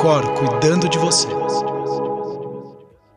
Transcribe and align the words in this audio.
Cor 0.00 0.22
cuidando 0.32 0.88
de 0.88 0.96
você. 0.96 1.28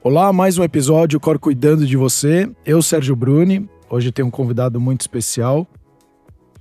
Olá, 0.04 0.34
mais 0.34 0.58
um 0.58 0.66
episódio 0.66 1.18
Cor 1.18 1.40
Cuidando 1.40 1.88
de 1.88 1.96
Você. 1.96 2.52
Eu, 2.66 2.82
Sérgio 2.82 3.16
Bruni. 3.16 3.70
Hoje 3.90 4.12
tenho 4.12 4.28
um 4.28 4.32
convidado 4.32 4.82
muito 4.82 5.00
especial. 5.00 5.66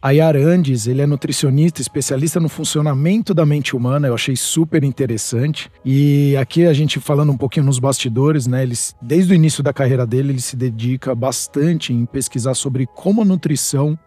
Ayar 0.00 0.36
Andes, 0.36 0.86
ele 0.86 1.02
é 1.02 1.06
nutricionista, 1.06 1.80
especialista 1.80 2.38
no 2.38 2.48
funcionamento 2.48 3.34
da 3.34 3.44
mente 3.44 3.74
humana. 3.74 4.06
Eu 4.06 4.14
achei 4.14 4.36
super 4.36 4.84
interessante. 4.84 5.68
E 5.84 6.36
aqui 6.36 6.66
a 6.66 6.72
gente 6.72 7.00
falando 7.00 7.32
um 7.32 7.36
pouquinho 7.36 7.66
nos 7.66 7.80
bastidores, 7.80 8.46
né? 8.46 8.62
Ele, 8.62 8.74
desde 9.02 9.32
o 9.32 9.34
início 9.34 9.60
da 9.60 9.72
carreira 9.72 10.06
dele, 10.06 10.30
ele 10.30 10.40
se 10.40 10.54
dedica 10.54 11.16
bastante 11.16 11.92
em 11.92 12.06
pesquisar 12.06 12.54
sobre 12.54 12.86
como 12.86 13.22
a 13.22 13.24
nutrição 13.24 13.98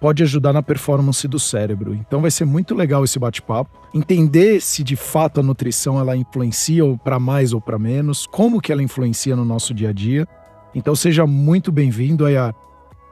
pode 0.00 0.22
ajudar 0.22 0.52
na 0.52 0.62
performance 0.62 1.28
do 1.28 1.38
cérebro. 1.38 1.94
Então 1.94 2.22
vai 2.22 2.30
ser 2.30 2.46
muito 2.46 2.74
legal 2.74 3.04
esse 3.04 3.18
bate-papo, 3.18 3.78
entender 3.92 4.60
se 4.60 4.82
de 4.82 4.96
fato 4.96 5.40
a 5.40 5.42
nutrição 5.42 6.00
ela 6.00 6.16
influencia 6.16 6.82
para 7.04 7.20
mais 7.20 7.52
ou 7.52 7.60
para 7.60 7.78
menos, 7.78 8.26
como 8.26 8.60
que 8.60 8.72
ela 8.72 8.82
influencia 8.82 9.36
no 9.36 9.44
nosso 9.44 9.74
dia 9.74 9.90
a 9.90 9.92
dia. 9.92 10.26
Então 10.74 10.96
seja 10.96 11.26
muito 11.26 11.70
bem-vindo, 11.70 12.24
Ayar. 12.24 12.54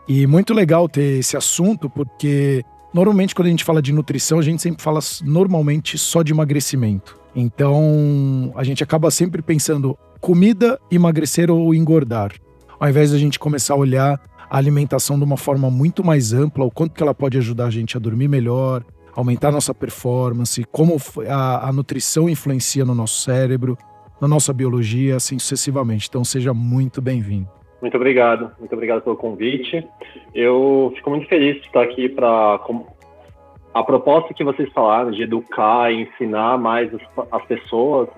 E 0.09 0.27
muito 0.27 0.55
legal 0.55 0.89
ter 0.89 1.19
esse 1.19 1.37
assunto, 1.37 1.91
porque 1.91 2.65
normalmente 2.95 3.35
quando 3.35 3.49
a 3.49 3.51
gente 3.51 3.65
fala 3.65 3.83
de 3.83 3.93
nutrição, 3.93 4.39
a 4.39 4.43
gente 4.43 4.63
sempre 4.63 4.83
fala 4.83 5.01
normalmente 5.23 5.99
só 5.99 6.23
de 6.23 6.33
emagrecimento. 6.33 7.19
Então 7.37 8.51
a 8.57 8.65
gente 8.65 8.83
acaba 8.83 9.11
sempre 9.11 9.43
pensando 9.43 9.99
comida, 10.21 10.81
emagrecer 10.91 11.51
ou 11.51 11.75
engordar. 11.75 12.33
Ao 12.81 12.89
invés 12.89 13.11
da 13.11 13.19
gente 13.19 13.39
começar 13.39 13.75
a 13.75 13.77
olhar 13.77 14.21
a 14.51 14.57
alimentação 14.57 15.19
de 15.19 15.25
uma 15.25 15.37
forma 15.37 15.71
muito 15.71 16.05
mais 16.05 16.33
ampla, 16.33 16.65
o 16.65 16.71
quanto 16.71 16.95
que 16.95 17.03
ela 17.03 17.15
pode 17.15 17.37
ajudar 17.39 17.67
a 17.67 17.71
gente 17.71 17.97
a 17.97 18.01
dormir 18.01 18.29
melhor, 18.29 18.83
aumentar 19.15 19.51
nossa 19.51 19.75
performance, 19.75 20.65
como 20.71 20.97
a, 21.29 21.69
a 21.69 21.73
nutrição 21.73 22.29
influencia 22.29 22.85
no 22.85 22.95
nosso 22.95 23.23
cérebro, 23.23 23.77
na 24.21 24.29
nossa 24.29 24.53
biologia, 24.53 25.17
assim 25.17 25.39
sucessivamente. 25.39 26.09
Então 26.09 26.25
seja 26.25 26.55
muito 26.55 27.03
bem-vindo. 27.03 27.49
Muito 27.81 27.97
obrigado, 27.97 28.51
muito 28.59 28.73
obrigado 28.73 29.03
pelo 29.03 29.17
convite. 29.17 29.87
Eu 30.35 30.93
fico 30.97 31.11
muito 31.11 31.29
feliz 31.29 31.61
de 31.61 31.67
estar 31.67 31.83
aqui 31.83 32.09
para 32.09 32.59
a 33.75 33.85
proposta 33.85 34.35
que 34.35 34.43
vocês 34.43 34.71
falaram 34.73 35.11
de 35.13 35.23
educar 35.23 35.93
e 35.93 36.03
ensinar 36.03 36.59
mais 36.59 36.91
as 37.31 37.45
pessoas 37.47 38.09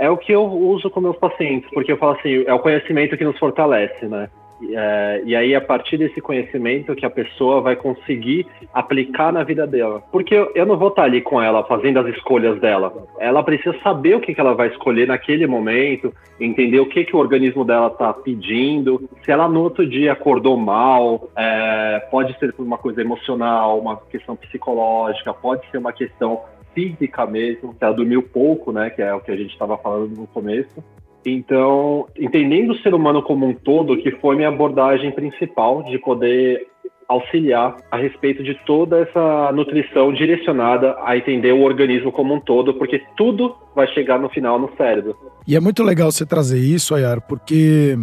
é 0.00 0.08
o 0.08 0.16
que 0.16 0.32
eu 0.32 0.42
uso 0.44 0.88
com 0.88 0.98
meus 0.98 1.16
pacientes, 1.18 1.68
porque 1.74 1.92
eu 1.92 1.98
falo 1.98 2.16
assim, 2.18 2.42
é 2.46 2.54
o 2.54 2.58
conhecimento 2.58 3.18
que 3.18 3.24
nos 3.24 3.38
fortalece, 3.38 4.06
né? 4.06 4.30
É, 4.68 5.22
e 5.24 5.34
aí, 5.34 5.54
a 5.54 5.60
partir 5.60 5.96
desse 5.96 6.20
conhecimento 6.20 6.94
que 6.94 7.06
a 7.06 7.10
pessoa 7.10 7.60
vai 7.60 7.76
conseguir 7.76 8.46
aplicar 8.72 9.32
na 9.32 9.42
vida 9.42 9.66
dela. 9.66 10.02
Porque 10.12 10.34
eu, 10.34 10.52
eu 10.54 10.66
não 10.66 10.76
vou 10.76 10.88
estar 10.88 11.04
ali 11.04 11.20
com 11.20 11.40
ela 11.40 11.64
fazendo 11.64 11.98
as 11.98 12.06
escolhas 12.14 12.60
dela. 12.60 12.92
Ela 13.18 13.42
precisa 13.42 13.76
saber 13.82 14.16
o 14.16 14.20
que, 14.20 14.34
que 14.34 14.40
ela 14.40 14.54
vai 14.54 14.68
escolher 14.68 15.06
naquele 15.08 15.46
momento, 15.46 16.12
entender 16.38 16.80
o 16.80 16.86
que, 16.86 17.04
que 17.04 17.16
o 17.16 17.18
organismo 17.18 17.64
dela 17.64 17.88
está 17.88 18.12
pedindo. 18.12 19.08
Se 19.24 19.30
ela 19.30 19.48
no 19.48 19.62
outro 19.62 19.88
dia 19.88 20.12
acordou 20.12 20.56
mal, 20.56 21.28
é, 21.36 22.06
pode 22.10 22.38
ser 22.38 22.52
por 22.52 22.64
uma 22.64 22.78
coisa 22.78 23.00
emocional, 23.00 23.78
uma 23.78 23.96
questão 23.96 24.36
psicológica, 24.36 25.32
pode 25.32 25.68
ser 25.70 25.78
uma 25.78 25.92
questão 25.92 26.40
física 26.74 27.26
mesmo, 27.26 27.72
se 27.72 27.84
ela 27.84 27.94
dormiu 27.94 28.22
pouco, 28.22 28.72
né, 28.72 28.90
que 28.90 29.02
é 29.02 29.12
o 29.12 29.20
que 29.20 29.30
a 29.30 29.36
gente 29.36 29.50
estava 29.50 29.76
falando 29.76 30.16
no 30.16 30.26
começo. 30.26 30.82
Então, 31.24 32.06
entendendo 32.18 32.70
o 32.70 32.78
ser 32.78 32.94
humano 32.94 33.22
como 33.22 33.46
um 33.46 33.54
todo, 33.54 33.96
que 33.98 34.10
foi 34.12 34.36
minha 34.36 34.48
abordagem 34.48 35.12
principal 35.12 35.82
de 35.82 35.98
poder 35.98 36.66
auxiliar 37.10 37.76
a 37.90 37.96
respeito 37.96 38.42
de 38.42 38.54
toda 38.64 39.00
essa 39.00 39.50
nutrição 39.52 40.12
direcionada 40.12 40.96
a 41.02 41.16
entender 41.16 41.52
o 41.52 41.62
organismo 41.62 42.12
como 42.12 42.32
um 42.32 42.40
todo, 42.40 42.74
porque 42.74 43.02
tudo 43.16 43.56
vai 43.74 43.88
chegar 43.88 44.18
no 44.18 44.28
final 44.28 44.60
no 44.60 44.70
cérebro. 44.76 45.16
E 45.46 45.56
é 45.56 45.60
muito 45.60 45.82
legal 45.82 46.12
você 46.12 46.24
trazer 46.24 46.60
isso, 46.60 46.94
Ayar, 46.94 47.20
porque 47.20 47.98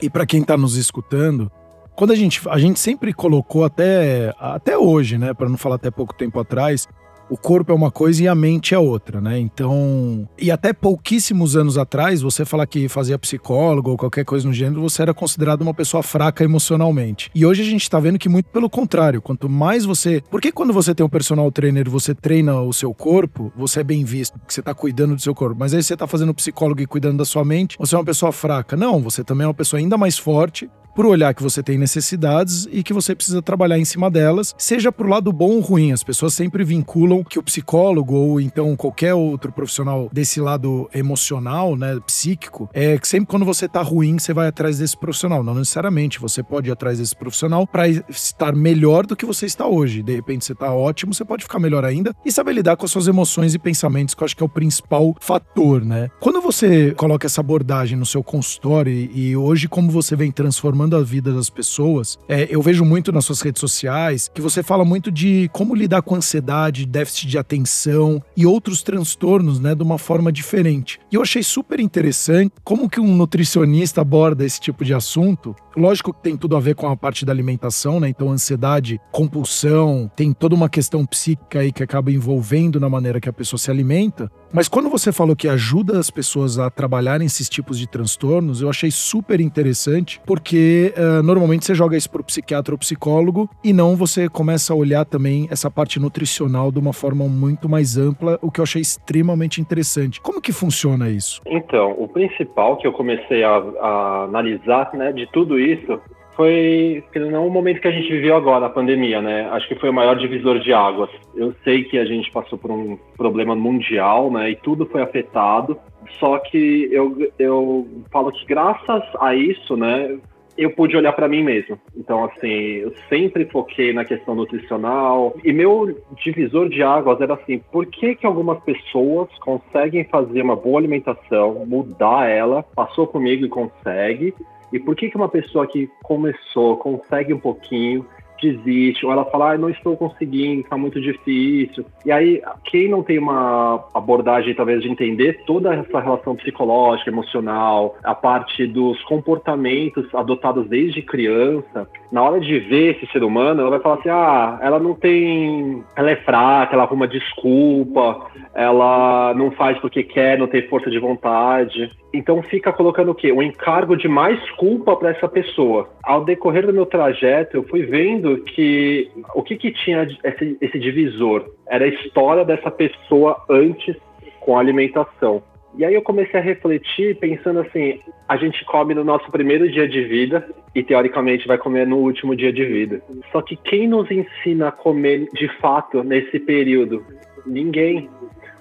e 0.00 0.08
para 0.08 0.24
quem 0.24 0.40
está 0.40 0.56
nos 0.56 0.76
escutando, 0.76 1.50
quando 1.96 2.12
a 2.12 2.16
gente 2.16 2.40
a 2.48 2.58
gente 2.58 2.78
sempre 2.78 3.12
colocou 3.12 3.64
até 3.64 4.32
até 4.38 4.78
hoje, 4.78 5.18
né, 5.18 5.34
para 5.34 5.48
não 5.48 5.58
falar 5.58 5.74
até 5.74 5.90
pouco 5.90 6.14
tempo 6.14 6.38
atrás, 6.38 6.86
o 7.32 7.36
corpo 7.38 7.72
é 7.72 7.74
uma 7.74 7.90
coisa 7.90 8.22
e 8.22 8.28
a 8.28 8.34
mente 8.34 8.74
é 8.74 8.78
outra, 8.78 9.18
né? 9.18 9.38
Então, 9.38 10.28
e 10.38 10.50
até 10.50 10.74
pouquíssimos 10.74 11.56
anos 11.56 11.78
atrás, 11.78 12.20
você 12.20 12.44
falar 12.44 12.66
que 12.66 12.90
fazia 12.90 13.18
psicólogo 13.18 13.90
ou 13.90 13.96
qualquer 13.96 14.22
coisa 14.22 14.46
no 14.46 14.52
gênero, 14.52 14.82
você 14.82 15.00
era 15.00 15.14
considerado 15.14 15.62
uma 15.62 15.72
pessoa 15.72 16.02
fraca 16.02 16.44
emocionalmente. 16.44 17.30
E 17.34 17.46
hoje 17.46 17.62
a 17.62 17.64
gente 17.64 17.88
tá 17.88 17.98
vendo 17.98 18.18
que 18.18 18.28
muito 18.28 18.50
pelo 18.50 18.68
contrário, 18.68 19.22
quanto 19.22 19.48
mais 19.48 19.86
você, 19.86 20.22
porque 20.30 20.52
quando 20.52 20.74
você 20.74 20.94
tem 20.94 21.06
um 21.06 21.08
personal 21.08 21.50
trainer, 21.50 21.88
você 21.88 22.14
treina 22.14 22.60
o 22.60 22.70
seu 22.70 22.92
corpo, 22.92 23.50
você 23.56 23.80
é 23.80 23.84
bem 23.84 24.04
visto, 24.04 24.38
você 24.46 24.60
tá 24.60 24.74
cuidando 24.74 25.14
do 25.14 25.22
seu 25.22 25.34
corpo. 25.34 25.56
Mas 25.58 25.72
aí 25.72 25.82
você 25.82 25.96
tá 25.96 26.06
fazendo 26.06 26.34
psicólogo 26.34 26.82
e 26.82 26.86
cuidando 26.86 27.16
da 27.16 27.24
sua 27.24 27.46
mente, 27.46 27.78
você 27.78 27.94
é 27.94 27.98
uma 27.98 28.04
pessoa 28.04 28.30
fraca. 28.30 28.76
Não, 28.76 29.00
você 29.00 29.24
também 29.24 29.46
é 29.46 29.48
uma 29.48 29.54
pessoa 29.54 29.80
ainda 29.80 29.96
mais 29.96 30.18
forte, 30.18 30.68
por 30.94 31.06
olhar 31.06 31.34
que 31.34 31.42
você 31.42 31.62
tem 31.62 31.78
necessidades 31.78 32.68
e 32.70 32.82
que 32.82 32.92
você 32.92 33.14
precisa 33.14 33.42
trabalhar 33.42 33.78
em 33.78 33.84
cima 33.84 34.10
delas, 34.10 34.54
seja 34.58 34.92
pro 34.92 35.08
lado 35.08 35.32
bom 35.32 35.52
ou 35.52 35.60
ruim. 35.60 35.92
As 35.92 36.02
pessoas 36.02 36.34
sempre 36.34 36.64
vinculam 36.64 37.24
que 37.24 37.38
o 37.38 37.42
psicólogo 37.42 38.14
ou 38.14 38.40
então 38.40 38.76
qualquer 38.76 39.14
outro 39.14 39.52
profissional 39.52 40.08
desse 40.12 40.40
lado 40.40 40.88
emocional, 40.94 41.76
né, 41.76 41.98
psíquico, 42.06 42.68
é 42.72 42.98
que 42.98 43.08
sempre 43.08 43.28
quando 43.28 43.44
você 43.44 43.68
tá 43.68 43.82
ruim, 43.82 44.18
você 44.18 44.32
vai 44.32 44.48
atrás 44.48 44.78
desse 44.78 44.96
profissional. 44.96 45.42
Não 45.42 45.54
necessariamente, 45.54 46.20
você 46.20 46.42
pode 46.42 46.68
ir 46.68 46.72
atrás 46.72 46.98
desse 46.98 47.16
profissional 47.16 47.66
para 47.66 47.88
estar 47.88 48.54
melhor 48.54 49.06
do 49.06 49.16
que 49.16 49.26
você 49.26 49.46
está 49.46 49.66
hoje. 49.66 50.02
De 50.02 50.14
repente 50.14 50.44
você 50.44 50.54
tá 50.54 50.72
ótimo, 50.72 51.14
você 51.14 51.24
pode 51.24 51.44
ficar 51.44 51.58
melhor 51.58 51.84
ainda 51.84 52.14
e 52.24 52.30
saber 52.30 52.52
lidar 52.52 52.76
com 52.76 52.84
as 52.84 52.90
suas 52.90 53.08
emoções 53.08 53.54
e 53.54 53.58
pensamentos, 53.58 54.14
que 54.14 54.22
eu 54.22 54.24
acho 54.24 54.36
que 54.36 54.42
é 54.42 54.46
o 54.46 54.48
principal 54.48 55.14
fator, 55.20 55.84
né? 55.84 56.10
Quando 56.20 56.40
você 56.40 56.92
coloca 56.92 57.26
essa 57.26 57.40
abordagem 57.40 57.96
no 57.96 58.06
seu 58.06 58.22
consultório 58.22 58.92
e 58.92 59.36
hoje 59.36 59.68
como 59.68 59.90
você 59.90 60.14
vem 60.14 60.30
transformando 60.30 60.81
transformando 60.82 60.96
a 60.96 61.02
vida 61.02 61.32
das 61.32 61.48
pessoas. 61.48 62.18
É, 62.28 62.46
eu 62.50 62.60
vejo 62.60 62.84
muito 62.84 63.12
nas 63.12 63.24
suas 63.24 63.40
redes 63.40 63.60
sociais 63.60 64.30
que 64.32 64.40
você 64.40 64.62
fala 64.62 64.84
muito 64.84 65.10
de 65.10 65.48
como 65.52 65.74
lidar 65.74 66.02
com 66.02 66.14
ansiedade, 66.14 66.86
déficit 66.86 67.28
de 67.28 67.38
atenção 67.38 68.22
e 68.36 68.46
outros 68.46 68.82
transtornos, 68.82 69.60
né, 69.60 69.74
de 69.74 69.82
uma 69.82 69.98
forma 69.98 70.32
diferente. 70.32 70.98
E 71.10 71.14
eu 71.14 71.22
achei 71.22 71.42
super 71.42 71.80
interessante 71.80 72.52
como 72.64 72.88
que 72.88 73.00
um 73.00 73.14
nutricionista 73.14 74.00
aborda 74.00 74.44
esse 74.44 74.60
tipo 74.60 74.84
de 74.84 74.94
assunto. 74.94 75.54
Lógico 75.76 76.12
que 76.12 76.22
tem 76.22 76.36
tudo 76.36 76.56
a 76.56 76.60
ver 76.60 76.74
com 76.74 76.88
a 76.88 76.96
parte 76.96 77.24
da 77.24 77.32
alimentação, 77.32 77.98
né? 77.98 78.08
Então, 78.08 78.30
ansiedade, 78.30 79.00
compulsão, 79.10 80.10
tem 80.14 80.32
toda 80.32 80.54
uma 80.54 80.68
questão 80.68 81.04
psíquica 81.04 81.60
aí 81.60 81.72
que 81.72 81.82
acaba 81.82 82.10
envolvendo 82.10 82.78
na 82.78 82.88
maneira 82.88 83.20
que 83.20 83.28
a 83.28 83.32
pessoa 83.32 83.58
se 83.58 83.70
alimenta. 83.70 84.30
Mas 84.52 84.68
quando 84.68 84.90
você 84.90 85.10
falou 85.10 85.34
que 85.34 85.48
ajuda 85.48 85.98
as 85.98 86.10
pessoas 86.10 86.58
a 86.58 86.68
trabalharem 86.68 87.26
esses 87.26 87.48
tipos 87.48 87.78
de 87.78 87.88
transtornos, 87.88 88.60
eu 88.60 88.68
achei 88.68 88.90
super 88.90 89.40
interessante, 89.40 90.20
porque 90.26 90.92
uh, 90.96 91.22
normalmente 91.22 91.64
você 91.64 91.74
joga 91.74 91.96
isso 91.96 92.10
para 92.10 92.20
o 92.20 92.24
psiquiatra 92.24 92.74
ou 92.74 92.78
psicólogo 92.78 93.48
e 93.64 93.72
não 93.72 93.96
você 93.96 94.28
começa 94.28 94.74
a 94.74 94.76
olhar 94.76 95.06
também 95.06 95.48
essa 95.50 95.70
parte 95.70 95.98
nutricional 95.98 96.70
de 96.70 96.78
uma 96.78 96.92
forma 96.92 97.26
muito 97.26 97.66
mais 97.66 97.96
ampla, 97.96 98.38
o 98.42 98.50
que 98.50 98.60
eu 98.60 98.64
achei 98.64 98.82
extremamente 98.82 99.60
interessante. 99.60 100.20
Como 100.20 100.40
que 100.40 100.52
funciona 100.52 101.08
isso? 101.08 101.40
Então, 101.46 101.92
o 101.98 102.06
principal 102.06 102.76
que 102.76 102.86
eu 102.86 102.92
comecei 102.92 103.42
a, 103.42 103.56
a 103.56 104.24
analisar, 104.24 104.90
né, 104.92 105.12
de 105.12 105.26
tudo 105.32 105.58
isso 105.62 106.00
foi 106.34 107.04
não 107.14 107.46
o 107.46 107.50
momento 107.50 107.80
que 107.80 107.88
a 107.88 107.92
gente 107.92 108.10
viveu 108.10 108.34
agora, 108.36 108.66
a 108.66 108.70
pandemia, 108.70 109.20
né? 109.20 109.48
Acho 109.50 109.68
que 109.68 109.74
foi 109.74 109.90
o 109.90 109.94
maior 109.94 110.16
divisor 110.16 110.58
de 110.60 110.72
águas. 110.72 111.10
Eu 111.34 111.54
sei 111.62 111.84
que 111.84 111.98
a 111.98 112.04
gente 112.04 112.30
passou 112.30 112.58
por 112.58 112.70
um 112.70 112.98
problema 113.16 113.54
mundial, 113.54 114.30
né? 114.30 114.50
E 114.50 114.56
tudo 114.56 114.86
foi 114.86 115.02
afetado. 115.02 115.78
Só 116.18 116.38
que 116.38 116.88
eu, 116.90 117.30
eu 117.38 117.86
falo 118.10 118.32
que 118.32 118.46
graças 118.46 119.02
a 119.20 119.34
isso, 119.34 119.76
né? 119.76 120.18
Eu 120.56 120.70
pude 120.70 120.94
olhar 120.96 121.12
para 121.12 121.28
mim 121.28 121.42
mesmo. 121.42 121.78
Então, 121.96 122.24
assim, 122.24 122.48
eu 122.48 122.92
sempre 123.08 123.46
foquei 123.46 123.92
na 123.92 124.04
questão 124.04 124.34
nutricional. 124.34 125.34
E 125.42 125.50
meu 125.52 125.98
divisor 126.22 126.68
de 126.68 126.82
águas 126.82 127.20
era 127.20 127.34
assim: 127.34 127.58
por 127.70 127.86
que, 127.86 128.14
que 128.14 128.26
algumas 128.26 128.62
pessoas 128.62 129.28
conseguem 129.38 130.04
fazer 130.04 130.42
uma 130.42 130.56
boa 130.56 130.78
alimentação, 130.78 131.64
mudar 131.66 132.28
ela, 132.28 132.62
passou 132.62 133.06
comigo 133.06 133.46
e 133.46 133.48
consegue, 133.48 134.34
e 134.72 134.80
por 134.80 134.96
que, 134.96 135.10
que 135.10 135.16
uma 135.16 135.28
pessoa 135.28 135.66
que 135.66 135.90
começou, 136.02 136.76
consegue 136.78 137.34
um 137.34 137.38
pouquinho, 137.38 138.06
desiste, 138.42 139.06
ou 139.06 139.12
ela 139.12 139.24
fala, 139.26 139.52
ah, 139.52 139.58
não 139.58 139.70
estou 139.70 139.96
conseguindo, 139.96 140.60
está 140.60 140.76
muito 140.76 141.00
difícil. 141.00 141.84
E 142.04 142.12
aí, 142.12 142.42
quem 142.64 142.88
não 142.88 143.02
tem 143.02 143.18
uma 143.18 143.84
abordagem, 143.94 144.54
talvez, 144.54 144.82
de 144.82 144.90
entender 144.90 145.42
toda 145.46 145.74
essa 145.74 146.00
relação 146.00 146.36
psicológica, 146.36 147.10
emocional, 147.10 147.96
a 148.02 148.14
parte 148.14 148.66
dos 148.66 149.02
comportamentos 149.04 150.12
adotados 150.14 150.68
desde 150.68 151.02
criança, 151.02 151.88
na 152.10 152.22
hora 152.22 152.40
de 152.40 152.58
ver 152.58 152.96
esse 152.96 153.10
ser 153.12 153.22
humano, 153.22 153.60
ela 153.60 153.70
vai 153.70 153.80
falar 153.80 153.94
assim, 153.96 154.08
ah, 154.08 154.58
ela 154.60 154.78
não 154.78 154.94
tem, 154.94 155.82
ela 155.96 156.10
é 156.10 156.16
fraca, 156.16 156.74
ela 156.74 156.84
arruma 156.84 157.08
desculpa, 157.08 158.26
ela 158.54 159.32
não 159.34 159.50
faz 159.50 159.78
porque 159.78 160.02
quer, 160.02 160.38
não 160.38 160.46
tem 160.46 160.68
força 160.68 160.90
de 160.90 160.98
vontade. 160.98 161.90
Então 162.12 162.42
fica 162.42 162.72
colocando 162.72 163.10
o 163.10 163.14
quê? 163.14 163.32
Um 163.32 163.42
encargo 163.42 163.96
de 163.96 164.06
mais 164.06 164.38
culpa 164.52 164.94
para 164.96 165.10
essa 165.10 165.28
pessoa. 165.28 165.88
Ao 166.02 166.24
decorrer 166.24 166.66
do 166.66 166.72
meu 166.72 166.84
trajeto, 166.84 167.56
eu 167.56 167.62
fui 167.64 167.82
vendo 167.82 168.31
que 168.38 169.10
o 169.34 169.42
que, 169.42 169.56
que 169.56 169.70
tinha 169.70 170.06
esse, 170.24 170.56
esse 170.60 170.78
divisor 170.78 171.50
era 171.68 171.84
a 171.84 171.88
história 171.88 172.44
dessa 172.44 172.70
pessoa 172.70 173.42
antes 173.48 173.96
com 174.40 174.56
a 174.56 174.60
alimentação. 174.60 175.42
E 175.76 175.84
aí 175.84 175.94
eu 175.94 176.02
comecei 176.02 176.38
a 176.38 176.42
refletir 176.42 177.16
pensando 177.16 177.60
assim, 177.60 177.98
a 178.28 178.36
gente 178.36 178.62
come 178.66 178.94
no 178.94 179.02
nosso 179.02 179.30
primeiro 179.30 179.70
dia 179.70 179.88
de 179.88 180.04
vida 180.04 180.46
e 180.74 180.82
teoricamente 180.82 181.48
vai 181.48 181.56
comer 181.56 181.86
no 181.86 181.96
último 181.96 182.36
dia 182.36 182.52
de 182.52 182.64
vida. 182.64 183.02
Só 183.30 183.40
que 183.40 183.56
quem 183.56 183.88
nos 183.88 184.10
ensina 184.10 184.68
a 184.68 184.72
comer 184.72 185.28
de 185.32 185.48
fato 185.60 186.02
nesse 186.04 186.38
período? 186.38 187.02
Ninguém. 187.46 188.10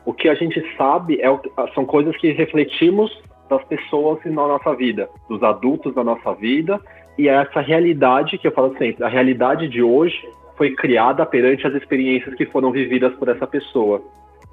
O 0.06 0.14
que 0.14 0.30
a 0.30 0.36
gente 0.36 0.64
sabe 0.78 1.22
é, 1.22 1.28
são 1.76 1.86
coisas 1.86 2.16
que 2.18 2.32
refletimos 2.32 3.12
das 3.50 3.64
pessoas 3.66 4.24
na 4.24 4.48
nossa 4.48 4.74
vida, 4.74 5.10
dos 5.28 5.44
adultos 5.44 5.94
da 5.94 6.04
nossa 6.04 6.34
vida, 6.36 6.80
e 7.18 7.28
é 7.28 7.34
essa 7.34 7.62
realidade 7.62 8.38
que 8.38 8.48
eu 8.48 8.52
falo 8.52 8.76
sempre, 8.78 9.04
a 9.04 9.08
realidade 9.08 9.68
de 9.68 9.82
hoje 9.82 10.18
foi 10.58 10.72
criada 10.72 11.26
perante 11.26 11.66
as 11.66 11.74
experiências 11.74 12.36
que 12.36 12.46
foram 12.46 12.72
vividas 12.72 13.14
por 13.16 13.30
essa 13.30 13.48
pessoa. 13.48 14.02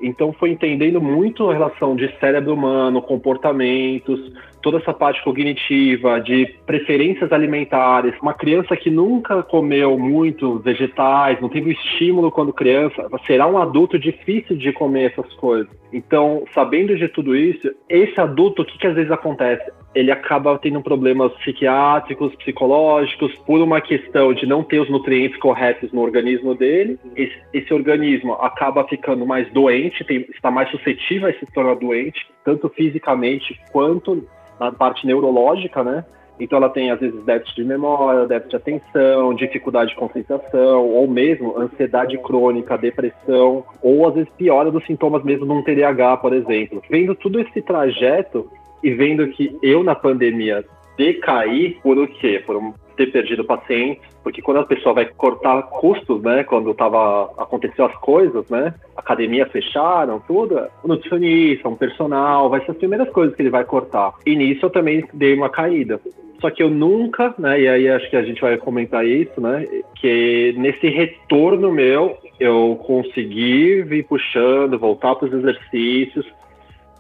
Então 0.01 0.33
foi 0.33 0.51
entendendo 0.51 1.01
muito 1.01 1.51
a 1.51 1.53
relação 1.53 1.97
de 1.97 2.09
cérebro 2.19 2.55
humano, 2.55 3.03
comportamentos, 3.03 4.33
toda 4.63 4.79
essa 4.79 4.93
parte 4.93 5.23
cognitiva, 5.23 6.21
de 6.21 6.47
preferências 6.67 7.33
alimentares. 7.33 8.15
Uma 8.21 8.35
criança 8.35 8.77
que 8.77 8.91
nunca 8.91 9.43
comeu 9.43 9.99
muito 9.99 10.59
vegetais, 10.59 11.41
não 11.41 11.49
teve 11.49 11.73
estímulo 11.73 12.31
quando 12.31 12.53
criança, 12.53 13.09
será 13.27 13.47
um 13.47 13.59
adulto 13.59 13.99
difícil 13.99 14.57
de 14.57 14.73
comer 14.73 15.13
essas 15.13 15.33
coisas. 15.35 15.79
Então, 15.93 16.45
sabendo 16.55 16.97
de 16.97 17.09
tudo 17.09 17.35
isso, 17.35 17.71
esse 17.89 18.21
adulto, 18.21 18.63
o 18.63 18.65
que, 18.65 18.79
que 18.79 18.87
às 18.87 18.95
vezes 18.95 19.11
acontece? 19.11 19.71
Ele 19.95 20.11
acaba 20.11 20.59
tendo 20.59 20.83
problemas 20.83 21.33
psiquiátricos, 21.39 22.35
psicológicos, 22.37 23.35
por 23.47 23.61
uma 23.61 23.81
questão 23.81 24.35
de 24.35 24.47
não 24.47 24.63
ter 24.63 24.81
os 24.81 24.91
nutrientes 24.91 25.39
corretos 25.39 25.91
no 25.93 26.03
organismo 26.03 26.55
dele. 26.55 26.99
Esse, 27.17 27.35
esse 27.55 27.73
organismo 27.73 28.35
acaba 28.35 28.87
ficando 28.87 29.25
mais 29.27 29.51
doente, 29.53 30.05
tem, 30.05 30.27
está 30.35 30.51
mais 30.51 30.71
suscetível 30.71 31.29
a 31.29 31.33
se 31.33 31.47
tornar 31.53 31.77
doente, 31.77 32.27
tanto 32.45 32.69
fisicamente 32.69 33.59
quanto 33.73 34.27
na 34.59 34.73
parte 34.73 35.07
neurológica, 35.07 35.83
né? 35.83 36.05
Então 36.41 36.59
ela 36.59 36.69
tem 36.69 36.91
às 36.91 37.01
vezes 37.01 37.21
déficit 37.25 37.57
de 37.57 37.65
memória, 37.65 38.27
déficit 38.27 38.51
de 38.51 38.57
atenção, 38.57 39.35
dificuldade 39.35 39.91
de 39.91 39.97
concentração, 39.97 40.89
ou 40.89 41.09
mesmo 41.09 41.59
ansiedade 41.59 42.17
crônica, 42.19 42.79
depressão, 42.79 43.65
ou 43.83 44.07
às 44.07 44.15
vezes 44.15 44.31
piora 44.37 44.71
dos 44.71 44.85
sintomas 44.87 45.25
mesmo 45.25 45.47
de 45.47 45.53
um 45.53 45.63
TDAH, 45.63 46.19
por 46.19 46.33
exemplo. 46.33 46.83
Vendo 46.89 47.15
todo 47.15 47.41
esse 47.41 47.61
trajeto 47.61 48.49
e 48.83 48.93
vendo 48.93 49.27
que 49.29 49.57
eu 49.63 49.83
na 49.83 49.95
pandemia 49.95 50.65
decaí 50.99 51.79
por 51.83 51.97
o 51.97 52.07
quê? 52.07 52.43
Por 52.45 52.57
um 52.57 52.75
ter 52.99 53.13
perdido 53.13 53.45
pacientes, 53.45 54.03
porque 54.25 54.43
quando 54.43 54.59
a 54.59 54.65
pessoa 54.65 54.93
vai 54.93 55.07
cortar 55.07 55.63
custos, 55.63 56.21
né, 56.21 56.43
quando 56.43 56.75
tava 56.75 57.33
aconteceu 57.39 57.85
as 57.87 57.95
coisas, 57.99 58.51
né, 58.51 58.75
academia 58.97 59.47
fecharam, 59.47 60.21
tudo, 60.27 60.61
o 60.83 60.89
nutricionista, 60.89 61.69
um 61.69 61.77
personal, 61.77 62.51
vai 62.51 62.61
ser 62.65 62.73
as 62.73 62.77
primeiras 62.77 63.09
coisas 63.11 63.37
que 63.37 63.43
ele 63.43 63.51
vai 63.51 63.65
cortar. 63.65 64.15
E 64.27 64.35
nisso 64.35 64.67
eu 64.67 64.71
também 64.71 65.05
dei 65.15 65.33
uma 65.35 65.49
caída. 65.49 66.01
Só 66.41 66.51
que 66.51 66.63
eu 66.63 66.71
nunca, 66.71 67.33
né, 67.39 67.61
e 67.61 67.69
aí 67.69 67.89
acho 67.89 68.11
que 68.11 68.17
a 68.17 68.23
gente 68.23 68.41
vai 68.41 68.57
comentar 68.59 69.07
isso, 69.07 69.41
né, 69.41 69.65
que 70.01 70.53
nesse 70.59 70.89
retorno 70.89 71.71
meu, 71.71 72.19
eu 72.41 72.81
consegui 72.85 73.83
vir 73.83 74.05
puxando, 74.05 74.79
voltar 74.79 75.15
para 75.15 75.29
os 75.29 75.35
exercícios, 75.35 76.27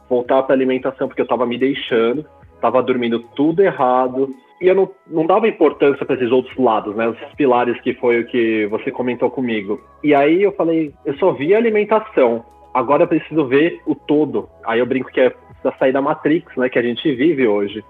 voltar 0.08 0.42
para 0.44 0.54
alimentação, 0.54 1.08
porque 1.08 1.20
eu 1.20 1.24
estava 1.24 1.44
me 1.44 1.58
deixando, 1.58 2.24
estava 2.58 2.82
dormindo 2.82 3.20
tudo 3.34 3.62
errado, 3.62 4.34
e 4.60 4.66
eu 4.66 4.74
não, 4.74 4.90
não 5.06 5.24
dava 5.24 5.48
importância 5.48 6.04
para 6.04 6.16
esses 6.16 6.30
outros 6.32 6.56
lados, 6.56 6.94
né? 6.96 7.08
Os 7.08 7.18
pilares 7.36 7.80
que 7.80 7.94
foi 7.94 8.20
o 8.20 8.26
que 8.26 8.66
você 8.66 8.90
comentou 8.90 9.30
comigo. 9.30 9.80
E 10.02 10.14
aí 10.14 10.42
eu 10.42 10.52
falei, 10.52 10.92
eu 11.04 11.16
só 11.16 11.32
vi 11.32 11.54
alimentação. 11.54 12.44
Agora 12.74 13.04
eu 13.04 13.08
preciso 13.08 13.46
ver 13.46 13.80
o 13.86 13.94
todo. 13.94 14.48
Aí 14.66 14.80
eu 14.80 14.86
brinco 14.86 15.10
que 15.10 15.20
é 15.20 15.32
da 15.62 15.72
sair 15.72 15.92
da 15.92 16.02
Matrix, 16.02 16.54
né? 16.56 16.68
Que 16.68 16.78
a 16.78 16.82
gente 16.82 17.12
vive 17.14 17.46
hoje. 17.46 17.84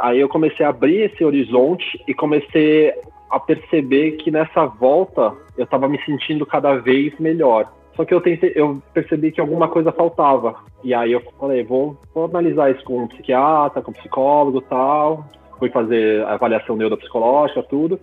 Aí 0.00 0.18
eu 0.18 0.28
comecei 0.28 0.66
a 0.66 0.70
abrir 0.70 1.02
esse 1.02 1.24
horizonte 1.24 2.02
e 2.08 2.14
comecei 2.14 2.92
a 3.30 3.38
perceber 3.38 4.12
que 4.12 4.30
nessa 4.30 4.66
volta 4.66 5.32
eu 5.56 5.64
estava 5.64 5.88
me 5.88 6.02
sentindo 6.04 6.44
cada 6.44 6.74
vez 6.76 7.16
melhor. 7.20 7.70
Só 8.00 8.04
que 8.06 8.14
eu 8.14 8.20
tentei, 8.20 8.52
eu 8.54 8.82
percebi 8.94 9.30
que 9.30 9.40
alguma 9.40 9.68
coisa 9.68 9.92
faltava. 9.92 10.56
E 10.82 10.94
aí 10.94 11.12
eu 11.12 11.20
falei, 11.38 11.62
vou, 11.62 11.98
vou 12.14 12.24
analisar 12.24 12.70
isso 12.70 12.82
com 12.82 13.02
um 13.02 13.08
psiquiatra, 13.08 13.82
com 13.82 13.90
um 13.90 13.94
psicólogo 13.94 14.62
tal 14.62 15.28
fui 15.60 15.68
fazer 15.68 16.24
avaliação 16.24 16.74
neuropsicológica, 16.74 17.62
tudo, 17.62 18.00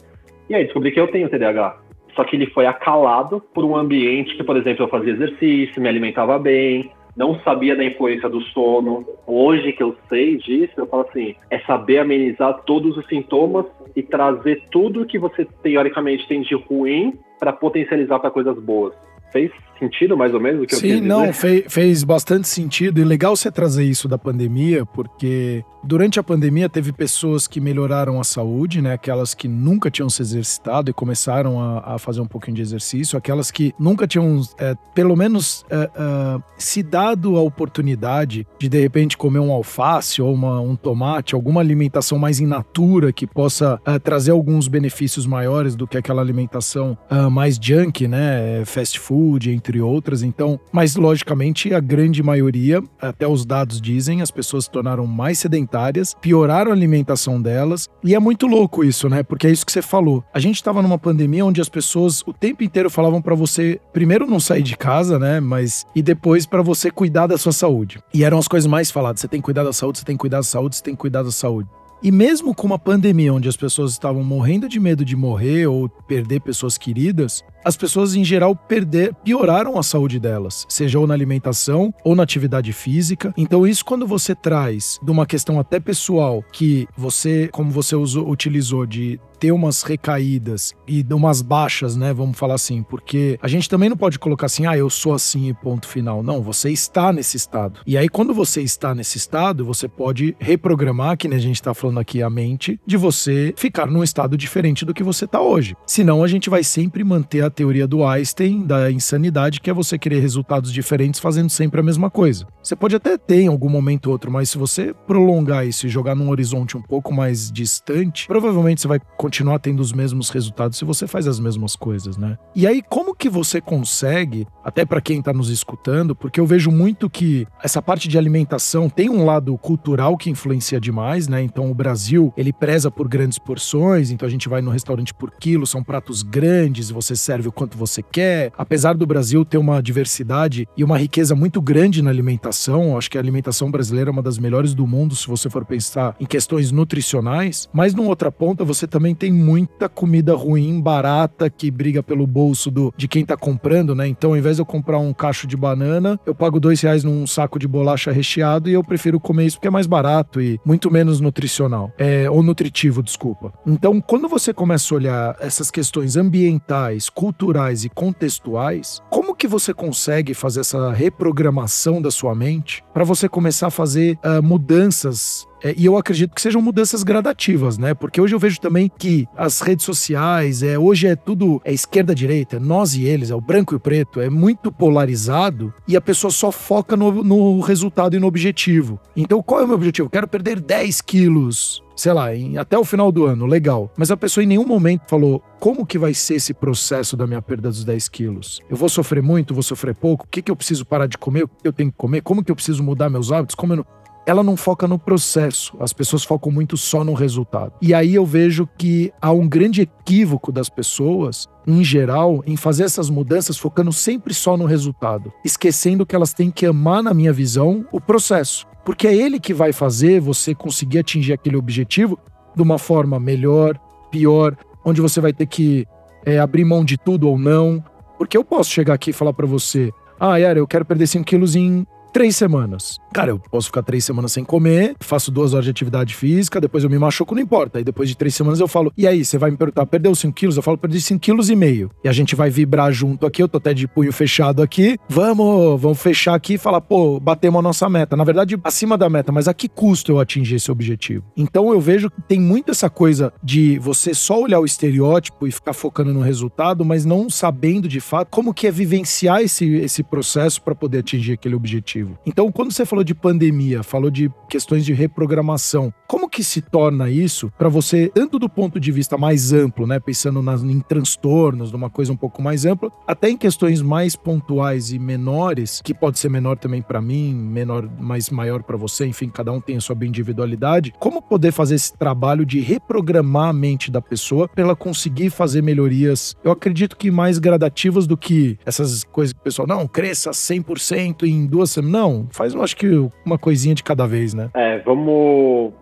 e 0.47 0.55
aí 0.55 0.63
descobri 0.63 0.91
que 0.91 0.99
eu 0.99 1.07
tenho 1.07 1.27
TDAH. 1.27 1.77
Só 2.15 2.23
que 2.23 2.35
ele 2.35 2.47
foi 2.47 2.65
acalado 2.65 3.41
por 3.53 3.65
um 3.65 3.75
ambiente 3.75 4.37
que, 4.37 4.43
por 4.43 4.55
exemplo, 4.55 4.85
eu 4.85 4.89
fazia 4.89 5.13
exercício, 5.13 5.81
me 5.81 5.89
alimentava 5.89 6.39
bem, 6.39 6.89
não 7.15 7.39
sabia 7.39 7.75
da 7.75 7.83
influência 7.83 8.29
do 8.29 8.41
sono. 8.41 9.05
Hoje 9.25 9.73
que 9.73 9.83
eu 9.83 9.95
sei 10.07 10.37
disso, 10.37 10.73
eu 10.77 10.87
falo 10.87 11.05
assim, 11.09 11.35
é 11.49 11.59
saber 11.59 11.99
amenizar 11.99 12.61
todos 12.65 12.95
os 12.95 13.05
sintomas 13.07 13.65
e 13.95 14.01
trazer 14.01 14.63
tudo 14.71 15.05
que 15.05 15.19
você 15.19 15.45
teoricamente 15.61 16.27
tem 16.27 16.41
de 16.41 16.55
ruim 16.55 17.13
para 17.39 17.51
potencializar 17.51 18.19
para 18.19 18.31
coisas 18.31 18.57
boas. 18.59 18.93
Fez 19.31 19.51
sentido, 19.77 20.17
mais 20.17 20.33
ou 20.33 20.39
menos, 20.39 20.63
o 20.63 20.67
que 20.67 20.75
Sim, 20.75 20.87
eu 20.87 20.97
Sim, 20.99 21.01
não, 21.05 21.33
fez, 21.33 21.65
fez 21.67 22.03
bastante 22.03 22.47
sentido. 22.47 22.99
E 22.99 23.03
legal 23.03 23.35
você 23.35 23.51
trazer 23.51 23.83
isso 23.83 24.07
da 24.07 24.17
pandemia, 24.17 24.85
porque 24.85 25.63
durante 25.83 26.19
a 26.19 26.23
pandemia 26.23 26.67
teve 26.67 26.91
pessoas 26.91 27.47
que 27.47 27.61
melhoraram 27.61 28.19
a 28.19 28.23
saúde, 28.23 28.81
né? 28.81 28.93
Aquelas 28.93 29.33
que 29.33 29.47
nunca 29.47 29.89
tinham 29.89 30.09
se 30.09 30.21
exercitado 30.21 30.89
e 30.89 30.93
começaram 30.93 31.59
a, 31.59 31.95
a 31.95 31.97
fazer 31.97 32.21
um 32.21 32.27
pouquinho 32.27 32.55
de 32.55 32.61
exercício, 32.61 33.17
aquelas 33.17 33.49
que 33.51 33.73
nunca 33.79 34.07
tinham, 34.07 34.41
é, 34.59 34.75
pelo 34.93 35.15
menos, 35.15 35.65
é, 35.69 35.89
é, 35.95 36.41
se 36.57 36.83
dado 36.83 37.37
a 37.37 37.41
oportunidade 37.41 38.45
de 38.59 38.67
de 38.67 38.81
repente 38.81 39.17
comer 39.17 39.39
um 39.39 39.51
alface 39.51 40.21
ou 40.21 40.33
uma, 40.33 40.59
um 40.59 40.75
tomate, 40.75 41.35
alguma 41.35 41.61
alimentação 41.61 42.19
mais 42.19 42.39
in 42.39 42.45
natura 42.45 43.13
que 43.13 43.25
possa 43.25 43.79
trazer 44.03 44.31
alguns 44.31 44.67
benefícios 44.67 45.25
maiores 45.25 45.75
do 45.75 45.87
que 45.87 45.97
aquela 45.97 46.21
alimentação 46.21 46.97
é, 47.09 47.21
mais 47.29 47.57
junk, 47.61 48.07
né? 48.07 48.63
Fast 48.65 48.99
food, 48.99 49.51
entre 49.51 49.66
entre 49.67 49.81
outras. 49.81 50.23
Então, 50.23 50.57
mas 50.71 50.95
logicamente 50.95 51.73
a 51.73 51.79
grande 51.79 52.23
maioria, 52.23 52.81
até 53.01 53.27
os 53.27 53.45
dados 53.45 53.81
dizem, 53.81 54.21
as 54.21 54.31
pessoas 54.31 54.63
se 54.63 54.71
tornaram 54.71 55.05
mais 55.05 55.39
sedentárias, 55.39 56.15
pioraram 56.21 56.71
a 56.71 56.73
alimentação 56.73 57.41
delas. 57.41 57.89
E 58.03 58.15
é 58.15 58.19
muito 58.19 58.47
louco 58.47 58.83
isso, 58.83 59.09
né? 59.09 59.23
Porque 59.23 59.47
é 59.47 59.51
isso 59.51 59.65
que 59.65 59.71
você 59.71 59.81
falou. 59.81 60.23
A 60.33 60.39
gente 60.39 60.55
estava 60.55 60.81
numa 60.81 60.97
pandemia 60.97 61.45
onde 61.45 61.59
as 61.59 61.69
pessoas 61.69 62.21
o 62.25 62.31
tempo 62.31 62.63
inteiro 62.63 62.89
falavam 62.89 63.21
para 63.21 63.35
você, 63.35 63.79
primeiro 63.91 64.25
não 64.25 64.39
sair 64.39 64.63
de 64.63 64.77
casa, 64.77 65.19
né? 65.19 65.39
Mas 65.39 65.85
e 65.93 66.01
depois 66.01 66.45
para 66.45 66.61
você 66.61 66.89
cuidar 66.89 67.27
da 67.27 67.37
sua 67.37 67.51
saúde. 67.51 67.99
E 68.13 68.23
eram 68.23 68.37
as 68.37 68.47
coisas 68.47 68.67
mais 68.67 68.89
faladas. 68.89 69.19
Você 69.19 69.27
tem 69.27 69.41
que 69.41 69.45
cuidar 69.45 69.63
da 69.63 69.73
saúde, 69.73 69.99
você 69.99 70.05
tem 70.05 70.15
que 70.15 70.21
cuidar 70.21 70.37
da 70.37 70.43
saúde, 70.43 70.77
você 70.77 70.83
tem 70.83 70.95
que 70.95 71.01
cuidar 71.01 71.23
da 71.23 71.31
saúde. 71.31 71.67
E 72.01 72.11
mesmo 72.11 72.53
com 72.53 72.67
uma 72.67 72.77
pandemia 72.77 73.33
onde 73.33 73.49
as 73.49 73.57
pessoas 73.57 73.91
estavam 73.91 74.23
morrendo 74.23 74.69
de 74.69 74.79
medo 74.79 75.03
de 75.03 75.15
morrer 75.15 75.65
ou 75.65 75.89
perder 75.89 76.41
pessoas 76.41 76.77
queridas, 76.77 77.43
as 77.65 77.75
pessoas 77.75 78.15
em 78.15 78.23
geral 78.23 78.55
perder, 78.55 79.13
pioraram 79.23 79.77
a 79.77 79.83
saúde 79.83 80.19
delas, 80.19 80.65
seja 80.69 80.99
ou 80.99 81.07
na 81.07 81.13
alimentação 81.13 81.93
ou 82.03 82.15
na 82.15 82.23
atividade 82.23 82.71
física. 82.71 83.33
Então 83.35 83.65
isso 83.65 83.83
quando 83.83 84.05
você 84.05 84.35
traz 84.35 84.99
de 85.01 85.11
uma 85.11 85.25
questão 85.25 85.59
até 85.59 85.79
pessoal 85.79 86.43
que 86.51 86.87
você, 86.95 87.49
como 87.51 87.71
você 87.71 87.95
usou, 87.95 88.29
utilizou 88.29 88.85
de 88.85 89.19
ter 89.39 89.51
umas 89.51 89.83
recaídas 89.83 90.73
e 90.87 91.05
umas 91.11 91.41
baixas, 91.41 91.95
né? 91.95 92.13
Vamos 92.13 92.37
falar 92.37 92.55
assim, 92.55 92.83
porque 92.83 93.39
a 93.41 93.47
gente 93.47 93.69
também 93.69 93.89
não 93.89 93.97
pode 93.97 94.19
colocar 94.19 94.45
assim, 94.45 94.65
ah, 94.65 94.77
eu 94.77 94.89
sou 94.89 95.13
assim 95.13 95.49
e 95.49 95.53
ponto 95.53 95.87
final. 95.87 96.21
Não, 96.21 96.41
você 96.41 96.69
está 96.69 97.11
nesse 97.11 97.37
estado. 97.37 97.79
E 97.85 97.97
aí, 97.97 98.09
quando 98.09 98.33
você 98.33 98.61
está 98.61 98.93
nesse 98.93 99.17
estado, 99.17 99.65
você 99.65 99.87
pode 99.87 100.35
reprogramar, 100.39 101.17
que 101.17 101.27
nem 101.27 101.37
a 101.37 101.41
gente 101.41 101.55
está 101.55 101.73
falando 101.73 101.99
aqui, 101.99 102.21
a 102.21 102.29
mente, 102.29 102.79
de 102.85 102.97
você 102.97 103.53
ficar 103.57 103.87
num 103.87 104.03
estado 104.03 104.37
diferente 104.37 104.85
do 104.85 104.93
que 104.93 105.03
você 105.03 105.25
está 105.25 105.41
hoje. 105.41 105.75
Senão, 105.85 106.23
a 106.23 106.27
gente 106.27 106.49
vai 106.49 106.63
sempre 106.63 107.03
manter 107.03 107.43
a 107.43 107.49
teoria 107.49 107.87
do 107.87 108.05
Einstein, 108.05 108.65
da 108.65 108.91
insanidade, 108.91 109.61
que 109.61 109.69
é 109.69 109.73
você 109.73 109.97
querer 109.97 110.19
resultados 110.19 110.71
diferentes 110.71 111.19
fazendo 111.19 111.49
sempre 111.49 111.79
a 111.79 111.83
mesma 111.83 112.09
coisa. 112.09 112.45
Você 112.61 112.75
pode 112.75 112.95
até 112.95 113.17
ter 113.17 113.41
em 113.41 113.47
algum 113.47 113.69
momento 113.69 114.07
ou 114.07 114.17
outro, 114.17 114.31
mas 114.31 114.49
se 114.49 114.57
você 114.57 114.93
prolongar 115.05 115.65
isso 115.65 115.85
e 115.85 115.89
jogar 115.89 116.15
num 116.15 116.29
horizonte 116.29 116.75
um 116.75 116.81
pouco 116.81 117.13
mais 117.13 117.51
distante, 117.51 118.27
provavelmente 118.27 118.81
você 118.81 118.87
vai 118.87 118.99
continuar 119.27 119.59
tendo 119.59 119.81
os 119.81 119.91
mesmos 119.91 120.29
resultados 120.29 120.77
se 120.77 120.85
você 120.85 121.05
faz 121.05 121.27
as 121.27 121.37
mesmas 121.37 121.75
coisas, 121.75 122.15
né? 122.15 122.37
E 122.55 122.65
aí, 122.65 122.81
como 122.81 123.13
que 123.13 123.27
você 123.27 123.59
consegue, 123.59 124.47
até 124.63 124.85
para 124.85 125.01
quem 125.01 125.21
tá 125.21 125.33
nos 125.33 125.49
escutando, 125.49 126.15
porque 126.15 126.39
eu 126.39 126.45
vejo 126.45 126.71
muito 126.71 127.09
que 127.09 127.45
essa 127.61 127.81
parte 127.81 128.07
de 128.07 128.17
alimentação 128.17 128.89
tem 128.89 129.09
um 129.09 129.25
lado 129.25 129.57
cultural 129.57 130.15
que 130.15 130.29
influencia 130.29 130.79
demais, 130.79 131.27
né? 131.27 131.41
Então, 131.41 131.69
o 131.69 131.75
Brasil, 131.75 132.33
ele 132.37 132.53
preza 132.53 132.89
por 132.89 133.09
grandes 133.09 133.37
porções, 133.37 134.11
então 134.11 134.25
a 134.25 134.31
gente 134.31 134.47
vai 134.47 134.61
no 134.61 134.71
restaurante 134.71 135.13
por 135.13 135.29
quilo, 135.31 135.67
são 135.67 135.83
pratos 135.83 136.23
grandes, 136.23 136.89
você 136.89 137.13
serve 137.13 137.49
o 137.49 137.51
quanto 137.51 137.77
você 137.77 138.01
quer. 138.01 138.53
Apesar 138.57 138.95
do 138.95 139.05
Brasil 139.05 139.43
ter 139.43 139.57
uma 139.57 139.83
diversidade 139.83 140.69
e 140.77 140.85
uma 140.85 140.97
riqueza 140.97 141.35
muito 141.35 141.61
grande 141.61 142.01
na 142.01 142.09
alimentação, 142.09 142.97
acho 142.97 143.11
que 143.11 143.17
a 143.17 143.21
alimentação 143.21 143.69
brasileira 143.69 144.09
é 144.09 144.13
uma 144.13 144.23
das 144.23 144.37
melhores 144.37 144.73
do 144.73 144.87
mundo, 144.87 145.17
se 145.17 145.27
você 145.27 145.49
for 145.49 145.65
pensar 145.65 146.15
em 146.17 146.25
questões 146.25 146.71
nutricionais, 146.71 147.67
mas 147.73 147.93
numa 147.93 148.07
outra 148.07 148.31
ponta 148.31 148.63
você 148.63 148.87
também 148.87 149.16
tem 149.17 149.31
muita 149.31 149.89
comida 149.89 150.33
ruim, 150.33 150.79
barata, 150.79 151.49
que 151.49 151.69
briga 151.69 152.01
pelo 152.01 152.25
bolso 152.25 152.71
do, 152.71 152.93
de 152.95 153.07
quem 153.07 153.25
tá 153.25 153.35
comprando, 153.35 153.93
né? 153.93 154.07
Então, 154.07 154.31
ao 154.31 154.37
invés 154.37 154.57
de 154.57 154.61
eu 154.61 154.65
comprar 154.65 154.99
um 154.99 155.11
cacho 155.11 155.47
de 155.47 155.57
banana, 155.57 156.19
eu 156.25 156.35
pago 156.35 156.59
dois 156.59 156.79
reais 156.81 157.03
num 157.03 157.25
saco 157.27 157.59
de 157.59 157.67
bolacha 157.67 158.11
recheado 158.11 158.69
e 158.69 158.73
eu 158.73 158.83
prefiro 158.83 159.19
comer 159.19 159.45
isso 159.45 159.57
porque 159.57 159.67
é 159.67 159.71
mais 159.71 159.87
barato 159.87 160.39
e 160.39 160.59
muito 160.63 160.89
menos 160.91 161.19
nutricional. 161.19 161.91
É, 161.97 162.29
ou 162.29 162.41
nutritivo, 162.43 163.03
desculpa. 163.03 163.51
Então, 163.65 163.99
quando 163.99 164.27
você 164.27 164.53
começa 164.53 164.93
a 164.93 164.97
olhar 164.97 165.35
essas 165.39 165.71
questões 165.71 166.15
ambientais, 166.15 167.09
culturais 167.09 167.83
e 167.83 167.89
contextuais, 167.89 169.01
como 169.09 169.35
que 169.35 169.47
você 169.47 169.73
consegue 169.73 170.33
fazer 170.33 170.61
essa 170.61 170.91
reprogramação 170.91 172.01
da 172.01 172.11
sua 172.11 172.35
mente 172.35 172.83
para 172.93 173.03
você 173.03 173.27
começar 173.27 173.67
a 173.67 173.71
fazer 173.71 174.17
uh, 174.23 174.43
mudanças 174.43 175.47
é, 175.63 175.73
e 175.77 175.85
eu 175.85 175.97
acredito 175.97 176.33
que 176.33 176.41
sejam 176.41 176.61
mudanças 176.61 177.03
gradativas, 177.03 177.77
né? 177.77 177.93
Porque 177.93 178.21
hoje 178.21 178.35
eu 178.35 178.39
vejo 178.39 178.59
também 178.59 178.91
que 178.97 179.27
as 179.35 179.59
redes 179.61 179.85
sociais, 179.85 180.61
é, 180.63 180.77
hoje 180.77 181.07
é 181.07 181.15
tudo 181.15 181.61
é 181.63 181.73
esquerda-direita, 181.73 182.59
nós 182.59 182.95
e 182.95 183.05
eles, 183.05 183.31
é 183.31 183.35
o 183.35 183.41
branco 183.41 183.73
e 183.73 183.77
o 183.77 183.79
preto, 183.79 184.21
é 184.21 184.29
muito 184.29 184.71
polarizado 184.71 185.73
e 185.87 185.95
a 185.95 186.01
pessoa 186.01 186.31
só 186.31 186.51
foca 186.51 186.95
no, 186.95 187.23
no 187.23 187.59
resultado 187.59 188.15
e 188.15 188.19
no 188.19 188.27
objetivo. 188.27 188.99
Então, 189.15 189.41
qual 189.41 189.61
é 189.61 189.63
o 189.63 189.67
meu 189.67 189.75
objetivo? 189.75 190.09
quero 190.09 190.27
perder 190.27 190.59
10 190.59 191.01
quilos 191.01 191.83
sei 191.95 192.13
lá, 192.13 192.33
em, 192.33 192.59
até 192.59 192.77
o 192.77 192.85
final 192.85 193.11
do 193.11 193.25
ano, 193.25 193.47
legal. 193.47 193.91
Mas 193.97 194.11
a 194.11 194.15
pessoa 194.15 194.43
em 194.43 194.47
nenhum 194.47 194.65
momento 194.65 195.01
falou 195.07 195.41
como 195.59 195.83
que 195.83 195.97
vai 195.97 196.13
ser 196.13 196.35
esse 196.35 196.53
processo 196.53 197.17
da 197.17 197.25
minha 197.25 197.41
perda 197.41 197.69
dos 197.69 197.83
10 197.83 198.07
quilos. 198.09 198.61
Eu 198.69 198.77
vou 198.77 198.87
sofrer 198.87 199.23
muito, 199.23 199.51
vou 199.51 199.63
sofrer 199.63 199.95
pouco, 199.95 200.25
o 200.25 200.27
que, 200.27 200.43
que 200.43 200.51
eu 200.51 200.55
preciso 200.55 200.85
parar 200.85 201.07
de 201.07 201.17
comer, 201.17 201.45
o 201.45 201.47
que 201.47 201.67
eu 201.67 201.73
tenho 201.73 201.91
que 201.91 201.97
comer, 201.97 202.21
como 202.21 202.43
que 202.43 202.51
eu 202.51 202.55
preciso 202.55 202.83
mudar 202.83 203.09
meus 203.09 203.31
hábitos, 203.31 203.55
como 203.55 203.73
eu 203.73 203.77
não 203.77 203.85
ela 204.27 204.43
não 204.43 204.57
foca 204.57 204.85
no 204.89 204.99
processo, 204.99 205.77
as 205.79 205.93
pessoas 205.93 206.25
focam 206.25 206.51
muito 206.51 206.75
só 206.75 207.01
no 207.01 207.13
resultado. 207.13 207.71
E 207.81 207.93
aí 207.93 208.13
eu 208.13 208.25
vejo 208.25 208.67
que 208.77 209.09
há 209.21 209.31
um 209.31 209.47
grande 209.47 209.83
equívoco 209.83 210.51
das 210.51 210.67
pessoas, 210.67 211.47
em 211.65 211.81
geral, 211.81 212.43
em 212.45 212.57
fazer 212.57 212.83
essas 212.83 213.09
mudanças 213.09 213.57
focando 213.57 213.93
sempre 213.93 214.33
só 214.33 214.57
no 214.57 214.65
resultado, 214.65 215.31
esquecendo 215.45 216.05
que 216.05 216.13
elas 216.13 216.33
têm 216.33 216.51
que 216.51 216.65
amar, 216.65 217.01
na 217.01 217.13
minha 217.13 217.31
visão, 217.31 217.85
o 217.89 218.01
processo. 218.01 218.67
Porque 218.83 219.07
é 219.07 219.15
ele 219.15 219.39
que 219.39 219.53
vai 219.53 219.71
fazer 219.71 220.19
você 220.19 220.53
conseguir 220.53 220.99
atingir 220.99 221.31
aquele 221.31 221.55
objetivo 221.55 222.19
de 222.53 222.61
uma 222.61 222.77
forma 222.77 223.17
melhor, 223.21 223.79
pior, 224.11 224.57
onde 224.83 224.99
você 224.99 225.21
vai 225.21 225.31
ter 225.31 225.45
que 225.45 225.87
é, 226.25 226.37
abrir 226.37 226.65
mão 226.65 226.83
de 226.83 226.97
tudo 226.97 227.29
ou 227.29 227.39
não. 227.39 227.81
Porque 228.17 228.35
eu 228.35 228.43
posso 228.43 228.71
chegar 228.71 228.95
aqui 228.95 229.11
e 229.11 229.13
falar 229.13 229.31
para 229.31 229.47
você: 229.47 229.89
ah, 230.19 230.35
Yara, 230.35 230.59
eu 230.59 230.67
quero 230.67 230.83
perder 230.83 231.07
5 231.07 231.23
quilos 231.23 231.55
em 231.55 231.87
três 232.11 232.35
semanas. 232.35 232.97
Cara, 233.17 233.31
eu 233.31 233.39
posso 233.39 233.65
ficar 233.65 233.81
três 233.81 234.05
semanas 234.05 234.31
sem 234.31 234.43
comer, 234.43 234.95
faço 234.99 235.31
duas 235.31 235.55
horas 235.55 235.65
de 235.65 235.71
atividade 235.71 236.13
física, 236.13 236.61
depois 236.61 236.83
eu 236.83 236.89
me 236.91 236.99
machuco, 236.99 237.33
não 237.33 237.41
importa. 237.41 237.79
Aí 237.79 237.83
depois 237.83 238.07
de 238.07 238.15
três 238.15 238.35
semanas 238.35 238.59
eu 238.59 238.67
falo, 238.67 238.93
e 238.95 239.07
aí, 239.07 239.25
você 239.25 239.39
vai 239.39 239.49
me 239.49 239.57
perguntar, 239.57 239.87
perdeu 239.87 240.13
5 240.13 240.31
quilos? 240.35 240.55
Eu 240.55 240.61
falo, 240.61 240.77
perdi 240.77 241.01
5 241.01 241.19
quilos 241.19 241.49
e 241.49 241.55
meio. 241.55 241.89
E 242.03 242.07
a 242.07 242.11
gente 242.11 242.35
vai 242.35 242.51
vibrar 242.51 242.91
junto 242.91 243.25
aqui, 243.25 243.41
eu 243.41 243.47
tô 243.47 243.57
até 243.57 243.73
de 243.73 243.87
punho 243.87 244.13
fechado 244.13 244.61
aqui. 244.61 244.99
Vamos, 245.09 245.81
vamos 245.81 245.99
fechar 245.99 246.35
aqui 246.35 246.53
e 246.53 246.57
falar, 246.59 246.79
pô, 246.79 247.19
batemos 247.19 247.57
a 247.57 247.61
nossa 247.63 247.89
meta. 247.89 248.15
Na 248.15 248.23
verdade, 248.23 248.55
acima 248.63 248.95
da 248.95 249.09
meta, 249.09 249.31
mas 249.31 249.47
a 249.47 249.53
que 249.55 249.67
custo 249.67 250.11
eu 250.11 250.19
atingir 250.19 250.57
esse 250.57 250.71
objetivo? 250.71 251.25
Então 251.35 251.73
eu 251.73 251.81
vejo 251.81 252.11
que 252.11 252.21
tem 252.21 252.39
muito 252.39 252.69
essa 252.69 252.87
coisa 252.87 253.33
de 253.41 253.79
você 253.79 254.13
só 254.13 254.39
olhar 254.39 254.59
o 254.59 254.65
estereótipo 254.65 255.47
e 255.47 255.51
ficar 255.51 255.73
focando 255.73 256.13
no 256.13 256.21
resultado, 256.21 256.85
mas 256.85 257.03
não 257.03 257.31
sabendo 257.31 257.87
de 257.87 257.99
fato 257.99 258.27
como 258.29 258.53
que 258.53 258.67
é 258.67 258.71
vivenciar 258.71 259.41
esse, 259.41 259.65
esse 259.77 260.03
processo 260.03 260.61
para 260.61 260.75
poder 260.75 260.99
atingir 260.99 261.33
aquele 261.33 261.55
objetivo. 261.55 262.15
Então, 262.23 262.51
quando 262.51 262.71
você 262.71 262.85
falou 262.85 263.06
de 263.07 263.15
pandemia, 263.15 263.81
falou 263.81 264.11
de 264.11 264.29
questões 264.49 264.85
de 264.85 264.93
reprogramação. 264.93 265.93
Como 266.07 266.29
que 266.29 266.43
se 266.43 266.61
torna 266.61 267.09
isso 267.09 267.51
para 267.57 267.69
você, 267.69 268.11
tanto 268.13 268.37
do 268.37 268.49
ponto 268.49 268.79
de 268.79 268.91
vista 268.91 269.17
mais 269.17 269.51
amplo, 269.53 269.87
né, 269.87 269.99
pensando 269.99 270.41
nas, 270.41 270.63
em 270.63 270.79
transtornos, 270.79 271.71
numa 271.71 271.89
coisa 271.89 272.11
um 272.11 272.17
pouco 272.17 272.41
mais 272.41 272.65
ampla, 272.65 272.91
até 273.07 273.29
em 273.29 273.37
questões 273.37 273.81
mais 273.81 274.15
pontuais 274.15 274.91
e 274.91 274.99
menores, 274.99 275.81
que 275.83 275.93
pode 275.93 276.19
ser 276.19 276.29
menor 276.29 276.57
também 276.57 276.81
para 276.81 277.01
mim, 277.01 277.33
menor, 277.33 277.89
mais 277.99 278.29
maior 278.29 278.61
para 278.63 278.77
você, 278.77 279.05
enfim, 279.05 279.29
cada 279.29 279.51
um 279.51 279.61
tem 279.61 279.77
a 279.77 279.81
sua 279.81 279.97
individualidade. 280.01 280.93
Como 280.99 281.21
poder 281.21 281.51
fazer 281.51 281.75
esse 281.75 281.97
trabalho 281.97 282.45
de 282.45 282.59
reprogramar 282.59 283.49
a 283.49 283.53
mente 283.53 283.89
da 283.89 284.01
pessoa 284.01 284.47
para 284.47 284.63
ela 284.63 284.75
conseguir 284.75 285.29
fazer 285.29 285.61
melhorias? 285.61 286.35
Eu 286.43 286.51
acredito 286.51 286.97
que 286.97 287.09
mais 287.09 287.39
gradativas 287.39 288.05
do 288.05 288.17
que 288.17 288.57
essas 288.65 289.03
coisas 289.03 289.33
que 289.33 289.39
o 289.39 289.43
pessoal, 289.43 289.67
não, 289.67 289.87
cresça 289.87 290.31
100% 290.31 291.23
em 291.23 291.45
duas 291.45 291.71
semanas. 291.71 291.87
Não, 291.87 292.27
faz, 292.31 292.53
eu 292.53 292.61
acho 292.61 292.75
que 292.75 292.96
uma 293.25 293.37
coisinha 293.37 293.75
de 293.75 293.83
cada 293.83 294.07
vez, 294.07 294.33
né? 294.33 294.49
É, 294.53 294.79
vamos. 294.79 295.73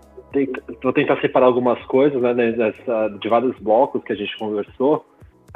Vou 0.83 0.91
tentar 0.93 1.19
separar 1.21 1.45
algumas 1.45 1.81
coisas, 1.85 2.21
né, 2.21 2.33
dessa, 2.33 3.07
de 3.21 3.29
vários 3.29 3.57
blocos 3.59 4.03
que 4.03 4.11
a 4.11 4.15
gente 4.15 4.37
conversou. 4.37 5.05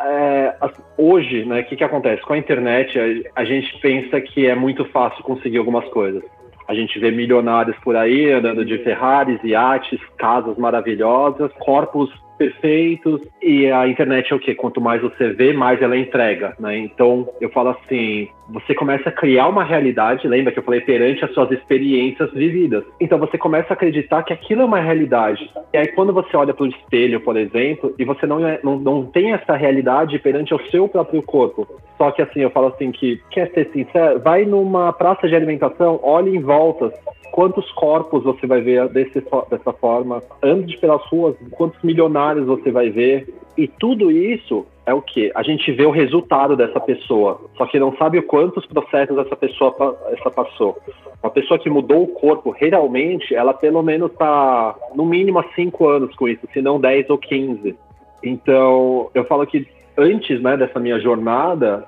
É, 0.01 0.55
hoje, 0.97 1.43
né, 1.43 1.59
o 1.59 1.65
que, 1.65 1.75
que 1.75 1.83
acontece? 1.83 2.21
Com 2.21 2.31
a 2.31 2.37
internet, 2.37 2.97
a, 2.97 3.41
a 3.41 3.43
gente 3.43 3.77
pensa 3.81 4.21
que 4.21 4.47
é 4.47 4.55
muito 4.55 4.85
fácil 4.85 5.21
conseguir 5.23 5.57
algumas 5.57 5.85
coisas. 5.89 6.23
A 6.69 6.73
gente 6.73 6.97
vê 6.97 7.11
milionários 7.11 7.75
por 7.79 7.95
aí 7.95 8.31
andando 8.31 8.63
de 8.63 8.77
Ferraris, 8.77 9.43
iates, 9.43 9.99
casas 10.17 10.57
maravilhosas, 10.57 11.51
corpos 11.59 12.09
perfeitos. 12.39 13.21
E 13.43 13.69
a 13.69 13.87
internet 13.87 14.31
é 14.31 14.35
o 14.35 14.39
que 14.39 14.55
quanto 14.55 14.79
mais 14.79 15.01
você 15.01 15.29
vê 15.33 15.51
mais 15.51 15.81
ela 15.81 15.97
entrega 15.97 16.55
né? 16.57 16.77
Então 16.77 17.27
eu 17.41 17.49
falo 17.49 17.69
assim 17.69 18.29
você 18.47 18.73
começa 18.73 19.09
a 19.09 19.11
criar 19.11 19.47
uma 19.47 19.63
realidade 19.63 20.27
lembra 20.27 20.51
que 20.51 20.57
eu 20.57 20.63
falei 20.63 20.81
perante 20.81 21.23
as 21.23 21.31
suas 21.33 21.51
experiências 21.51 22.31
vividas. 22.31 22.83
Então 22.99 23.19
você 23.19 23.37
começa 23.37 23.71
a 23.71 23.73
acreditar 23.73 24.23
que 24.23 24.33
aquilo 24.33 24.61
é 24.61 24.65
uma 24.65 24.79
realidade. 24.79 25.51
E 25.73 25.77
aí 25.77 25.87
quando 25.89 26.13
você 26.13 26.35
olha 26.35 26.53
para 26.53 26.63
o 26.63 26.67
espelho 26.67 27.19
por 27.19 27.37
exemplo 27.37 27.93
e 27.99 28.05
você 28.05 28.25
não, 28.25 28.47
é, 28.47 28.59
não 28.63 28.79
não 28.79 29.05
tem 29.05 29.33
essa 29.33 29.55
realidade 29.55 30.17
perante 30.19 30.53
o 30.53 30.71
seu 30.71 30.87
próprio 30.87 31.21
corpo. 31.21 31.67
Só 31.97 32.11
que 32.11 32.21
assim 32.21 32.39
eu 32.39 32.49
falo 32.49 32.67
assim 32.67 32.91
que 32.91 33.21
quer 33.29 33.51
ser 33.51 33.69
sincero 33.73 34.19
vai 34.19 34.45
numa 34.45 34.93
praça 34.93 35.27
de 35.27 35.35
alimentação 35.35 35.99
olhe 36.01 36.35
em 36.35 36.41
volta 36.41 36.91
quantos 37.31 37.69
corpos 37.71 38.23
você 38.23 38.45
vai 38.45 38.61
ver 38.61 38.87
desse, 38.89 39.23
dessa 39.49 39.73
forma, 39.73 40.21
ande 40.41 40.77
pelas 40.77 41.03
ruas, 41.07 41.35
quantos 41.51 41.81
milionários 41.83 42.45
você 42.45 42.71
vai 42.71 42.89
ver. 42.89 43.33
E 43.57 43.67
tudo 43.67 44.11
isso 44.11 44.65
é 44.85 44.93
o 44.93 45.01
que? 45.01 45.31
A 45.35 45.43
gente 45.43 45.71
vê 45.71 45.85
o 45.85 45.91
resultado 45.91 46.55
dessa 46.55 46.79
pessoa, 46.79 47.41
só 47.57 47.65
que 47.65 47.79
não 47.79 47.95
sabe 47.97 48.21
quantos 48.21 48.65
processos 48.65 49.17
essa 49.17 49.35
pessoa 49.35 49.97
essa 50.11 50.31
passou. 50.31 50.77
Uma 51.21 51.29
pessoa 51.29 51.59
que 51.59 51.69
mudou 51.69 52.03
o 52.03 52.07
corpo 52.07 52.51
realmente, 52.51 53.35
ela 53.35 53.53
pelo 53.53 53.83
menos 53.83 54.11
está 54.11 54.75
no 54.95 55.05
mínimo 55.05 55.39
há 55.39 55.43
5 55.55 55.87
anos 55.87 56.15
com 56.15 56.27
isso, 56.27 56.47
se 56.53 56.61
não 56.61 56.79
10 56.79 57.09
ou 57.09 57.17
15. 57.17 57.75
Então, 58.23 59.09
eu 59.13 59.25
falo 59.25 59.45
que 59.45 59.67
antes 59.97 60.41
né, 60.41 60.55
dessa 60.55 60.79
minha 60.79 60.99
jornada, 60.99 61.85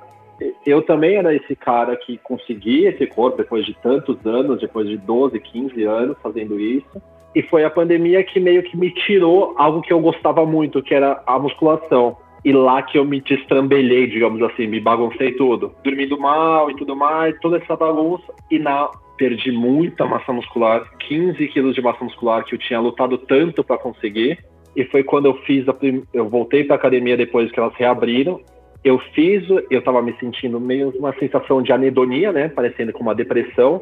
eu 0.65 0.81
também 0.81 1.15
era 1.15 1.33
esse 1.36 1.55
cara 1.55 1.95
que 1.95 2.17
conseguia 2.17 2.89
esse 2.89 3.05
corpo 3.07 3.38
depois 3.38 3.65
de 3.65 3.74
tantos 3.75 4.25
anos, 4.25 4.62
depois 4.62 4.88
de 4.88 4.98
12, 4.98 5.39
15 5.39 5.83
anos 5.83 6.17
fazendo 6.21 6.60
isso. 6.60 7.01
E 7.33 7.41
foi 7.43 7.63
a 7.63 7.69
pandemia 7.69 8.24
que 8.24 8.39
meio 8.39 8.63
que 8.63 8.75
me 8.75 8.91
tirou 8.91 9.53
algo 9.57 9.81
que 9.81 9.93
eu 9.93 10.00
gostava 10.00 10.45
muito, 10.45 10.81
que 10.81 10.93
era 10.93 11.21
a 11.25 11.39
musculação. 11.39 12.17
E 12.43 12.51
lá 12.51 12.81
que 12.81 12.98
eu 12.98 13.05
me 13.05 13.21
destrambelhei, 13.21 14.07
digamos 14.07 14.41
assim, 14.41 14.67
me 14.67 14.79
baguncei 14.79 15.33
tudo. 15.33 15.74
Dormindo 15.83 16.19
mal 16.19 16.69
e 16.71 16.75
tudo 16.75 16.95
mais, 16.95 17.39
toda 17.39 17.57
essa 17.57 17.75
bagunça. 17.75 18.33
E 18.50 18.57
na 18.57 18.89
perdi 19.17 19.51
muita 19.51 20.05
massa 20.05 20.33
muscular, 20.33 20.83
15 21.07 21.48
quilos 21.50 21.75
de 21.75 21.81
massa 21.81 22.03
muscular 22.03 22.43
que 22.43 22.55
eu 22.55 22.60
tinha 22.60 22.79
lutado 22.79 23.17
tanto 23.19 23.63
para 23.63 23.77
conseguir. 23.77 24.39
E 24.75 24.83
foi 24.86 25.03
quando 25.03 25.27
eu 25.27 25.36
fiz 25.43 25.67
a 25.69 25.74
prim... 25.74 26.03
eu 26.12 26.27
voltei 26.27 26.63
para 26.63 26.75
academia 26.75 27.15
depois 27.15 27.51
que 27.51 27.60
elas 27.60 27.74
reabriram 27.75 28.41
eu 28.83 28.97
fiz, 29.13 29.47
eu 29.69 29.79
estava 29.79 30.01
me 30.01 30.13
sentindo 30.19 30.59
meio 30.59 30.89
uma 30.97 31.13
sensação 31.13 31.61
de 31.61 31.71
anedonia, 31.71 32.31
né? 32.31 32.50
Parecendo 32.50 32.91
com 32.91 33.03
uma 33.03 33.15
depressão. 33.15 33.81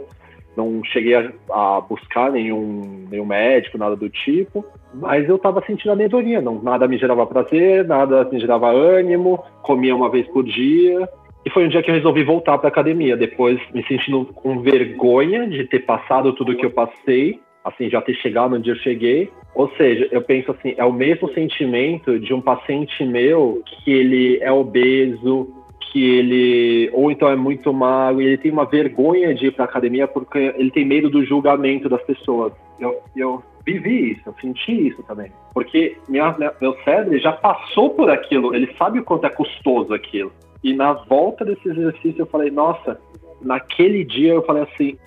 Não 0.58 0.84
cheguei 0.84 1.16
a, 1.16 1.32
a 1.52 1.82
buscar 1.82 2.32
nenhum, 2.32 3.06
nenhum 3.10 3.26
médico, 3.26 3.78
nada 3.78 3.96
do 3.96 4.10
tipo. 4.10 4.66
Mas 4.94 5.30
eu 5.30 5.38
estava 5.38 5.64
sentindo 5.66 5.94
anedonia. 5.94 6.42
Não, 6.42 6.62
nada 6.62 6.88
me 6.88 6.98
gerava 6.98 7.26
prazer, 7.26 7.86
nada 7.86 8.26
me 8.26 8.40
gerava 8.40 8.70
ânimo. 8.70 9.42
Comia 9.62 9.96
uma 9.96 10.10
vez 10.10 10.28
por 10.28 10.44
dia. 10.44 11.08
E 11.46 11.50
foi 11.50 11.66
um 11.66 11.70
dia 11.70 11.82
que 11.82 11.90
eu 11.90 11.96
resolvi 11.96 12.24
voltar 12.24 12.58
para 12.58 12.68
academia. 12.68 13.16
Depois, 13.16 13.58
me 13.74 13.86
sentindo 13.88 14.26
com 14.26 14.60
vergonha 14.60 15.48
de 15.48 15.64
ter 15.66 15.80
passado 15.80 16.34
tudo 16.34 16.56
que 16.56 16.66
eu 16.66 16.72
passei 16.72 17.40
assim, 17.64 17.90
já 17.90 18.02
ter 18.02 18.16
chegado 18.16 18.56
onde 18.56 18.70
eu 18.70 18.76
cheguei. 18.78 19.30
Ou 19.54 19.70
seja, 19.76 20.08
eu 20.12 20.22
penso 20.22 20.52
assim, 20.52 20.74
é 20.78 20.86
o 20.86 20.94
mesmo 20.94 21.32
sentimento 21.34 22.20
de 22.20 22.34
um 22.34 22.42
paciente 22.42 23.04
meu 23.06 23.62
que 23.66 23.92
ele 23.92 24.40
é 24.42 24.52
obeso, 24.52 25.50
que 25.92 26.18
ele 26.18 26.90
ou 26.94 27.12
então 27.12 27.30
é 27.30 27.36
muito 27.36 27.74
magro, 27.74 28.22
ele 28.22 28.38
tem 28.38 28.52
uma 28.52 28.66
vergonha 28.66 29.34
de 29.34 29.48
ir 29.48 29.52
para 29.52 29.66
academia 29.66 30.08
porque 30.08 30.54
ele 30.56 30.72
tem 30.72 30.86
medo 30.86 31.10
do 31.10 31.26
julgamento 31.26 31.90
das 31.90 32.02
pessoas. 32.04 32.54
Eu, 32.80 33.02
eu 33.16 33.44
vivi 33.66 34.12
isso, 34.12 34.22
eu 34.28 34.36
senti 34.40 34.88
isso 34.88 35.04
também. 35.04 35.32
Porque 35.54 35.98
minha, 36.08 36.36
meu 36.62 36.76
cérebro 36.84 37.18
já 37.20 37.34
passou 37.34 37.90
por 37.92 38.10
aquilo, 38.10 38.56
ele 38.56 38.74
sabe 38.78 39.00
o 39.00 39.04
quanto 39.04 39.26
é 39.26 39.30
custoso 39.30 39.94
aquilo. 39.94 40.32
E 40.64 40.74
na 40.74 40.94
volta 40.94 41.46
desse 41.46 41.68
exercício 41.70 42.22
eu 42.22 42.26
falei, 42.28 42.52
nossa, 42.52 43.00
naquele 43.42 44.04
dia 44.04 44.34
eu 44.34 44.44
falei 44.44 44.64
assim, 44.64 44.98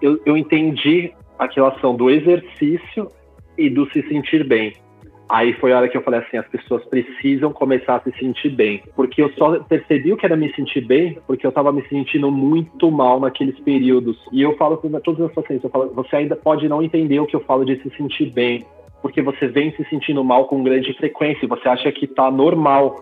eu, 0.00 0.20
eu 0.24 0.36
entendi 0.36 1.12
a 1.40 1.46
relação 1.46 1.96
do 1.96 2.10
exercício 2.10 3.10
e 3.56 3.70
do 3.70 3.90
se 3.90 4.02
sentir 4.08 4.44
bem. 4.46 4.74
Aí 5.26 5.54
foi 5.54 5.72
a 5.72 5.78
hora 5.78 5.88
que 5.88 5.96
eu 5.96 6.02
falei 6.02 6.20
assim, 6.20 6.36
as 6.36 6.46
pessoas 6.48 6.84
precisam 6.86 7.52
começar 7.52 7.96
a 7.96 8.00
se 8.00 8.12
sentir 8.18 8.50
bem. 8.50 8.82
Porque 8.94 9.22
eu 9.22 9.30
só 9.34 9.58
percebi 9.60 10.12
o 10.12 10.16
que 10.16 10.26
era 10.26 10.36
me 10.36 10.52
sentir 10.54 10.82
bem 10.82 11.18
porque 11.26 11.46
eu 11.46 11.48
estava 11.48 11.72
me 11.72 11.82
sentindo 11.88 12.30
muito 12.30 12.90
mal 12.90 13.18
naqueles 13.18 13.58
períodos. 13.60 14.18
E 14.32 14.42
eu 14.42 14.54
falo 14.56 14.76
para 14.76 15.00
todos 15.00 15.20
os 15.20 15.26
meus 15.26 15.32
pacientes, 15.32 15.64
eu 15.64 15.70
falo, 15.70 15.94
você 15.94 16.16
ainda 16.16 16.36
pode 16.36 16.68
não 16.68 16.82
entender 16.82 17.20
o 17.20 17.26
que 17.26 17.36
eu 17.36 17.44
falo 17.44 17.64
de 17.64 17.80
se 17.80 17.88
sentir 17.96 18.26
bem, 18.30 18.66
porque 19.00 19.22
você 19.22 19.46
vem 19.46 19.72
se 19.76 19.84
sentindo 19.84 20.22
mal 20.22 20.46
com 20.46 20.62
grande 20.62 20.92
frequência, 20.94 21.48
você 21.48 21.68
acha 21.68 21.90
que 21.90 22.04
está 22.04 22.30
normal. 22.30 22.96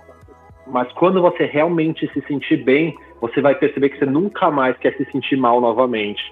Mas 0.67 0.93
quando 0.93 1.21
você 1.21 1.45
realmente 1.45 2.09
se 2.13 2.21
sentir 2.27 2.59
bem, 2.63 2.95
você 3.21 3.41
vai 3.41 3.57
perceber 3.57 3.89
que 3.89 3.99
você 3.99 4.07
nunca 4.07 4.49
mais 4.49 4.77
quer 4.77 4.95
se 4.97 5.05
sentir 5.11 5.37
mal 5.37 5.61
novamente. 5.61 6.23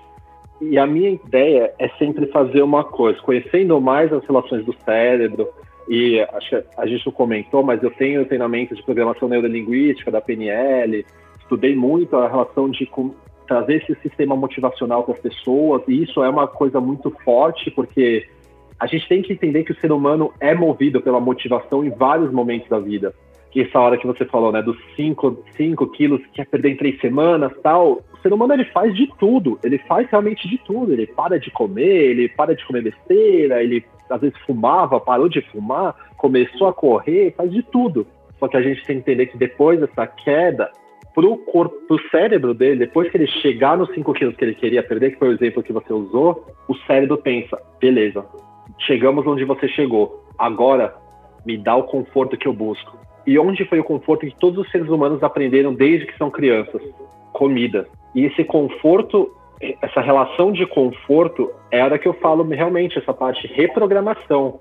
E 0.60 0.78
a 0.78 0.86
minha 0.86 1.10
ideia 1.10 1.74
é 1.78 1.88
sempre 1.98 2.26
fazer 2.26 2.62
uma 2.62 2.82
coisa, 2.82 3.20
conhecendo 3.20 3.80
mais 3.80 4.12
as 4.12 4.24
relações 4.24 4.64
do 4.64 4.74
cérebro, 4.84 5.48
e 5.88 6.20
acho 6.20 6.48
que 6.50 6.64
a 6.76 6.86
gente 6.86 7.04
não 7.06 7.12
comentou, 7.12 7.62
mas 7.62 7.82
eu 7.82 7.90
tenho 7.90 8.24
treinamento 8.24 8.74
de 8.74 8.82
programação 8.82 9.28
neurolinguística 9.28 10.10
da 10.10 10.20
PNL, 10.20 11.04
estudei 11.38 11.76
muito 11.76 12.16
a 12.16 12.26
relação 12.26 12.68
de 12.70 12.90
trazer 13.46 13.76
esse 13.76 13.94
sistema 14.00 14.34
motivacional 14.34 15.04
para 15.04 15.14
as 15.14 15.20
pessoas, 15.20 15.82
e 15.86 16.02
isso 16.02 16.24
é 16.24 16.28
uma 16.28 16.48
coisa 16.48 16.80
muito 16.80 17.10
forte, 17.24 17.70
porque 17.70 18.26
a 18.80 18.86
gente 18.86 19.08
tem 19.08 19.22
que 19.22 19.32
entender 19.32 19.62
que 19.62 19.72
o 19.72 19.80
ser 19.80 19.92
humano 19.92 20.32
é 20.40 20.54
movido 20.54 21.00
pela 21.00 21.20
motivação 21.20 21.84
em 21.84 21.90
vários 21.90 22.32
momentos 22.32 22.68
da 22.68 22.78
vida. 22.78 23.14
Que 23.50 23.62
essa 23.62 23.78
hora 23.78 23.96
que 23.96 24.06
você 24.06 24.24
falou, 24.24 24.52
né, 24.52 24.60
dos 24.60 24.76
5 24.96 25.86
quilos 25.92 26.20
que 26.26 26.32
quer 26.32 26.46
perder 26.46 26.70
em 26.70 26.76
três 26.76 27.00
semanas 27.00 27.52
tal, 27.62 28.02
ser 28.26 28.32
humano 28.32 28.54
ele 28.54 28.64
faz 28.66 28.94
de 28.94 29.06
tudo, 29.18 29.58
ele 29.62 29.78
faz 29.78 30.08
realmente 30.10 30.48
de 30.48 30.58
tudo, 30.58 30.92
ele 30.92 31.06
para 31.06 31.38
de 31.38 31.50
comer, 31.50 32.10
ele 32.10 32.28
para 32.28 32.56
de 32.56 32.66
comer 32.66 32.82
besteira, 32.82 33.62
ele 33.62 33.84
às 34.10 34.20
vezes 34.20 34.36
fumava, 34.46 34.98
parou 34.98 35.28
de 35.28 35.40
fumar, 35.42 35.94
começou 36.16 36.66
a 36.66 36.72
correr, 36.72 37.34
faz 37.36 37.50
de 37.50 37.62
tudo. 37.62 38.06
Só 38.38 38.48
que 38.48 38.56
a 38.56 38.62
gente 38.62 38.84
tem 38.84 38.96
que 38.96 39.10
entender 39.10 39.26
que 39.26 39.38
depois 39.38 39.80
dessa 39.80 40.06
queda, 40.06 40.70
pro 41.14 41.36
corpo, 41.38 41.74
pro 41.86 42.10
cérebro 42.10 42.52
dele, 42.52 42.80
depois 42.80 43.10
que 43.10 43.16
ele 43.16 43.26
chegar 43.26 43.76
nos 43.76 43.92
5 43.94 44.12
quilos 44.12 44.36
que 44.36 44.44
ele 44.44 44.54
queria 44.54 44.82
perder, 44.82 45.12
que 45.12 45.18
foi 45.18 45.28
o 45.28 45.32
exemplo 45.32 45.62
que 45.62 45.72
você 45.72 45.92
usou, 45.92 46.46
o 46.68 46.74
cérebro 46.86 47.16
pensa, 47.18 47.58
beleza, 47.80 48.24
chegamos 48.80 49.26
onde 49.26 49.44
você 49.44 49.68
chegou, 49.68 50.24
agora 50.38 50.94
me 51.44 51.56
dá 51.56 51.76
o 51.76 51.84
conforto 51.84 52.36
que 52.36 52.46
eu 52.46 52.52
busco. 52.52 52.98
E 53.26 53.38
onde 53.38 53.64
foi 53.64 53.80
o 53.80 53.84
conforto 53.84 54.26
que 54.26 54.38
todos 54.38 54.58
os 54.64 54.70
seres 54.70 54.88
humanos 54.88 55.22
aprenderam 55.22 55.74
desde 55.74 56.06
que 56.06 56.16
são 56.16 56.30
crianças? 56.30 56.82
Comida. 57.32 57.88
E 58.16 58.24
esse 58.24 58.42
conforto 58.42 59.30
essa 59.60 60.00
relação 60.00 60.52
de 60.52 60.66
conforto 60.66 61.50
é 61.70 61.80
a 61.80 61.98
que 61.98 62.06
eu 62.06 62.14
falo 62.14 62.44
realmente, 62.44 62.98
essa 62.98 63.12
parte 63.12 63.46
de 63.46 63.54
reprogramação. 63.54 64.60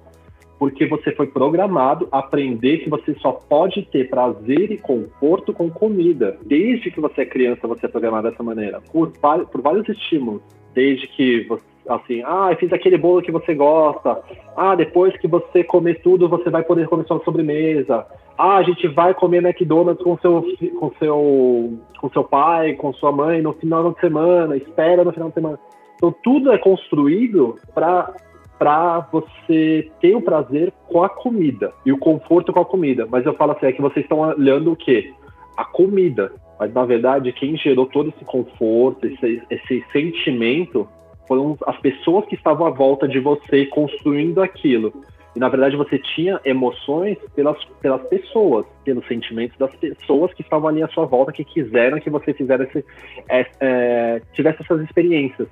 Porque 0.57 0.85
você 0.85 1.11
foi 1.11 1.27
programado 1.27 2.07
a 2.11 2.19
aprender 2.19 2.77
que 2.77 2.89
você 2.89 3.13
só 3.15 3.33
pode 3.33 3.83
ter 3.83 4.09
prazer 4.09 4.71
e 4.71 4.77
conforto 4.77 5.53
com 5.53 5.69
comida. 5.69 6.37
Desde 6.45 6.89
que 6.89 7.01
você 7.01 7.21
é 7.21 7.25
criança, 7.25 7.67
você 7.67 7.85
é 7.87 7.89
programado 7.89 8.29
dessa 8.29 8.41
maneira. 8.41 8.81
Por, 8.91 9.11
por 9.11 9.61
vários 9.61 9.89
estímulos. 9.89 10.41
Desde 10.73 11.07
que 11.07 11.43
você, 11.43 11.63
assim, 11.87 12.21
ah, 12.23 12.55
fiz 12.59 12.71
aquele 12.73 12.97
bolo 12.97 13.21
que 13.21 13.31
você 13.31 13.53
gosta. 13.53 14.21
Ah, 14.55 14.75
depois 14.75 15.15
que 15.17 15.27
você 15.27 15.63
comer 15.63 16.01
tudo, 16.01 16.29
você 16.29 16.49
vai 16.49 16.63
poder 16.63 16.87
comer 16.87 17.05
sua 17.05 17.23
sobremesa 17.23 18.05
ah, 18.37 18.57
a 18.57 18.63
gente 18.63 18.87
vai 18.89 19.13
comer 19.13 19.43
McDonald's 19.43 20.03
com 20.03 20.17
seu, 20.17 20.45
com 20.77 20.91
seu, 20.99 21.79
com 21.99 22.09
seu 22.09 22.23
pai, 22.23 22.73
com 22.73 22.93
sua 22.93 23.11
mãe 23.11 23.41
no 23.41 23.53
final 23.53 23.93
de 23.93 23.99
semana, 23.99 24.57
espera 24.57 25.03
no 25.03 25.13
final 25.13 25.29
de 25.29 25.35
semana. 25.35 25.59
Então 25.95 26.13
tudo 26.23 26.51
é 26.51 26.57
construído 26.57 27.57
para 27.73 28.13
para 28.57 29.01
você 29.11 29.91
ter 29.99 30.15
o 30.15 30.21
prazer 30.21 30.71
com 30.87 31.03
a 31.03 31.09
comida 31.09 31.73
e 31.85 31.91
o 31.91 31.97
conforto 31.97 32.53
com 32.53 32.61
a 32.61 32.65
comida. 32.65 33.05
Mas 33.05 33.25
eu 33.25 33.33
falo 33.33 33.51
assim, 33.51 33.65
é 33.65 33.73
que 33.73 33.81
vocês 33.81 34.05
estão 34.05 34.19
olhando 34.19 34.71
o 34.71 34.77
quê? 34.77 35.13
A 35.57 35.65
comida. 35.65 36.31
Mas 36.57 36.73
na 36.73 36.85
verdade, 36.85 37.33
quem 37.33 37.57
gerou 37.57 37.85
todo 37.85 38.13
esse 38.15 38.23
conforto, 38.23 39.05
esse, 39.05 39.43
esse 39.49 39.83
sentimento, 39.91 40.87
foram 41.27 41.57
as 41.65 41.77
pessoas 41.77 42.25
que 42.25 42.35
estavam 42.35 42.67
à 42.67 42.69
volta 42.69 43.07
de 43.07 43.19
você 43.19 43.65
construindo 43.65 44.41
aquilo. 44.41 44.93
E 45.35 45.39
na 45.39 45.49
verdade 45.49 45.75
você 45.75 45.99
tinha 45.99 46.39
emoções 46.45 47.17
pelas, 47.35 47.61
pelas 47.81 48.01
pessoas, 48.07 48.65
pelos 48.85 49.05
sentimentos 49.05 49.57
das 49.57 49.75
pessoas 49.75 50.33
que 50.33 50.41
estavam 50.41 50.69
ali 50.69 50.81
à 50.81 50.87
sua 50.87 51.05
volta, 51.05 51.33
que 51.33 51.43
quiseram 51.43 51.99
que 51.99 52.09
você 52.09 52.33
fizesse, 52.33 52.85
é, 53.29 53.45
é, 53.59 54.21
tivesse 54.33 54.61
essas 54.61 54.81
experiências. 54.81 55.47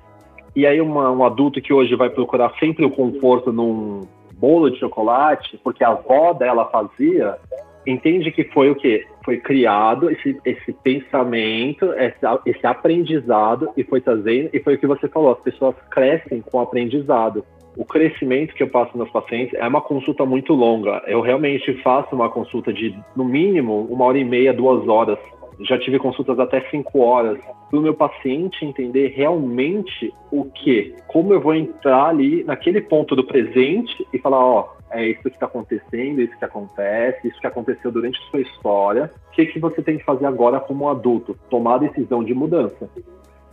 E 0.56 0.66
aí 0.66 0.80
uma, 0.80 1.10
um 1.10 1.24
adulto 1.24 1.60
que 1.60 1.72
hoje 1.72 1.94
vai 1.96 2.08
procurar 2.08 2.54
sempre 2.58 2.84
o 2.84 2.90
conforto 2.90 3.52
num 3.52 4.02
bolo 4.32 4.70
de 4.70 4.78
chocolate, 4.78 5.58
porque 5.62 5.84
a 5.84 5.88
avó 5.88 6.32
dela 6.32 6.64
fazia, 6.66 7.36
entende 7.86 8.30
que 8.30 8.44
foi 8.44 8.70
o 8.70 8.74
quê? 8.74 9.06
Foi 9.24 9.38
criado 9.38 10.10
esse, 10.10 10.38
esse 10.44 10.72
pensamento, 10.72 11.92
esse, 11.94 12.18
esse 12.46 12.66
aprendizado 12.66 13.68
e 13.76 13.84
foi 13.84 14.00
trazendo, 14.00 14.50
e 14.52 14.60
foi 14.60 14.74
o 14.74 14.78
que 14.78 14.86
você 14.86 15.08
falou, 15.08 15.32
as 15.32 15.40
pessoas 15.40 15.74
crescem 15.90 16.40
com 16.40 16.58
o 16.58 16.60
aprendizado 16.60 17.44
o 17.76 17.84
crescimento 17.84 18.54
que 18.54 18.62
eu 18.62 18.68
passo 18.68 18.96
nos 18.96 19.10
pacientes 19.10 19.54
é 19.54 19.66
uma 19.66 19.80
consulta 19.80 20.24
muito 20.24 20.54
longa. 20.54 21.02
Eu 21.06 21.20
realmente 21.20 21.74
faço 21.82 22.14
uma 22.14 22.30
consulta 22.30 22.72
de, 22.72 22.96
no 23.16 23.24
mínimo, 23.24 23.86
uma 23.90 24.04
hora 24.04 24.18
e 24.18 24.24
meia, 24.24 24.52
duas 24.52 24.86
horas. 24.86 25.18
Já 25.60 25.78
tive 25.78 25.98
consultas 25.98 26.38
até 26.38 26.60
cinco 26.70 27.00
horas. 27.00 27.38
Para 27.70 27.78
o 27.78 27.82
meu 27.82 27.94
paciente 27.94 28.64
entender 28.64 29.08
realmente 29.08 30.12
o 30.30 30.44
que, 30.44 30.94
como 31.08 31.32
eu 31.32 31.40
vou 31.40 31.54
entrar 31.54 32.06
ali 32.06 32.44
naquele 32.44 32.80
ponto 32.80 33.16
do 33.16 33.24
presente 33.24 34.06
e 34.12 34.18
falar, 34.18 34.44
ó, 34.44 34.68
é 34.94 35.08
isso 35.08 35.22
que 35.22 35.28
está 35.30 35.46
acontecendo, 35.46 36.20
isso 36.20 36.38
que 36.38 36.44
acontece, 36.44 37.28
isso 37.28 37.40
que 37.40 37.46
aconteceu 37.46 37.90
durante 37.90 38.18
a 38.18 38.30
sua 38.30 38.40
história. 38.40 39.10
O 39.28 39.30
que, 39.32 39.46
que 39.46 39.58
você 39.58 39.82
tem 39.82 39.98
que 39.98 40.04
fazer 40.04 40.26
agora 40.26 40.60
como 40.60 40.88
adulto? 40.88 41.36
Tomar 41.50 41.74
a 41.74 41.78
decisão 41.78 42.22
de 42.22 42.32
mudança. 42.32 42.88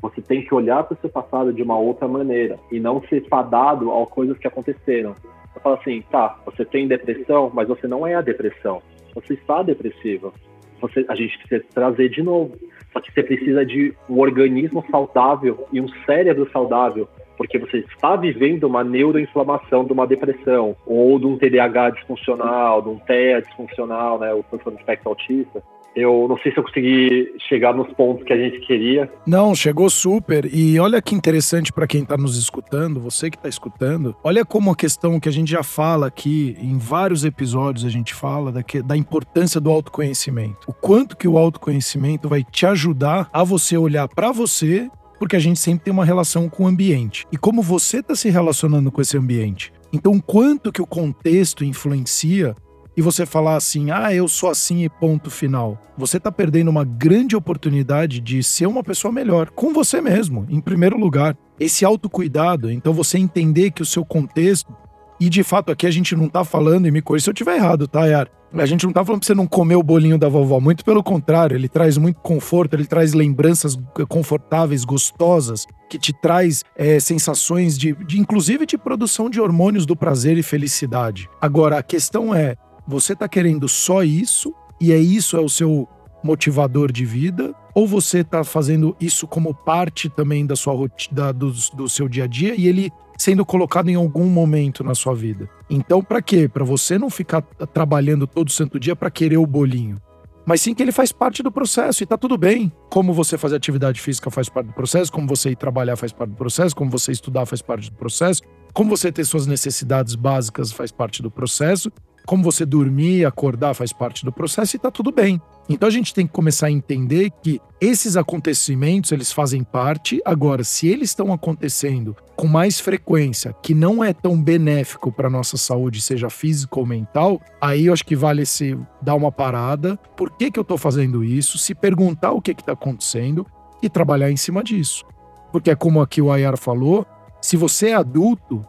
Você 0.02 0.22
tem 0.22 0.44
que 0.44 0.54
olhar 0.54 0.84
para 0.84 0.96
o 0.96 0.98
seu 1.00 1.10
passado 1.10 1.52
de 1.54 1.62
uma 1.62 1.78
outra 1.78 2.08
maneira 2.08 2.60
e 2.72 2.80
não 2.80 3.02
ser 3.04 3.28
fadado 3.28 3.92
a 3.92 4.08
coisas 4.08 4.38
que 4.38 4.48
aconteceram. 4.48 5.16
Eu 5.56 5.62
falo 5.62 5.76
assim, 5.76 6.04
tá, 6.10 6.40
você 6.46 6.64
tem 6.64 6.88
depressão, 6.88 7.52
mas 7.54 7.68
você 7.68 7.88
não 7.88 8.06
é 8.06 8.16
a 8.16 8.22
depressão. 8.22 8.82
Você 9.14 9.34
está 9.34 9.62
depressiva. 9.62 10.32
Você, 10.80 11.06
a 11.08 11.16
gente 11.16 11.38
precisa 11.40 11.64
trazer 11.74 12.10
de 12.10 12.24
novo. 12.24 12.56
Só 12.92 13.00
que 13.00 13.12
você 13.12 13.24
precisa 13.24 13.66
de 13.66 13.94
um 14.10 14.20
organismo 14.20 14.84
saudável 14.90 15.68
e 15.72 15.80
um 15.80 15.88
cérebro 16.06 16.50
saudável, 16.52 17.08
porque 17.42 17.58
você 17.58 17.78
está 17.78 18.16
vivendo 18.16 18.66
uma 18.66 18.84
neuroinflamação 18.84 19.84
de 19.84 19.92
uma 19.92 20.06
depressão, 20.06 20.76
ou 20.86 21.18
de 21.18 21.26
um 21.26 21.40
TDAH 21.40 21.90
disfuncional, 21.90 22.84
de 22.84 22.90
um 22.90 23.00
TEA 23.00 23.42
disfuncional, 23.42 24.20
né, 24.20 24.32
o 24.32 24.44
transtorno 24.44 24.78
de 24.78 24.84
espectro 24.84 25.10
autista. 25.10 25.64
Eu 25.96 26.28
não 26.30 26.38
sei 26.38 26.54
se 26.54 26.60
eu 26.60 26.64
consegui 26.64 27.34
chegar 27.50 27.74
nos 27.74 27.92
pontos 27.94 28.24
que 28.24 28.32
a 28.32 28.38
gente 28.38 28.60
queria. 28.62 29.12
Não, 29.26 29.56
chegou 29.56 29.90
super. 29.90 30.46
E 30.54 30.80
olha 30.80 31.02
que 31.02 31.16
interessante 31.16 31.74
para 31.74 31.88
quem 31.88 32.04
está 32.04 32.16
nos 32.16 32.38
escutando, 32.38 33.00
você 33.00 33.30
que 33.30 33.38
está 33.38 33.50
escutando. 33.50 34.16
Olha 34.24 34.46
como 34.46 34.72
a 34.72 34.76
questão 34.76 35.20
que 35.20 35.28
a 35.28 35.32
gente 35.32 35.52
já 35.52 35.64
fala 35.64 36.08
aqui, 36.08 36.56
em 36.62 36.78
vários 36.78 37.26
episódios 37.26 37.84
a 37.84 37.90
gente 37.90 38.14
fala 38.14 38.52
da, 38.52 38.62
que, 38.62 38.84
da 38.84 38.96
importância 38.96 39.60
do 39.60 39.72
autoconhecimento. 39.72 40.60
O 40.68 40.74
quanto 40.74 41.18
que 41.18 41.28
o 41.28 41.40
autoconhecimento 41.40 42.30
vai 42.30 42.44
te 42.44 42.68
ajudar 42.68 43.28
a 43.34 43.44
você 43.44 43.76
olhar 43.76 44.08
para 44.08 44.32
você, 44.32 44.90
porque 45.22 45.36
a 45.36 45.40
gente 45.40 45.60
sempre 45.60 45.84
tem 45.84 45.94
uma 45.94 46.04
relação 46.04 46.50
com 46.50 46.64
o 46.64 46.68
ambiente. 46.68 47.28
E 47.32 47.38
como 47.38 47.62
você 47.62 48.00
está 48.00 48.16
se 48.16 48.28
relacionando 48.32 48.92
com 48.92 49.02
esse 49.02 49.16
ambiente. 49.16 49.72
Então, 49.94 50.20
quanto 50.20 50.72
que 50.72 50.82
o 50.82 50.88
contexto 50.88 51.64
influencia 51.64 52.56
e 52.98 53.04
você 53.04 53.24
falar 53.24 53.56
assim, 53.56 53.92
ah, 53.92 54.12
eu 54.12 54.28
sou 54.28 54.50
assim 54.50 54.84
e 54.84 54.90
ponto 54.90 55.30
final, 55.30 55.80
você 55.96 56.18
está 56.18 56.32
perdendo 56.32 56.70
uma 56.70 56.84
grande 56.84 57.36
oportunidade 57.36 58.20
de 58.20 58.42
ser 58.42 58.66
uma 58.66 58.82
pessoa 58.82 59.12
melhor 59.12 59.52
com 59.52 59.72
você 59.72 60.02
mesmo, 60.02 60.48
em 60.50 60.60
primeiro 60.60 60.98
lugar. 60.98 61.38
Esse 61.60 61.86
autocuidado, 61.86 62.72
então 62.72 62.92
você 62.92 63.20
entender 63.20 63.70
que 63.70 63.84
o 63.84 63.86
seu 63.86 64.04
contexto, 64.04 64.76
e 65.22 65.30
de 65.30 65.44
fato 65.44 65.72
aqui 65.72 65.86
a 65.86 65.92
gente 65.92 66.16
não 66.16 66.26
está 66.26 66.44
falando, 66.44 66.88
e 66.88 66.92
me 66.92 67.00
corrija 67.00 67.26
se 67.26 67.30
eu 67.30 67.34
estiver 67.34 67.56
errado, 67.56 67.88
tá, 67.88 68.06
Yar? 68.06 68.28
A 68.54 68.66
gente 68.66 68.86
não 68.88 68.92
tá 68.92 69.06
falando 69.06 69.22
pra 69.22 69.28
você 69.28 69.36
não 69.36 69.46
comer 69.46 69.76
o 69.76 69.84
bolinho 69.84 70.18
da 70.18 70.28
vovó, 70.28 70.60
muito 70.60 70.84
pelo 70.84 71.04
contrário, 71.04 71.56
ele 71.56 71.70
traz 71.70 71.96
muito 71.96 72.20
conforto, 72.22 72.74
ele 72.74 72.88
traz 72.88 73.14
lembranças 73.14 73.80
confortáveis, 74.10 74.84
gostosas, 74.84 75.68
que 75.88 76.00
te 76.00 76.12
traz 76.12 76.64
é, 76.76 77.00
sensações 77.00 77.78
de, 77.78 77.94
de, 78.04 78.20
inclusive 78.20 78.66
de 78.66 78.80
produção 78.80 79.30
de 79.30 79.40
hormônios 79.40 79.86
do 79.86 79.96
prazer 79.96 80.40
e 80.40 80.44
felicidade. 80.44 81.30
Agora, 81.40 81.78
a 81.78 81.84
questão 81.84 82.34
é, 82.34 82.56
você 82.88 83.16
tá 83.16 83.30
querendo 83.30 83.70
só 83.70 84.04
isso, 84.04 84.52
e 84.82 84.92
é 84.92 84.98
isso 84.98 85.38
é 85.38 85.40
o 85.40 85.48
seu 85.48 85.88
motivador 86.24 86.92
de 86.92 87.06
vida, 87.06 87.54
ou 87.74 87.88
você 87.88 88.20
está 88.20 88.44
fazendo 88.44 88.96
isso 89.00 89.28
como 89.28 89.54
parte 89.54 90.10
também 90.10 90.46
da 90.46 90.56
sua 90.56 90.74
rotina, 90.74 91.32
do, 91.32 91.52
do 91.74 91.90
seu 91.90 92.08
dia 92.08 92.26
a 92.26 92.28
dia 92.28 92.56
e 92.56 92.68
ele 92.68 92.92
sendo 93.18 93.46
colocado 93.46 93.90
em 93.90 93.96
algum 93.96 94.26
momento 94.26 94.84
na 94.84 94.96
sua 94.96 95.14
vida. 95.14 95.48
Então, 95.70 96.02
para 96.02 96.22
quê? 96.22 96.50
Para 96.50 96.66
você 96.66 96.98
não 96.98 97.10
ficar 97.10 97.42
trabalhando 97.74 98.26
todo 98.26 98.52
santo 98.52 98.80
dia 98.80 98.96
para 98.96 99.12
querer 99.12 99.38
o 99.38 99.46
bolinho. 99.46 100.02
Mas 100.44 100.62
sim 100.62 100.74
que 100.74 100.82
ele 100.82 100.92
faz 100.92 101.12
parte 101.12 101.44
do 101.44 101.52
processo 101.52 102.02
e 102.02 102.06
tá 102.06 102.18
tudo 102.18 102.36
bem. 102.38 102.72
Como 102.90 103.14
você 103.14 103.38
fazer 103.38 103.56
atividade 103.56 104.02
física 104.02 104.32
faz 104.32 104.50
parte 104.50 104.68
do 104.68 104.74
processo, 104.74 105.12
como 105.12 105.28
você 105.28 105.52
ir 105.52 105.56
trabalhar 105.56 105.96
faz 105.96 106.12
parte 106.12 106.32
do 106.32 106.36
processo, 106.36 106.76
como 106.76 106.90
você 106.90 107.12
estudar 107.12 107.46
faz 107.46 107.62
parte 107.62 107.92
do 107.92 107.96
processo, 107.96 108.42
como 108.74 108.90
você 108.90 109.12
ter 109.12 109.24
suas 109.24 109.46
necessidades 109.46 110.16
básicas 110.16 110.72
faz 110.72 110.92
parte 110.92 111.22
do 111.22 111.30
processo, 111.30 111.92
como 112.32 112.46
você 112.46 112.66
dormir, 112.66 113.26
acordar 113.26 113.74
faz 113.74 113.92
parte 113.92 114.24
do 114.24 114.32
processo 114.32 114.78
e 114.78 114.80
tá 114.80 114.90
tudo 114.90 115.12
bem. 115.12 115.42
Então 115.68 115.86
a 115.86 115.92
gente 115.92 116.14
tem 116.14 116.26
que 116.26 116.32
começar 116.32 116.68
a 116.68 116.72
entender 116.72 117.30
que 117.44 117.60
esses 117.82 118.16
acontecimentos, 118.16 119.12
eles 119.12 119.34
fazem 119.34 119.66
parte. 119.66 120.22
Agora, 120.24 120.64
se 120.64 120.88
eles 120.88 121.10
estão 121.10 121.34
acontecendo 121.34 122.16
com 122.38 122.48
mais 122.48 122.80
frequência, 122.80 123.54
que 123.62 123.74
não 123.74 124.02
é 124.02 124.14
tão 124.14 124.42
benéfico 124.42 125.12
para 125.12 125.30
nossa 125.30 125.58
saúde, 125.58 126.00
seja 126.00 126.30
física 126.30 126.80
ou 126.80 126.86
mental, 126.86 127.42
aí 127.60 127.88
eu 127.88 127.94
acho 127.94 128.06
que 128.06 128.16
vale 128.16 128.46
se 128.46 128.78
dar 129.02 129.16
uma 129.16 129.30
parada. 129.30 129.98
Por 130.16 130.32
que 130.32 130.50
que 130.50 130.58
eu 130.58 130.62
estou 130.64 130.78
fazendo 130.78 131.26
isso? 131.26 131.58
Se 131.58 131.76
perguntar 131.76 132.32
o 132.32 132.42
que 132.42 132.54
que 132.54 132.64
tá 132.64 132.72
acontecendo 132.72 133.46
e 133.84 133.90
trabalhar 133.90 134.32
em 134.32 134.38
cima 134.38 134.64
disso. 134.64 135.04
Porque 135.52 135.70
é 135.70 135.76
como 135.76 136.00
aqui 136.00 136.22
o 136.22 136.32
Ayar 136.32 136.58
falou, 136.58 137.06
se 137.42 137.58
você 137.58 137.90
é 137.90 137.96
adulto, 137.96 138.66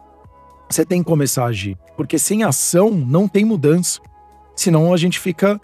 você 0.69 0.85
tem 0.85 1.01
que 1.01 1.09
começar 1.09 1.45
a 1.45 1.47
agir. 1.47 1.77
Porque 1.95 2.17
sem 2.17 2.43
ação 2.43 2.91
não 2.91 3.27
tem 3.27 3.45
mudança. 3.45 3.99
Senão 4.55 4.93
a 4.93 4.97
gente 4.97 5.19
fica 5.19 5.59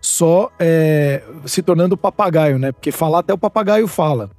só 0.00 0.50
é, 0.58 1.22
se 1.44 1.62
tornando 1.62 1.96
papagaio, 1.96 2.58
né? 2.58 2.72
Porque 2.72 2.92
falar 2.92 3.20
até 3.20 3.32
o 3.32 3.38
papagaio 3.38 3.86
fala. 3.86 4.30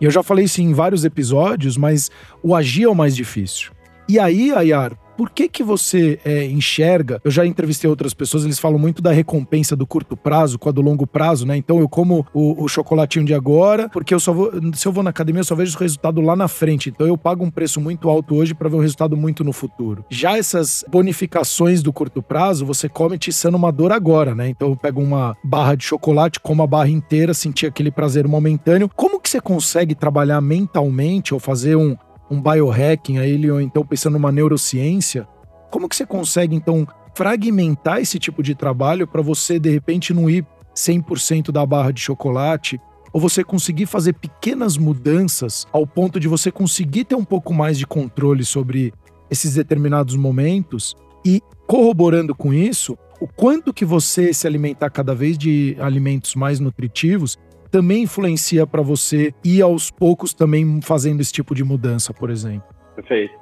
E 0.00 0.04
eu 0.04 0.10
já 0.10 0.22
falei 0.22 0.44
isso 0.46 0.60
em 0.60 0.72
vários 0.72 1.04
episódios, 1.04 1.76
mas 1.76 2.10
o 2.42 2.54
agir 2.54 2.84
é 2.84 2.88
o 2.88 2.94
mais 2.94 3.14
difícil. 3.14 3.72
E 4.08 4.18
aí, 4.18 4.52
Ayar, 4.52 4.96
por 5.16 5.30
que 5.30 5.48
que 5.48 5.62
você 5.62 6.18
é, 6.24 6.44
enxerga? 6.44 7.20
Eu 7.24 7.30
já 7.30 7.46
entrevistei 7.46 7.88
outras 7.88 8.14
pessoas, 8.14 8.44
eles 8.44 8.58
falam 8.58 8.78
muito 8.78 9.02
da 9.02 9.12
recompensa 9.12 9.76
do 9.76 9.86
curto 9.86 10.16
prazo 10.16 10.58
com 10.58 10.68
a 10.68 10.72
do 10.72 10.80
longo 10.80 11.06
prazo, 11.06 11.46
né? 11.46 11.56
Então 11.56 11.78
eu 11.78 11.88
como 11.88 12.26
o, 12.32 12.64
o 12.64 12.68
chocolatinho 12.68 13.24
de 13.24 13.34
agora, 13.34 13.88
porque 13.88 14.14
eu 14.14 14.20
só 14.20 14.32
vou, 14.32 14.50
se 14.74 14.86
eu 14.86 14.92
vou 14.92 15.02
na 15.02 15.10
academia, 15.10 15.40
eu 15.40 15.44
só 15.44 15.54
vejo 15.54 15.76
o 15.76 15.80
resultado 15.80 16.20
lá 16.20 16.34
na 16.34 16.48
frente. 16.48 16.88
Então 16.88 17.06
eu 17.06 17.16
pago 17.16 17.44
um 17.44 17.50
preço 17.50 17.80
muito 17.80 18.08
alto 18.08 18.34
hoje 18.34 18.54
para 18.54 18.68
ver 18.68 18.76
o 18.76 18.80
resultado 18.80 19.16
muito 19.16 19.44
no 19.44 19.52
futuro. 19.52 20.04
Já 20.10 20.36
essas 20.36 20.84
bonificações 20.88 21.82
do 21.82 21.92
curto 21.92 22.22
prazo, 22.22 22.64
você 22.64 22.88
come 22.88 23.18
tiçando 23.18 23.56
uma 23.56 23.70
dor 23.70 23.92
agora, 23.92 24.34
né? 24.34 24.48
Então 24.48 24.70
eu 24.70 24.76
pego 24.76 25.00
uma 25.00 25.36
barra 25.44 25.74
de 25.74 25.84
chocolate, 25.84 26.40
como 26.40 26.62
a 26.62 26.66
barra 26.66 26.88
inteira, 26.88 27.34
sentir 27.34 27.66
aquele 27.66 27.90
prazer 27.90 28.26
momentâneo. 28.26 28.90
Como 28.94 29.20
que 29.20 29.28
você 29.28 29.40
consegue 29.40 29.94
trabalhar 29.94 30.40
mentalmente 30.40 31.34
ou 31.34 31.40
fazer 31.40 31.76
um, 31.76 31.96
um 32.32 32.40
biohacking 32.40 33.18
aí, 33.18 33.50
ou 33.50 33.60
então 33.60 33.84
pensando 33.84 34.14
numa 34.14 34.32
neurociência, 34.32 35.28
como 35.70 35.88
que 35.88 35.94
você 35.94 36.06
consegue, 36.06 36.56
então, 36.56 36.86
fragmentar 37.14 38.00
esse 38.00 38.18
tipo 38.18 38.42
de 38.42 38.54
trabalho 38.54 39.06
para 39.06 39.20
você, 39.20 39.58
de 39.58 39.70
repente, 39.70 40.14
não 40.14 40.28
ir 40.28 40.46
100% 40.74 41.50
da 41.50 41.64
barra 41.66 41.90
de 41.90 42.00
chocolate, 42.00 42.80
ou 43.12 43.20
você 43.20 43.44
conseguir 43.44 43.84
fazer 43.84 44.14
pequenas 44.14 44.78
mudanças 44.78 45.66
ao 45.70 45.86
ponto 45.86 46.18
de 46.18 46.26
você 46.26 46.50
conseguir 46.50 47.04
ter 47.04 47.14
um 47.14 47.24
pouco 47.24 47.52
mais 47.52 47.78
de 47.78 47.86
controle 47.86 48.44
sobre 48.44 48.94
esses 49.30 49.54
determinados 49.54 50.16
momentos? 50.16 50.96
E 51.24 51.42
corroborando 51.66 52.34
com 52.34 52.52
isso, 52.54 52.96
o 53.20 53.26
quanto 53.28 53.72
que 53.72 53.84
você 53.84 54.32
se 54.32 54.46
alimentar 54.46 54.88
cada 54.90 55.14
vez 55.14 55.36
de 55.36 55.76
alimentos 55.78 56.34
mais 56.34 56.58
nutritivos 56.58 57.38
também 57.72 58.02
influencia 58.02 58.66
para 58.66 58.82
você 58.82 59.32
ir 59.42 59.62
aos 59.62 59.90
poucos 59.90 60.34
também 60.34 60.80
fazendo 60.82 61.22
esse 61.22 61.32
tipo 61.32 61.54
de 61.54 61.64
mudança, 61.64 62.12
por 62.12 62.28
exemplo? 62.28 62.68
Perfeito. 62.94 63.32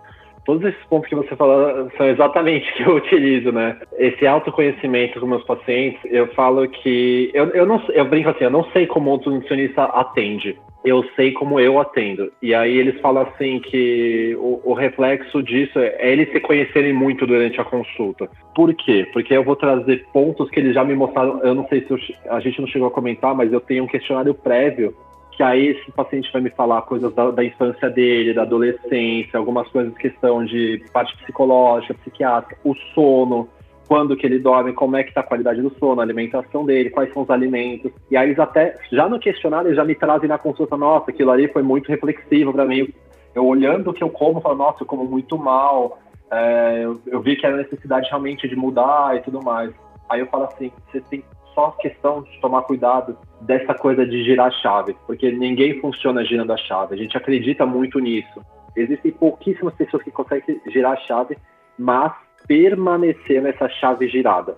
Todos 0.47 0.65
esses 0.65 0.83
pontos 0.87 1.09
que 1.09 1.17
você 1.17 1.37
falou 1.37 1.91
são 1.97 2.07
exatamente 2.07 2.73
que 2.75 2.85
eu 2.85 2.95
utilizo, 2.95 3.51
né? 3.51 3.77
Esse 3.99 4.27
autoconhecimento 4.27 5.19
com 5.19 5.27
meus 5.27 5.45
pacientes, 5.45 6.01
eu 6.05 6.29
falo 6.35 6.67
que 6.69 7.31
eu, 7.35 7.47
eu 7.49 7.67
não 7.67 7.83
eu 7.89 8.05
brinco 8.05 8.31
assim, 8.31 8.45
eu 8.45 8.51
não 8.51 8.65
sei 8.73 8.87
como 8.87 9.11
outro 9.11 9.33
nutricionista 9.33 9.85
atende, 9.85 10.57
eu 10.85 11.05
sei 11.15 11.33
como 11.33 11.61
eu 11.61 11.79
atendo. 11.79 12.33
E 12.41 12.55
aí 12.55 12.77
eles 12.77 13.01
falam 13.01 13.23
assim 13.23 13.61
que 13.61 14.35
o, 14.39 14.61
o, 14.65 14.73
reflexo 14.73 15.43
disso 15.43 15.79
é, 15.79 15.97
é 15.99 16.13
eles 16.13 16.31
se 16.33 16.41
conhecerem 16.41 16.93
muito 16.93 17.27
durante 17.27 17.61
a 17.61 17.65
consulta. 17.65 18.29
Por 18.55 18.73
quê? 18.75 19.07
Porque 19.13 19.35
eu 19.35 19.45
vou 19.45 19.57
trazer 19.57 20.07
pontos 20.13 20.49
que 20.51 20.61
eles 20.61 20.75
já 20.75 20.85
me 20.85 20.95
mostraram. 20.95 21.41
Eu 21.43 21.55
não 21.55 21.69
sei 21.69 21.83
se 21.83 21.91
eu, 21.91 21.99
a 22.31 22.41
gente 22.41 22.61
não 22.61 22.69
chegou 22.69 22.89
a 22.89 22.93
comentar, 22.93 23.35
mas 23.35 23.53
eu 23.53 23.61
tenho 23.61 23.85
um 23.85 23.89
questionário 23.89 24.35
prévio 24.35 24.95
que 25.41 25.43
aí 25.43 25.69
esse 25.69 25.91
paciente 25.93 26.31
vai 26.31 26.43
me 26.43 26.51
falar 26.51 26.83
coisas 26.83 27.15
da, 27.15 27.31
da 27.31 27.43
infância 27.43 27.89
dele, 27.89 28.35
da 28.35 28.43
adolescência, 28.43 29.39
algumas 29.39 29.67
coisas 29.69 29.97
questão 29.97 30.45
de 30.45 30.85
parte 30.93 31.17
psicológica, 31.17 31.95
psiquiátrica, 31.95 32.61
o 32.63 32.75
sono 32.95 33.49
quando 33.91 34.17
que 34.17 34.25
ele 34.25 34.39
dorme, 34.39 34.73
como 34.73 34.97
é 34.97 35.03
que 35.03 35.13
tá 35.13 35.19
a 35.19 35.25
qualidade 35.25 35.61
do 35.61 35.77
sono, 35.77 36.01
a 36.01 36.05
alimentação 36.05 36.65
dele, 36.65 36.91
quais 36.91 37.13
são 37.13 37.23
os 37.23 37.31
alimentos. 37.31 37.91
E 38.09 38.17
aí 38.17 38.29
eles 38.29 38.39
até, 38.39 38.79
já 38.93 39.09
no 39.09 39.19
questionário, 39.19 39.67
eles 39.67 39.77
já 39.77 39.85
me 39.85 39.97
trazem 39.97 40.29
na 40.29 40.39
consulta, 40.39 40.77
nossa, 40.77 41.11
aquilo 41.11 41.33
ali 41.33 41.49
foi 41.49 41.61
muito 41.61 41.89
reflexivo 41.89 42.53
para 42.53 42.65
mim. 42.65 42.89
Eu 43.35 43.45
olhando 43.45 43.91
o 43.91 43.93
que 43.93 44.05
eu 44.05 44.09
como, 44.09 44.41
falo, 44.41 44.55
nossa, 44.55 44.85
eu 44.85 44.87
como 44.87 45.05
muito 45.07 45.37
mal, 45.37 45.99
é, 46.31 46.83
eu, 46.85 47.01
eu, 47.05 47.21
vi 47.21 47.35
que 47.35 47.45
era 47.45 47.57
necessidade 47.57 48.09
realmente 48.09 48.49
de 48.49 48.55
mudar 48.55 49.17
e 49.17 49.23
tudo 49.23 49.43
mais. 49.43 49.75
Aí 50.09 50.21
eu 50.21 50.27
falo 50.29 50.45
assim, 50.45 50.71
você 50.87 51.01
tem 51.01 51.25
só 51.53 51.73
questão 51.73 52.23
de 52.23 52.41
tomar 52.41 52.63
cuidado 52.63 53.19
dessa 53.41 53.75
coisa 53.75 54.07
de 54.07 54.23
girar 54.23 54.47
a 54.47 54.53
chave, 54.53 54.97
porque 55.05 55.33
ninguém 55.33 55.81
funciona 55.81 56.25
girando 56.25 56.53
a 56.53 56.57
chave. 56.57 56.95
A 56.95 56.97
gente 56.99 57.17
acredita 57.17 57.67
muito 57.67 57.99
nisso. 57.99 58.41
Existem 58.77 59.11
pouquíssimas 59.11 59.75
pessoas 59.75 60.05
que 60.05 60.13
conseguem 60.13 60.61
girar 60.69 60.93
a 60.93 60.97
chave, 60.97 61.37
mas 61.77 62.13
permanecer 62.51 63.41
nessa 63.41 63.69
chave 63.69 64.09
girada, 64.09 64.57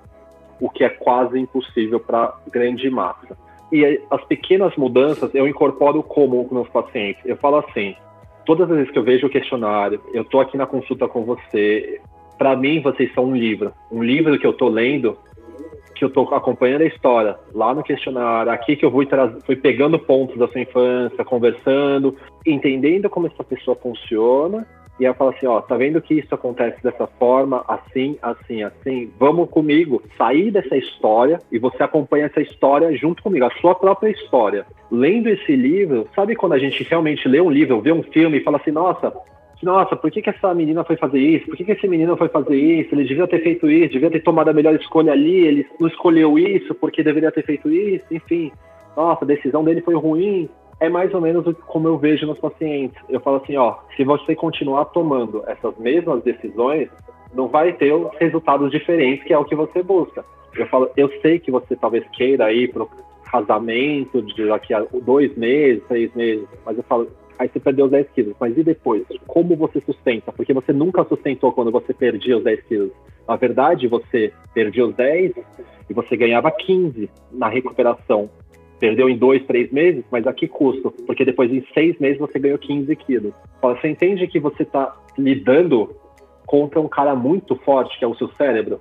o 0.58 0.70
que 0.70 0.82
é 0.82 0.88
quase 0.88 1.38
impossível 1.38 2.00
para 2.00 2.34
grande 2.50 2.88
massa. 2.88 3.36
E 3.70 4.00
as 4.10 4.24
pequenas 4.24 4.74
mudanças 4.76 5.34
eu 5.34 5.46
incorporo 5.46 6.02
como 6.02 6.42
com 6.46 6.54
meus 6.54 6.68
pacientes. 6.70 7.20
Eu 7.26 7.36
falo 7.36 7.58
assim: 7.58 7.94
todas 8.46 8.70
as 8.70 8.76
vezes 8.76 8.90
que 8.90 8.98
eu 8.98 9.02
vejo 9.02 9.26
o 9.26 9.30
questionário, 9.30 10.00
eu 10.14 10.22
estou 10.22 10.40
aqui 10.40 10.56
na 10.56 10.64
consulta 10.64 11.06
com 11.06 11.22
você, 11.22 12.00
para 12.38 12.56
mim 12.56 12.80
vocês 12.80 13.12
são 13.12 13.26
um 13.26 13.36
livro. 13.36 13.74
Um 13.90 14.02
livro 14.02 14.38
que 14.38 14.46
eu 14.46 14.52
estou 14.52 14.70
lendo, 14.70 15.18
que 15.94 16.02
eu 16.02 16.08
estou 16.08 16.34
acompanhando 16.34 16.82
a 16.82 16.86
história 16.86 17.36
lá 17.52 17.74
no 17.74 17.82
questionário, 17.82 18.50
aqui 18.50 18.74
que 18.74 18.86
eu 18.86 18.90
fui, 18.90 19.06
fui 19.44 19.56
pegando 19.56 19.98
pontos 19.98 20.38
da 20.38 20.48
sua 20.48 20.62
infância, 20.62 21.26
conversando, 21.26 22.16
entendendo 22.46 23.10
como 23.10 23.26
essa 23.26 23.44
pessoa 23.44 23.76
funciona 23.76 24.66
e 25.00 25.06
ela 25.06 25.14
fala 25.14 25.30
assim, 25.30 25.46
ó, 25.46 25.60
tá 25.60 25.76
vendo 25.76 26.00
que 26.00 26.14
isso 26.14 26.34
acontece 26.34 26.82
dessa 26.82 27.06
forma, 27.06 27.64
assim, 27.66 28.18
assim, 28.22 28.62
assim, 28.62 29.10
vamos 29.18 29.48
comigo 29.48 30.02
sair 30.16 30.50
dessa 30.50 30.76
história 30.76 31.38
e 31.50 31.58
você 31.58 31.82
acompanha 31.82 32.26
essa 32.26 32.40
história 32.40 32.94
junto 32.96 33.22
comigo, 33.22 33.44
a 33.44 33.50
sua 33.60 33.74
própria 33.74 34.10
história. 34.10 34.66
Lendo 34.90 35.28
esse 35.28 35.56
livro, 35.56 36.06
sabe 36.14 36.36
quando 36.36 36.52
a 36.52 36.58
gente 36.58 36.82
realmente 36.84 37.26
lê 37.26 37.40
um 37.40 37.50
livro, 37.50 37.80
vê 37.80 37.92
um 37.92 38.02
filme 38.02 38.38
e 38.38 38.44
fala 38.44 38.58
assim, 38.58 38.70
nossa, 38.70 39.12
nossa, 39.62 39.94
por 39.94 40.10
que, 40.10 40.20
que 40.20 40.30
essa 40.30 40.52
menina 40.52 40.84
foi 40.84 40.96
fazer 40.96 41.20
isso? 41.20 41.46
Por 41.46 41.56
que, 41.56 41.64
que 41.64 41.72
esse 41.72 41.86
menino 41.86 42.16
foi 42.16 42.28
fazer 42.28 42.56
isso? 42.56 42.94
Ele 42.94 43.04
devia 43.04 43.28
ter 43.28 43.42
feito 43.42 43.70
isso, 43.70 43.92
devia 43.92 44.10
ter 44.10 44.20
tomado 44.20 44.50
a 44.50 44.52
melhor 44.52 44.74
escolha 44.74 45.12
ali, 45.12 45.46
ele 45.46 45.66
não 45.78 45.86
escolheu 45.86 46.36
isso 46.38 46.74
porque 46.74 47.02
deveria 47.02 47.30
ter 47.30 47.44
feito 47.44 47.70
isso, 47.70 48.04
enfim. 48.10 48.50
Nossa, 48.96 49.24
a 49.24 49.28
decisão 49.28 49.64
dele 49.64 49.80
foi 49.80 49.94
ruim 49.94 50.48
é 50.82 50.88
mais 50.88 51.14
ou 51.14 51.20
menos 51.20 51.44
como 51.68 51.86
eu 51.86 51.96
vejo 51.96 52.26
nos 52.26 52.40
pacientes. 52.40 53.00
Eu 53.08 53.20
falo 53.20 53.36
assim, 53.36 53.56
ó, 53.56 53.76
se 53.96 54.02
você 54.02 54.34
continuar 54.34 54.86
tomando 54.86 55.44
essas 55.46 55.78
mesmas 55.78 56.24
decisões, 56.24 56.88
não 57.32 57.46
vai 57.46 57.72
ter 57.72 57.92
os 57.92 58.12
resultados 58.18 58.68
diferentes, 58.68 59.24
que 59.24 59.32
é 59.32 59.38
o 59.38 59.44
que 59.44 59.54
você 59.54 59.80
busca. 59.80 60.24
Eu 60.56 60.66
falo, 60.66 60.90
eu 60.96 61.08
sei 61.20 61.38
que 61.38 61.52
você 61.52 61.76
talvez 61.76 62.04
queira 62.10 62.52
ir 62.52 62.72
para 62.72 62.82
o 62.82 62.90
casamento 63.30 64.20
de 64.22 64.48
daqui 64.48 64.74
a 64.74 64.84
dois 65.04 65.34
meses, 65.36 65.84
três 65.86 66.12
meses, 66.16 66.48
mas 66.66 66.76
eu 66.76 66.82
falo, 66.82 67.08
aí 67.38 67.48
você 67.48 67.60
perdeu 67.60 67.84
os 67.84 67.90
10 67.92 68.08
quilos, 68.10 68.34
mas 68.40 68.58
e 68.58 68.64
depois? 68.64 69.04
Como 69.28 69.54
você 69.54 69.80
sustenta? 69.82 70.32
Porque 70.32 70.52
você 70.52 70.72
nunca 70.72 71.04
sustentou 71.04 71.52
quando 71.52 71.70
você 71.70 71.94
perdia 71.94 72.36
os 72.36 72.42
10 72.42 72.60
quilos. 72.62 72.90
Na 73.28 73.36
verdade, 73.36 73.86
você 73.86 74.32
perdia 74.52 74.84
os 74.84 74.96
10 74.96 75.32
e 75.88 75.94
você 75.94 76.16
ganhava 76.16 76.50
15 76.50 77.08
na 77.30 77.46
recuperação 77.46 78.28
perdeu 78.82 79.08
em 79.08 79.16
dois, 79.16 79.46
três 79.46 79.70
meses, 79.70 80.04
mas 80.10 80.26
a 80.26 80.32
que 80.32 80.48
custo? 80.48 80.90
Porque 81.06 81.24
depois 81.24 81.52
em 81.52 81.64
seis 81.72 81.96
meses 82.00 82.18
você 82.18 82.36
ganhou 82.36 82.58
15 82.58 82.96
quilos. 82.96 83.32
Você 83.62 83.86
entende 83.86 84.26
que 84.26 84.40
você 84.40 84.64
está 84.64 84.96
lidando 85.16 85.94
contra 86.44 86.80
um 86.80 86.88
cara 86.88 87.14
muito 87.14 87.54
forte, 87.64 87.96
que 87.96 88.04
é 88.04 88.08
o 88.08 88.16
seu 88.16 88.28
cérebro? 88.30 88.80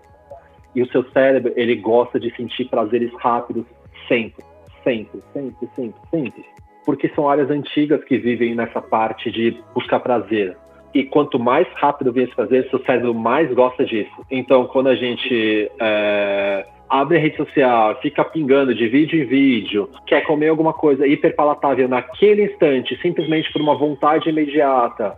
E 0.74 0.82
o 0.82 0.88
seu 0.88 1.04
cérebro, 1.12 1.54
ele 1.56 1.76
gosta 1.76 2.20
de 2.20 2.36
sentir 2.36 2.66
prazeres 2.66 3.14
rápidos 3.20 3.64
sempre, 4.08 4.44
sempre, 4.84 5.22
sempre, 5.34 5.70
sempre, 5.76 6.02
sempre. 6.10 6.46
Porque 6.84 7.08
são 7.10 7.30
áreas 7.30 7.52
antigas 7.52 8.04
que 8.04 8.18
vivem 8.18 8.56
nessa 8.56 8.82
parte 8.82 9.30
de 9.30 9.56
buscar 9.76 10.00
prazer. 10.00 10.58
E 10.96 11.04
quanto 11.04 11.38
mais 11.38 11.68
rápido 11.76 12.12
vem 12.12 12.24
esse 12.24 12.36
prazer, 12.36 12.68
seu 12.72 12.84
cérebro 12.86 13.14
mais 13.14 13.54
gosta 13.54 13.86
disso. 13.86 14.26
Então, 14.32 14.66
quando 14.66 14.88
a 14.88 14.96
gente 14.96 15.70
é, 15.80 16.66
abre 16.92 17.18
a 17.18 17.22
rede 17.22 17.38
social, 17.38 17.98
fica 18.02 18.22
pingando 18.26 18.76
de 18.76 18.86
vídeo 18.90 19.24
em 19.24 19.26
vídeo, 19.26 19.90
quer 20.06 20.26
comer 20.26 20.50
alguma 20.50 20.74
coisa 20.74 21.08
hiperpalatável 21.08 21.88
naquele 21.88 22.44
instante, 22.44 23.00
simplesmente 23.02 23.52
por 23.54 23.62
uma 23.62 23.78
vontade 23.78 24.30
imediata, 24.30 25.18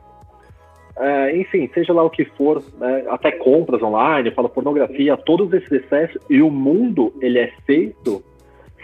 é, 0.96 1.36
enfim, 1.36 1.68
seja 1.74 1.92
lá 1.92 2.04
o 2.04 2.10
que 2.10 2.24
for, 2.24 2.64
né, 2.80 3.06
até 3.10 3.32
compras 3.32 3.82
online, 3.82 4.30
fala 4.32 4.48
pornografia, 4.48 5.18
todos 5.18 5.52
esses 5.52 5.72
excessos, 5.72 6.22
e 6.30 6.42
o 6.42 6.52
mundo, 6.52 7.12
ele 7.20 7.40
é 7.40 7.52
feito, 7.66 8.24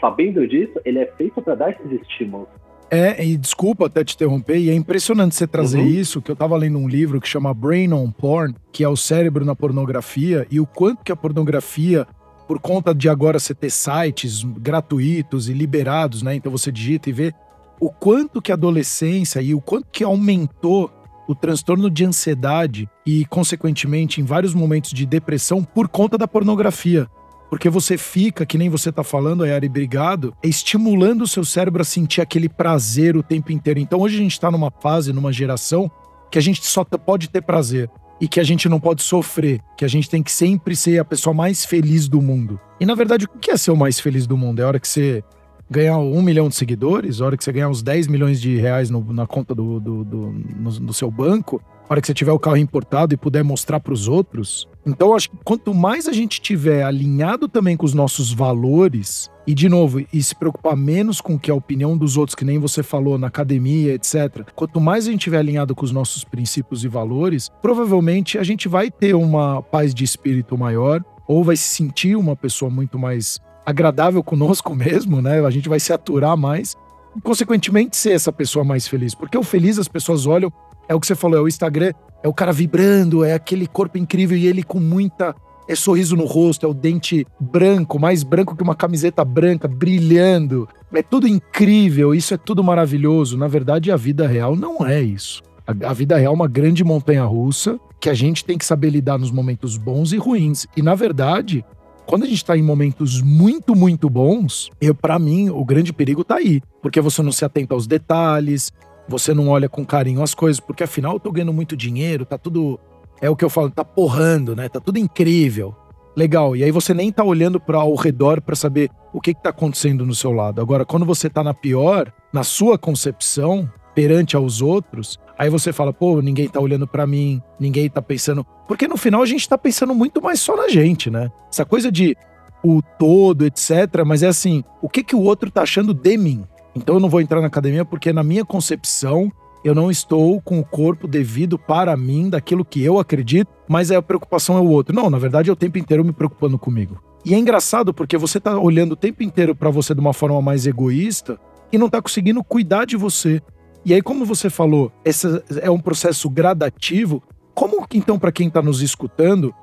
sabendo 0.02 0.48
disso, 0.48 0.74
ele 0.84 0.98
é 0.98 1.06
feito 1.06 1.40
para 1.42 1.54
dar 1.54 1.70
esses 1.70 2.02
estímulos. 2.02 2.48
É, 2.92 3.24
e 3.24 3.38
desculpa 3.38 3.86
até 3.86 4.04
te 4.04 4.16
interromper, 4.16 4.58
e 4.58 4.72
é 4.72 4.74
impressionante 4.74 5.36
você 5.36 5.46
trazer 5.46 5.78
uhum. 5.78 5.86
isso, 5.86 6.24
que 6.24 6.32
eu 6.32 6.36
tava 6.36 6.58
lendo 6.58 6.80
um 6.80 6.88
livro 6.88 7.22
que 7.22 7.28
chama 7.28 7.54
Brain 7.54 7.94
on 7.94 8.10
Porn, 8.10 8.56
que 8.72 8.84
é 8.84 8.90
o 8.90 8.96
cérebro 8.96 9.46
na 9.46 9.56
pornografia, 9.56 10.48
e 10.50 10.60
o 10.60 10.66
quanto 10.66 11.04
que 11.04 11.12
a 11.12 11.16
pornografia, 11.16 12.08
por 12.50 12.60
conta 12.60 12.96
de 12.96 13.08
agora 13.08 13.38
você 13.38 13.54
ter 13.54 13.70
sites 13.70 14.44
gratuitos 14.44 15.48
e 15.48 15.54
liberados, 15.54 16.24
né? 16.24 16.34
Então 16.34 16.52
você 16.52 16.72
digita 16.72 17.08
e 17.08 17.14
vê 17.14 17.32
o 17.80 17.92
quanto 17.92 18.42
que 18.42 18.52
a 18.52 18.56
adolescência 18.56 19.40
e 19.40 19.54
o 19.54 19.62
quanto 19.62 19.86
que 19.92 20.04
aumentou 20.04 20.92
o 21.28 21.36
transtorno 21.36 21.92
de 21.92 22.04
ansiedade 22.04 22.90
e, 23.06 23.24
consequentemente, 23.26 24.20
em 24.20 24.24
vários 24.24 24.56
momentos 24.56 24.90
de 24.90 25.06
depressão 25.06 25.64
por 25.64 25.88
conta 25.88 26.18
da 26.18 26.28
pornografia. 26.28 27.08
Porque 27.52 27.70
você 27.70 28.00
fica, 28.00 28.48
que 28.48 28.58
nem 28.58 28.68
você 28.68 28.92
tá 28.92 29.04
falando, 29.04 29.44
Ayari, 29.44 29.68
obrigado, 29.68 30.34
estimulando 30.42 31.22
o 31.22 31.28
seu 31.28 31.46
cérebro 31.46 31.84
a 31.84 31.86
sentir 31.86 32.20
aquele 32.20 32.50
prazer 32.50 33.16
o 33.16 33.22
tempo 33.22 33.52
inteiro. 33.52 33.80
Então 33.80 34.00
hoje 34.00 34.16
a 34.16 34.22
gente 34.24 34.40
tá 34.40 34.50
numa 34.50 34.72
fase, 34.72 35.14
numa 35.14 35.32
geração, 35.32 35.90
que 36.32 36.40
a 36.40 36.42
gente 36.42 36.66
só 36.66 36.84
pode 36.84 37.30
ter 37.30 37.44
prazer 37.44 37.92
e 38.20 38.28
que 38.28 38.40
a 38.40 38.44
gente 38.44 38.68
não 38.68 38.80
pode 38.80 39.02
sofrer, 39.02 39.62
que 39.78 39.86
a 39.86 39.88
gente 39.88 40.10
tem 40.10 40.22
que 40.22 40.32
sempre 40.32 40.76
ser 40.76 41.00
a 41.00 41.06
pessoa 41.06 41.34
mais 41.34 41.66
feliz 41.66 42.08
do 42.08 42.22
mundo. 42.22 42.60
E 42.80 42.86
na 42.86 42.96
verdade, 42.96 43.26
o 43.26 43.40
que 43.40 43.52
é 43.52 43.58
ser 43.58 43.72
o 43.72 43.78
mais 43.78 44.00
feliz 44.00 44.28
do 44.28 44.38
mundo? 44.38 44.60
É 44.60 44.64
a 44.64 44.68
hora 44.68 44.80
que 44.80 44.88
você 44.88 45.24
ganhar 45.70 45.98
um 45.98 46.22
milhão 46.22 46.50
de 46.50 46.56
seguidores, 46.56 47.22
a 47.22 47.26
hora 47.26 47.38
que 47.38 47.44
você 47.44 47.52
ganhar 47.52 47.70
uns 47.70 47.84
10 47.84 48.08
milhões 48.08 48.42
de 48.42 48.58
reais 48.58 48.90
no, 48.90 49.14
na 49.14 49.28
conta 49.28 49.54
do, 49.54 49.80
do, 49.80 50.04
do 50.04 50.18
no, 50.58 50.72
no, 50.80 50.94
seu 50.94 51.12
banco, 51.12 51.62
a 51.88 51.94
hora 51.94 52.02
que 52.02 52.08
você 52.08 52.14
tiver 52.14 52.32
o 52.32 52.40
carro 52.40 52.58
importado 52.58 53.14
e 53.14 53.18
puder 53.18 53.44
mostrar 53.44 53.80
para 53.80 53.94
os 53.94 54.08
outros. 54.08 54.68
Então, 54.86 55.14
acho 55.14 55.30
que 55.30 55.38
quanto 55.44 55.74
mais 55.74 56.08
a 56.08 56.14
gente 56.14 56.42
tiver 56.42 56.84
alinhado 56.84 57.48
também 57.48 57.76
com 57.76 57.86
os 57.86 57.94
nossos 57.94 58.32
valores, 58.32 59.30
e 59.46 59.54
de 59.54 59.68
novo, 59.68 60.02
e 60.14 60.24
se 60.24 60.36
preocupar 60.36 60.76
menos 60.76 61.20
com 61.20 61.38
que 61.38 61.52
a 61.52 61.56
opinião 61.56 61.98
dos 61.98 62.18
outros, 62.18 62.36
que 62.36 62.46
nem 62.46 62.58
você 62.58 62.82
falou 62.82 63.18
na 63.18 63.28
academia, 63.28 63.94
etc. 63.94 64.48
Quanto 64.56 64.80
mais 64.80 65.08
a 65.08 65.12
gente 65.12 65.22
tiver 65.22 65.40
alinhado 65.40 65.76
com 65.76 65.84
os 65.84 65.92
nossos 65.92 66.24
princípios 66.24 66.84
e 66.84 66.88
valores, 66.88 67.50
provavelmente 67.62 68.38
a 68.38 68.44
gente 68.44 68.68
vai 68.68 68.90
ter 68.90 69.16
uma 69.16 69.62
paz 69.62 69.94
de 69.94 70.04
espírito 70.04 70.58
maior, 70.58 71.04
ou 71.28 71.44
vai 71.44 71.56
se 71.56 71.76
sentir 71.76 72.16
uma 72.16 72.36
pessoa 72.36 72.72
muito 72.72 72.98
mais 72.98 73.40
agradável 73.66 74.24
conosco 74.24 74.74
mesmo, 74.76 75.22
né? 75.22 75.46
A 75.46 75.50
gente 75.52 75.70
vai 75.70 75.80
se 75.80 75.94
aturar 75.94 76.36
mais 76.36 76.76
e, 77.16 77.22
consequentemente, 77.22 77.98
ser 77.98 78.14
essa 78.14 78.32
pessoa 78.32 78.66
mais 78.66 78.88
feliz. 78.88 79.14
Porque 79.14 79.38
o 79.38 79.44
feliz 79.44 79.78
as 79.78 79.88
pessoas 79.88 80.26
olham, 80.26 80.52
é 80.90 80.96
o 80.96 81.00
que 81.00 81.06
você 81.06 81.16
falou, 81.16 81.38
é 81.38 81.42
o 81.42 81.48
Instagram, 81.48 81.94
é 82.24 82.28
o 82.28 82.34
cara 82.34 82.52
vibrando, 82.52 83.24
é 83.24 83.34
aquele 83.34 83.68
corpo 83.68 83.98
incrível 83.98 84.36
e 84.36 84.48
ele 84.48 84.64
com 84.64 84.80
muita. 84.80 85.36
É 85.68 85.76
sorriso 85.76 86.16
no 86.16 86.26
rosto, 86.26 86.66
é 86.66 86.70
o 86.70 86.74
dente 86.74 87.28
branco, 87.40 88.00
mais 88.00 88.24
branco 88.24 88.56
que 88.56 88.64
uma 88.64 88.74
camiseta 88.74 89.24
branca, 89.24 89.68
brilhando. 89.68 90.68
É 90.92 91.04
tudo 91.04 91.28
incrível, 91.28 92.16
isso 92.16 92.34
é 92.34 92.38
tudo 92.38 92.64
maravilhoso. 92.64 93.38
Na 93.38 93.48
verdade, 93.48 93.92
a 93.92 93.96
vida 93.96 94.28
real 94.28 94.56
não 94.56 94.84
é 94.84 95.00
isso. 95.00 95.44
A, 95.68 95.90
a 95.90 95.94
vida 95.94 96.18
real 96.18 96.34
é 96.34 96.36
uma 96.36 96.48
grande 96.48 96.84
montanha 96.84 97.24
russa 97.24 97.80
que 98.00 98.10
a 98.10 98.16
gente 98.16 98.44
tem 98.44 98.58
que 98.58 98.66
saber 98.66 98.90
lidar 98.90 99.20
nos 99.20 99.30
momentos 99.30 99.78
bons 99.78 100.12
e 100.12 100.18
ruins. 100.18 100.66
E, 100.76 100.82
na 100.82 100.96
verdade, 100.96 101.64
quando 102.08 102.24
a 102.24 102.26
gente 102.26 102.38
está 102.38 102.58
em 102.58 102.64
momentos 102.64 103.22
muito, 103.22 103.76
muito 103.76 104.10
bons, 104.10 104.72
eu 104.82 104.96
para 104.96 105.20
mim 105.20 105.52
o 105.52 105.64
grande 105.64 105.94
perigo 105.94 106.24
tá 106.24 106.38
aí, 106.38 106.60
porque 106.82 107.00
você 107.00 107.22
não 107.22 107.32
se 107.32 107.46
atenta 107.46 107.76
aos 107.76 107.86
detalhes, 107.86 108.74
você 109.10 109.34
não 109.34 109.50
olha 109.50 109.68
com 109.68 109.86
carinho 109.86 110.22
as 110.22 110.34
coisas, 110.34 110.60
porque 110.60 110.84
afinal 110.84 111.14
eu 111.14 111.20
tô 111.20 111.32
ganhando 111.32 111.52
muito 111.52 111.76
dinheiro, 111.76 112.26
tá 112.26 112.38
tudo 112.38 112.80
é 113.22 113.30
o 113.30 113.36
que 113.36 113.44
eu 113.44 113.50
falo, 113.50 113.70
tá 113.70 113.84
porrando, 113.84 114.56
né? 114.56 114.70
Tá 114.70 114.80
tudo 114.80 114.98
incrível. 114.98 115.76
Legal. 116.16 116.56
E 116.56 116.64
aí 116.64 116.72
você 116.72 116.94
nem 116.94 117.12
tá 117.12 117.24
olhando 117.24 117.60
para 117.60 117.78
ao 117.78 117.96
redor 117.96 118.42
para 118.42 118.56
saber 118.56 118.90
o 119.14 119.20
que 119.20 119.34
que 119.34 119.44
tá 119.44 119.50
acontecendo 119.50 120.06
no 120.06 120.16
seu 120.16 120.32
lado. 120.32 120.62
Agora, 120.62 120.86
quando 120.86 121.06
você 121.06 121.30
tá 121.30 121.44
na 121.44 121.54
pior, 121.54 122.12
na 122.32 122.44
sua 122.44 122.78
concepção, 122.78 123.70
perante 123.94 124.36
aos 124.36 124.62
outros, 124.62 125.20
aí 125.38 125.50
você 125.50 125.74
fala, 125.74 125.92
pô, 125.92 126.22
ninguém 126.22 126.48
tá 126.48 126.60
olhando 126.60 126.88
para 126.88 127.06
mim, 127.06 127.42
ninguém 127.60 127.90
tá 127.90 128.02
pensando. 128.02 128.46
Porque 128.68 128.88
no 128.88 128.98
final 128.98 129.22
a 129.22 129.26
gente 129.26 129.48
tá 129.48 129.58
pensando 129.58 129.94
muito 129.94 130.22
mais 130.22 130.40
só 130.40 130.56
na 130.56 130.70
gente, 130.70 131.10
né? 131.10 131.30
Essa 131.52 131.66
coisa 131.66 131.92
de 131.92 132.16
o 132.64 132.82
todo, 132.98 133.46
etc. 133.46 134.04
Mas 134.06 134.24
é 134.24 134.28
assim, 134.28 134.64
o 134.82 134.90
que 134.90 135.04
que 135.04 135.16
o 135.16 135.22
outro 135.22 135.50
tá 135.52 135.62
achando 135.64 135.94
de 135.94 136.18
mim? 136.18 136.44
Então 136.76 136.96
eu 136.96 137.00
não 137.00 137.10
vou 137.10 137.22
entrar 137.22 137.42
na 137.42 137.48
academia 137.48 137.84
porque 137.84 138.14
na 138.14 138.24
minha 138.24 138.46
concepção 138.46 139.32
eu 139.64 139.76
não 139.76 139.92
estou 139.92 140.42
com 140.42 140.60
o 140.60 140.66
corpo 140.66 141.08
devido 141.08 141.60
para 141.60 141.96
mim, 141.98 142.30
daquilo 142.30 142.64
que 142.64 142.82
eu 142.84 142.98
acredito, 142.98 143.52
mas 143.68 143.92
a 143.92 144.02
preocupação 144.02 144.58
é 144.58 144.62
o 144.62 144.70
outro. 144.70 144.96
Não, 144.96 145.10
na 145.10 145.18
verdade 145.18 145.50
é 145.50 145.54
o 145.54 145.56
tempo 145.56 145.78
inteiro 145.78 146.06
me 146.06 146.14
preocupando 146.14 146.58
comigo. 146.58 147.02
E 147.26 147.34
é 147.34 147.38
engraçado 147.38 147.94
porque 147.94 148.18
você 148.18 148.40
tá 148.40 148.58
olhando 148.58 148.94
o 148.94 148.96
tempo 148.96 149.22
inteiro 149.22 149.54
para 149.54 149.70
você 149.70 149.94
de 149.94 150.00
uma 150.00 150.14
forma 150.14 150.42
mais 150.42 150.66
egoísta 150.66 151.38
e 151.72 151.78
não 151.78 151.90
tá 151.90 152.02
conseguindo 152.02 152.44
cuidar 152.44 152.86
de 152.86 152.96
você. 152.96 153.42
E 153.86 153.94
aí, 153.94 154.02
como 154.02 154.26
você 154.26 154.50
falou, 154.50 154.92
esse 155.04 155.28
é 155.62 155.70
um 155.70 155.80
processo 155.80 156.30
gradativo. 156.30 157.22
Como 157.54 157.86
então, 157.94 158.18
para 158.18 158.32
quem 158.32 158.48
está 158.48 158.62
nos 158.62 158.82
escutando, 158.82 159.54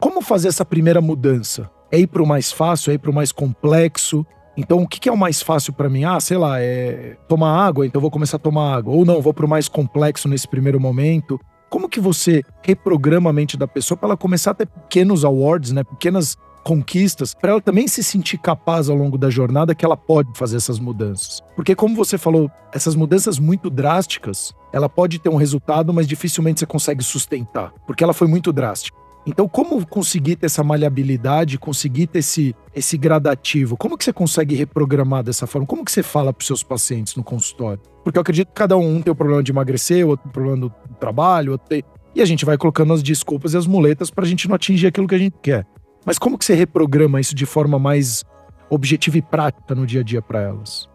como 0.00 0.20
fazer 0.20 0.48
essa 0.48 0.64
primeira 0.64 1.00
mudança? 1.00 1.70
É 1.90 1.98
ir 1.98 2.06
para 2.06 2.22
o 2.22 2.26
mais 2.26 2.52
fácil, 2.52 2.90
é 2.90 2.94
ir 2.94 2.98
para 2.98 3.10
o 3.10 3.14
mais 3.14 3.32
complexo? 3.32 4.26
Então, 4.56 4.82
o 4.82 4.88
que, 4.88 5.08
é 5.08 5.12
o 5.12 5.16
mais 5.16 5.42
fácil 5.42 5.72
para 5.72 5.88
mim? 5.88 6.04
Ah, 6.04 6.18
sei 6.18 6.38
lá, 6.38 6.60
é 6.60 7.16
tomar 7.28 7.66
água, 7.66 7.86
então 7.86 8.00
vou 8.00 8.10
começar 8.10 8.36
a 8.36 8.40
tomar 8.40 8.74
água. 8.74 8.94
Ou 8.94 9.04
não, 9.04 9.20
vou 9.20 9.34
para 9.34 9.44
o 9.44 9.48
mais 9.48 9.68
complexo 9.68 10.28
nesse 10.28 10.48
primeiro 10.48 10.80
momento. 10.80 11.38
Como 11.68 11.88
que 11.88 12.00
você 12.00 12.42
reprograma 12.62 13.30
a 13.30 13.32
mente 13.32 13.56
da 13.56 13.68
pessoa 13.68 13.98
para 13.98 14.08
ela 14.08 14.16
começar 14.16 14.52
a 14.52 14.54
ter 14.54 14.66
pequenos 14.66 15.24
awards, 15.24 15.72
né? 15.72 15.84
Pequenas 15.84 16.36
conquistas, 16.66 17.32
para 17.32 17.52
ela 17.52 17.60
também 17.60 17.86
se 17.86 18.02
sentir 18.02 18.38
capaz 18.38 18.90
ao 18.90 18.96
longo 18.96 19.16
da 19.16 19.30
jornada 19.30 19.72
que 19.72 19.84
ela 19.84 19.96
pode 19.96 20.36
fazer 20.36 20.56
essas 20.56 20.80
mudanças. 20.80 21.40
Porque 21.54 21.76
como 21.76 21.94
você 21.94 22.18
falou, 22.18 22.50
essas 22.72 22.96
mudanças 22.96 23.38
muito 23.38 23.70
drásticas, 23.70 24.52
ela 24.72 24.88
pode 24.88 25.20
ter 25.20 25.28
um 25.28 25.36
resultado, 25.36 25.94
mas 25.94 26.08
dificilmente 26.08 26.58
você 26.58 26.66
consegue 26.66 27.04
sustentar, 27.04 27.72
porque 27.86 28.02
ela 28.02 28.12
foi 28.12 28.26
muito 28.26 28.52
drástica. 28.52 28.98
Então, 29.26 29.48
como 29.48 29.84
conseguir 29.84 30.36
ter 30.36 30.46
essa 30.46 30.62
maleabilidade, 30.62 31.58
conseguir 31.58 32.06
ter 32.06 32.20
esse, 32.20 32.54
esse 32.74 32.96
gradativo? 32.96 33.76
Como 33.76 33.98
que 33.98 34.04
você 34.04 34.12
consegue 34.12 34.54
reprogramar 34.54 35.24
dessa 35.24 35.48
forma? 35.48 35.66
Como 35.66 35.84
que 35.84 35.90
você 35.90 36.02
fala 36.02 36.32
para 36.32 36.40
os 36.40 36.46
seus 36.46 36.62
pacientes 36.62 37.16
no 37.16 37.24
consultório? 37.24 37.82
Porque 38.04 38.18
eu 38.18 38.22
acredito 38.22 38.48
que 38.48 38.54
cada 38.54 38.76
um 38.76 39.02
tem 39.02 39.12
o 39.12 39.16
problema 39.16 39.42
de 39.42 39.50
emagrecer, 39.50 40.06
outro 40.06 40.30
problema 40.30 40.56
do 40.56 40.72
trabalho, 41.00 41.52
outro 41.52 41.68
tem... 41.68 41.82
E 42.14 42.22
a 42.22 42.24
gente 42.24 42.44
vai 42.44 42.56
colocando 42.56 42.92
as 42.92 43.02
desculpas 43.02 43.52
e 43.52 43.56
as 43.56 43.66
muletas 43.66 44.10
para 44.10 44.24
a 44.24 44.28
gente 44.28 44.48
não 44.48 44.54
atingir 44.54 44.86
aquilo 44.86 45.08
que 45.08 45.14
a 45.16 45.18
gente 45.18 45.36
quer. 45.42 45.66
Mas 46.04 46.20
como 46.20 46.38
que 46.38 46.44
você 46.44 46.54
reprograma 46.54 47.20
isso 47.20 47.34
de 47.34 47.44
forma 47.44 47.80
mais 47.80 48.24
objetiva 48.70 49.18
e 49.18 49.22
prática 49.22 49.74
no 49.74 49.84
dia 49.84 50.02
a 50.02 50.04
dia 50.04 50.22
para 50.22 50.40
elas? 50.40 50.88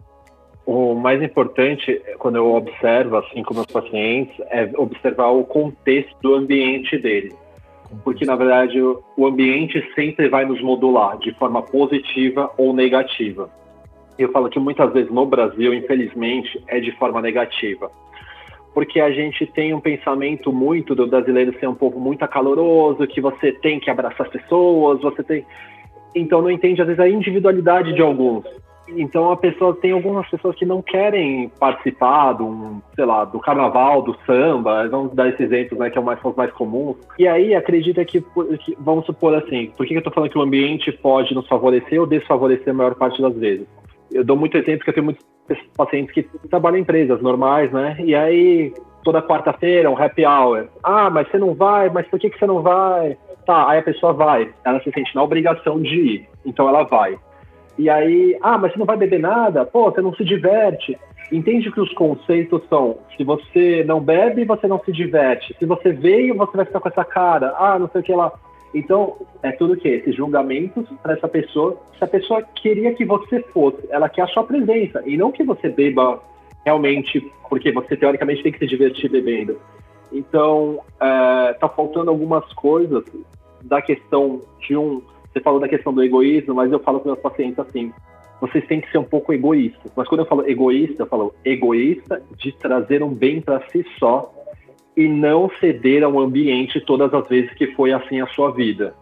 O 0.65 0.95
mais 0.95 1.21
importante, 1.21 2.01
quando 2.17 2.37
eu 2.37 2.53
observo 2.55 3.17
assim 3.17 3.43
com 3.43 3.53
meus 3.53 3.65
pacientes, 3.65 4.33
é 4.49 4.71
observar 4.77 5.31
o 5.31 5.43
contexto 5.43 6.15
do 6.21 6.33
ambiente 6.33 6.97
dele. 6.97 7.33
Porque, 8.03 8.25
na 8.25 8.35
verdade, 8.35 8.79
o 8.81 9.25
ambiente 9.25 9.83
sempre 9.93 10.29
vai 10.29 10.45
nos 10.45 10.61
modular 10.61 11.17
de 11.17 11.31
forma 11.33 11.61
positiva 11.61 12.51
ou 12.57 12.73
negativa. 12.73 13.49
Eu 14.17 14.31
falo 14.31 14.49
que 14.49 14.59
muitas 14.59 14.91
vezes 14.93 15.11
no 15.11 15.25
Brasil, 15.25 15.73
infelizmente, 15.73 16.61
é 16.67 16.79
de 16.79 16.91
forma 16.93 17.21
negativa 17.21 17.89
porque 18.73 18.99
a 18.99 19.11
gente 19.11 19.45
tem 19.45 19.73
um 19.73 19.81
pensamento 19.81 20.51
muito 20.51 20.95
do 20.95 21.07
brasileiro 21.07 21.57
ser 21.59 21.67
um 21.67 21.75
povo 21.75 21.99
muito 21.99 22.23
acaloroso, 22.23 23.05
que 23.07 23.19
você 23.19 23.51
tem 23.51 23.79
que 23.79 23.89
abraçar 23.89 24.27
as 24.27 24.31
pessoas, 24.31 25.01
você 25.01 25.23
tem. 25.23 25.45
Então 26.15 26.41
não 26.41 26.49
entende 26.49 26.81
às 26.81 26.87
vezes 26.87 26.99
a 26.99 27.09
individualidade 27.09 27.93
de 27.93 28.01
alguns. 28.01 28.45
Então 28.95 29.31
a 29.31 29.37
pessoa 29.37 29.75
tem 29.75 29.91
algumas 29.91 30.27
pessoas 30.29 30.55
que 30.55 30.65
não 30.65 30.81
querem 30.81 31.49
participar 31.59 32.33
do, 32.33 32.81
sei 32.95 33.05
lá, 33.05 33.25
do 33.25 33.39
carnaval, 33.39 34.01
do 34.01 34.15
samba, 34.25 34.87
vamos 34.87 35.13
dar 35.13 35.29
esses 35.29 35.39
exemplos, 35.39 35.79
né, 35.79 35.89
que 35.89 35.97
é 35.97 36.01
mais, 36.01 36.21
são 36.21 36.33
mais 36.35 36.51
comuns. 36.51 36.97
E 37.17 37.27
aí 37.27 37.55
acredita 37.55 38.03
que, 38.05 38.21
que, 38.21 38.77
vamos 38.79 39.05
supor 39.05 39.35
assim, 39.35 39.71
por 39.77 39.85
que 39.85 39.93
eu 39.93 39.99
estou 39.99 40.13
falando 40.13 40.29
que 40.29 40.37
o 40.37 40.41
ambiente 40.41 40.91
pode 40.91 41.33
nos 41.33 41.47
favorecer 41.47 41.99
ou 41.99 42.07
desfavorecer 42.07 42.69
a 42.69 42.73
maior 42.73 42.95
parte 42.95 43.21
das 43.21 43.35
vezes? 43.35 43.67
Eu 44.11 44.23
dou 44.23 44.35
muito 44.35 44.57
exemplo 44.57 44.83
que 44.83 44.89
eu 44.89 44.93
tenho 44.93 45.05
muitos 45.05 45.25
pacientes 45.75 46.13
que 46.13 46.23
trabalham 46.49 46.77
em 46.77 46.81
empresas 46.81 47.21
normais, 47.21 47.71
né? 47.71 47.95
E 47.99 48.13
aí, 48.13 48.73
toda 49.03 49.21
quarta-feira, 49.21 49.89
um 49.89 49.97
happy 49.97 50.25
hour. 50.25 50.67
Ah, 50.83 51.09
mas 51.09 51.29
você 51.29 51.37
não 51.37 51.53
vai, 51.53 51.89
mas 51.89 52.07
por 52.07 52.19
que, 52.19 52.29
que 52.29 52.37
você 52.37 52.45
não 52.45 52.61
vai? 52.61 53.17
Tá, 53.45 53.69
aí 53.69 53.79
a 53.79 53.83
pessoa 53.83 54.13
vai. 54.13 54.49
Ela 54.63 54.81
se 54.81 54.91
sente 54.91 55.15
na 55.15 55.23
obrigação 55.23 55.81
de 55.81 55.95
ir, 55.95 56.29
então 56.45 56.67
ela 56.67 56.83
vai. 56.83 57.17
E 57.77 57.89
aí, 57.89 58.37
ah, 58.41 58.57
mas 58.57 58.71
você 58.71 58.79
não 58.79 58.85
vai 58.85 58.97
beber 58.97 59.19
nada? 59.19 59.65
Pô, 59.65 59.89
você 59.89 60.01
não 60.01 60.13
se 60.13 60.23
diverte. 60.23 60.97
Entende 61.31 61.71
que 61.71 61.79
os 61.79 61.93
conceitos 61.93 62.61
são: 62.69 62.97
se 63.15 63.23
você 63.23 63.83
não 63.85 63.99
bebe, 63.99 64.45
você 64.45 64.67
não 64.67 64.79
se 64.83 64.91
diverte. 64.91 65.55
Se 65.57 65.65
você 65.65 65.91
veio, 65.91 66.35
você 66.35 66.57
vai 66.57 66.65
ficar 66.65 66.79
com 66.79 66.89
essa 66.89 67.05
cara. 67.05 67.53
Ah, 67.57 67.79
não 67.79 67.89
sei 67.89 68.01
o 68.01 68.03
que 68.03 68.13
lá. 68.13 68.31
Então, 68.73 69.17
é 69.43 69.51
tudo 69.51 69.73
o 69.73 69.77
quê? 69.77 69.89
Esses 69.89 70.15
julgamentos 70.15 70.85
para 71.01 71.13
essa 71.13 71.27
pessoa. 71.27 71.77
Se 71.97 72.03
a 72.03 72.07
pessoa 72.07 72.41
queria 72.41 72.93
que 72.93 73.05
você 73.05 73.41
fosse, 73.53 73.79
ela 73.89 74.09
quer 74.09 74.23
a 74.23 74.27
sua 74.27 74.43
presença. 74.43 75.03
E 75.05 75.17
não 75.17 75.31
que 75.31 75.43
você 75.43 75.69
beba 75.69 76.21
realmente, 76.65 77.31
porque 77.49 77.71
você 77.71 77.97
teoricamente 77.97 78.43
tem 78.43 78.51
que 78.51 78.59
se 78.59 78.67
divertir 78.67 79.09
bebendo. 79.09 79.57
Então, 80.11 80.79
é, 80.99 81.53
tá 81.53 81.67
faltando 81.69 82.09
algumas 82.09 82.45
coisas 82.53 83.03
da 83.61 83.81
questão 83.81 84.41
de 84.59 84.75
um. 84.75 85.01
Você 85.31 85.39
falou 85.39 85.59
da 85.59 85.67
questão 85.67 85.93
do 85.93 86.03
egoísmo, 86.03 86.55
mas 86.55 86.71
eu 86.71 86.79
falo 86.79 86.99
com 86.99 87.09
meus 87.09 87.19
pacientes 87.19 87.59
assim: 87.59 87.91
vocês 88.41 88.65
têm 88.65 88.81
que 88.81 88.91
ser 88.91 88.97
um 88.97 89.03
pouco 89.03 89.31
egoístas. 89.31 89.91
Mas 89.95 90.07
quando 90.07 90.21
eu 90.21 90.25
falo 90.25 90.47
egoísta, 90.47 91.03
eu 91.03 91.07
falo 91.07 91.33
egoísta 91.45 92.21
de 92.37 92.51
trazer 92.53 93.03
um 93.03 93.13
bem 93.13 93.39
para 93.39 93.61
si 93.69 93.85
só 93.99 94.33
e 94.97 95.07
não 95.07 95.49
ceder 95.59 96.03
ao 96.03 96.19
ambiente 96.19 96.81
todas 96.81 97.13
as 97.13 97.27
vezes 97.27 97.53
que 97.53 97.67
foi 97.67 97.93
assim 97.93 98.19
a 98.19 98.27
sua 98.27 98.51
vida. 98.51 98.93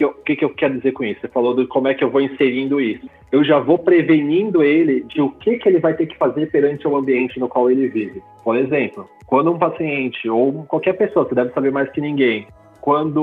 O 0.00 0.22
que, 0.22 0.36
que, 0.36 0.44
eu 0.44 0.50
quero 0.50 0.76
dizer 0.76 0.92
com 0.92 1.02
isso? 1.02 1.20
Você 1.20 1.28
falou 1.28 1.56
de 1.56 1.66
como 1.66 1.88
é 1.88 1.94
que 1.94 2.04
eu 2.04 2.10
vou 2.10 2.20
inserindo 2.20 2.80
isso. 2.80 3.08
Eu 3.32 3.42
já 3.42 3.58
vou 3.58 3.78
prevenindo 3.78 4.62
ele 4.62 5.00
de 5.02 5.20
o 5.20 5.30
que, 5.30 5.58
que 5.58 5.68
ele 5.68 5.80
vai 5.80 5.94
ter 5.94 6.06
que 6.06 6.16
fazer 6.16 6.50
perante 6.52 6.86
o 6.86 6.96
ambiente 6.96 7.40
no 7.40 7.48
qual 7.48 7.68
ele 7.68 7.88
vive. 7.88 8.22
Por 8.44 8.56
exemplo, 8.56 9.08
quando 9.26 9.50
um 9.50 9.58
paciente 9.58 10.28
ou 10.28 10.64
qualquer 10.64 10.92
pessoa, 10.92 11.26
você 11.26 11.34
deve 11.34 11.52
saber 11.52 11.72
mais 11.72 11.90
que 11.90 12.00
ninguém, 12.00 12.46
quando 12.88 13.22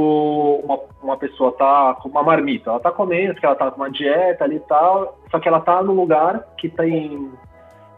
uma, 0.64 0.80
uma 1.02 1.18
pessoa 1.18 1.50
está 1.50 1.96
com 1.96 2.08
uma 2.08 2.22
marmita, 2.22 2.70
ela 2.70 2.78
está 2.78 2.92
comendo, 2.92 3.34
que 3.34 3.44
ela 3.44 3.54
está 3.54 3.72
com 3.72 3.78
uma 3.82 3.90
dieta 3.90 4.44
ali 4.44 4.58
e 4.58 4.60
tal, 4.60 5.18
só 5.32 5.40
que 5.40 5.48
ela 5.48 5.58
está 5.58 5.82
num 5.82 5.96
lugar 5.96 6.46
que 6.60 6.70
tem 6.70 7.32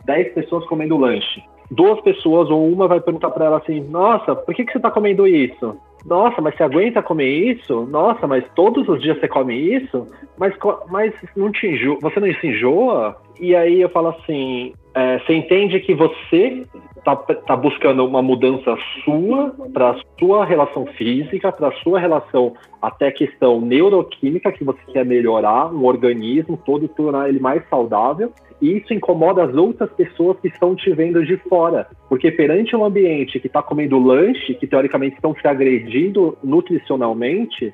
10 0.06 0.34
pessoas 0.34 0.66
comendo 0.68 0.96
lanche. 0.96 1.44
Duas 1.70 2.00
pessoas 2.00 2.50
ou 2.50 2.72
uma 2.72 2.88
vai 2.88 3.02
perguntar 3.02 3.32
para 3.32 3.48
ela 3.48 3.58
assim: 3.58 3.82
Nossa, 3.82 4.34
por 4.34 4.56
que, 4.56 4.64
que 4.64 4.72
você 4.72 4.78
está 4.78 4.90
comendo 4.90 5.28
isso? 5.28 5.76
Nossa, 6.06 6.40
mas 6.40 6.56
você 6.56 6.64
aguenta 6.64 7.04
comer 7.04 7.28
isso? 7.28 7.86
Nossa, 7.88 8.26
mas 8.26 8.46
todos 8.56 8.88
os 8.88 9.02
dias 9.02 9.20
você 9.20 9.28
come 9.28 9.54
isso? 9.54 10.08
Mas, 10.38 10.54
mas 10.90 11.14
não 11.36 11.52
te 11.52 11.68
enjoa, 11.68 11.98
você 12.02 12.18
não 12.22 12.34
se 12.36 12.48
enjoa? 12.48 13.18
E 13.42 13.54
aí 13.54 13.82
eu 13.82 13.90
falo 13.90 14.08
assim: 14.08 14.72
é, 14.96 15.20
você 15.20 15.34
entende 15.34 15.82
que 15.82 15.94
você 15.94 16.66
está 17.14 17.36
tá 17.36 17.56
buscando 17.56 18.06
uma 18.06 18.22
mudança 18.22 18.76
sua 19.04 19.56
para 19.74 19.96
sua 20.20 20.46
relação 20.46 20.86
física, 20.86 21.52
para 21.52 21.72
sua 21.84 22.00
relação 22.00 22.54
até 22.82 23.12
questão 23.12 23.62
neuroquímica 23.62 24.52
que 24.52 24.64
você 24.64 24.80
quer 24.92 25.06
melhorar, 25.06 25.74
um 25.74 25.86
organismo 25.86 26.58
todo 26.58 26.88
tornar 26.88 27.30
ele 27.30 27.40
mais 27.40 27.68
saudável. 27.70 28.32
E 28.62 28.78
isso 28.78 28.94
incomoda 28.94 29.44
as 29.44 29.56
outras 29.56 29.90
pessoas 29.92 30.40
que 30.40 30.48
estão 30.48 30.76
te 30.76 30.92
vendo 30.92 31.24
de 31.24 31.38
fora, 31.38 31.88
porque 32.10 32.32
perante 32.32 32.76
um 32.76 32.84
ambiente 32.84 33.40
que 33.40 33.46
está 33.46 33.62
comendo 33.62 34.00
lanche, 34.00 34.56
que 34.56 34.66
teoricamente 34.66 35.16
estão 35.16 35.32
te 35.32 35.48
agredindo 35.48 36.36
nutricionalmente, 36.44 37.72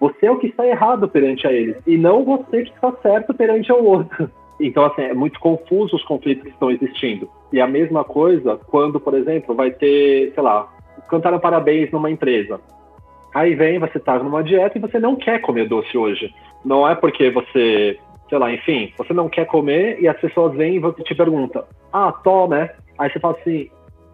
você 0.00 0.26
é 0.26 0.30
o 0.30 0.38
que 0.38 0.46
está 0.46 0.66
errado 0.66 1.06
perante 1.06 1.46
a 1.46 1.52
eles, 1.52 1.76
e 1.86 1.98
não 1.98 2.24
você 2.24 2.62
que 2.62 2.72
está 2.72 2.90
certo 3.02 3.34
perante 3.34 3.70
ao 3.70 3.84
outro. 3.84 4.30
Então, 4.60 4.84
assim, 4.84 5.02
é 5.02 5.14
muito 5.14 5.40
confuso 5.40 5.96
os 5.96 6.04
conflitos 6.04 6.44
que 6.44 6.50
estão 6.50 6.70
existindo. 6.70 7.28
E 7.52 7.60
a 7.60 7.66
mesma 7.66 8.02
coisa 8.04 8.58
quando, 8.66 8.98
por 8.98 9.14
exemplo, 9.14 9.54
vai 9.54 9.70
ter, 9.70 10.32
sei 10.34 10.42
lá, 10.42 10.72
cantaram 11.08 11.38
parabéns 11.38 11.90
numa 11.90 12.10
empresa. 12.10 12.60
Aí 13.34 13.54
vem, 13.54 13.78
você 13.78 13.98
tá 13.98 14.18
numa 14.18 14.42
dieta 14.42 14.76
e 14.76 14.80
você 14.80 14.98
não 14.98 15.16
quer 15.16 15.40
comer 15.40 15.68
doce 15.68 15.96
hoje. 15.96 16.32
Não 16.64 16.88
é 16.88 16.94
porque 16.94 17.30
você, 17.30 17.98
sei 18.28 18.38
lá, 18.38 18.52
enfim, 18.52 18.92
você 18.96 19.12
não 19.12 19.28
quer 19.28 19.46
comer 19.46 19.98
e 20.00 20.08
as 20.08 20.18
pessoas 20.18 20.54
vêm 20.54 20.76
e 20.76 20.78
você 20.78 21.02
te 21.02 21.14
pergunta, 21.14 21.64
ah, 21.92 22.12
tô, 22.12 22.46
né? 22.46 22.70
Aí 22.98 23.10
você 23.10 23.18
fala 23.18 23.36
assim, 23.38 23.70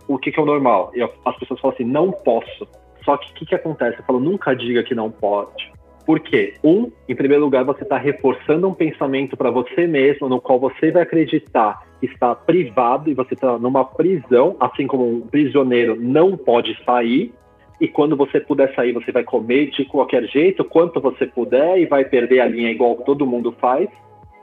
o 0.06 0.18
que, 0.18 0.30
que 0.30 0.38
é 0.38 0.42
o 0.42 0.46
normal? 0.46 0.92
E 0.94 1.02
as 1.02 1.38
pessoas 1.38 1.60
falam 1.60 1.74
assim, 1.74 1.84
não 1.84 2.10
posso. 2.10 2.66
Só 3.04 3.16
que 3.16 3.30
o 3.30 3.34
que, 3.34 3.46
que 3.46 3.54
acontece? 3.54 3.98
Eu 3.98 4.04
falo, 4.04 4.20
nunca 4.20 4.54
diga 4.54 4.82
que 4.82 4.94
não 4.94 5.10
pode. 5.10 5.72
Por 6.06 6.20
quê? 6.20 6.54
Um, 6.64 6.90
em 7.08 7.14
primeiro 7.14 7.44
lugar, 7.44 7.64
você 7.64 7.82
está 7.82 7.98
reforçando 7.98 8.66
um 8.66 8.74
pensamento 8.74 9.36
para 9.36 9.50
você 9.50 9.86
mesmo, 9.86 10.28
no 10.28 10.40
qual 10.40 10.58
você 10.58 10.90
vai 10.90 11.02
acreditar 11.02 11.87
está 12.02 12.34
privado 12.34 13.10
e 13.10 13.14
você 13.14 13.34
está 13.34 13.58
numa 13.58 13.84
prisão, 13.84 14.56
assim 14.60 14.86
como 14.86 15.08
um 15.08 15.20
prisioneiro 15.20 15.96
não 16.00 16.36
pode 16.36 16.76
sair. 16.84 17.32
E 17.80 17.86
quando 17.86 18.16
você 18.16 18.40
puder 18.40 18.74
sair, 18.74 18.92
você 18.92 19.12
vai 19.12 19.22
comer 19.22 19.70
de 19.70 19.84
qualquer 19.84 20.24
jeito, 20.24 20.64
quanto 20.64 21.00
você 21.00 21.26
puder, 21.26 21.78
e 21.78 21.86
vai 21.86 22.04
perder 22.04 22.40
a 22.40 22.46
linha 22.46 22.70
igual 22.70 22.96
todo 22.96 23.26
mundo 23.26 23.54
faz. 23.60 23.88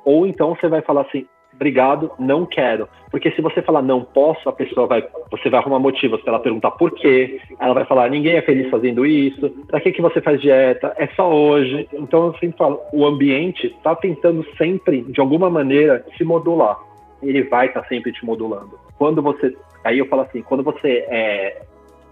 Ou 0.05 0.25
então 0.25 0.55
você 0.55 0.69
vai 0.69 0.81
falar 0.81 1.01
assim: 1.01 1.25
obrigado, 1.53 2.11
não 2.19 2.45
quero. 2.45 2.87
Porque 3.09 3.31
se 3.31 3.41
você 3.41 3.61
falar 3.61 3.81
não 3.81 4.03
posso, 4.03 4.47
a 4.47 4.53
pessoa 4.53 4.87
vai, 4.87 5.05
você 5.31 5.49
vai 5.49 5.59
arrumar 5.59 5.79
motivos 5.79 6.21
para 6.21 6.33
ela 6.33 6.43
perguntar 6.43 6.71
por 6.71 6.91
quê. 6.91 7.39
Ela 7.59 7.73
vai 7.73 7.85
falar, 7.85 8.09
ninguém 8.09 8.35
é 8.35 8.41
feliz 8.41 8.69
fazendo 8.69 9.05
isso. 9.05 9.49
Para 9.67 9.79
que 9.81 9.91
que 9.91 10.01
você 10.01 10.21
faz 10.21 10.39
dieta? 10.39 10.93
É 10.97 11.07
só 11.07 11.33
hoje. 11.33 11.87
Então 11.93 12.27
eu 12.27 12.33
sempre 12.33 12.57
falo, 12.57 12.79
o 12.93 13.05
ambiente 13.05 13.67
está 13.67 13.95
tentando 13.95 14.45
sempre, 14.57 15.01
de 15.01 15.19
alguma 15.19 15.49
maneira, 15.49 16.05
te 16.15 16.23
modular. 16.23 16.77
Ele 17.27 17.43
vai 17.43 17.67
estar 17.67 17.81
tá 17.81 17.87
sempre 17.87 18.11
te 18.11 18.25
modulando. 18.25 18.79
Quando 18.97 19.21
você, 19.21 19.55
aí 19.83 19.99
eu 19.99 20.07
falo 20.07 20.23
assim, 20.23 20.41
quando 20.41 20.63
você 20.63 21.05
é, 21.09 21.61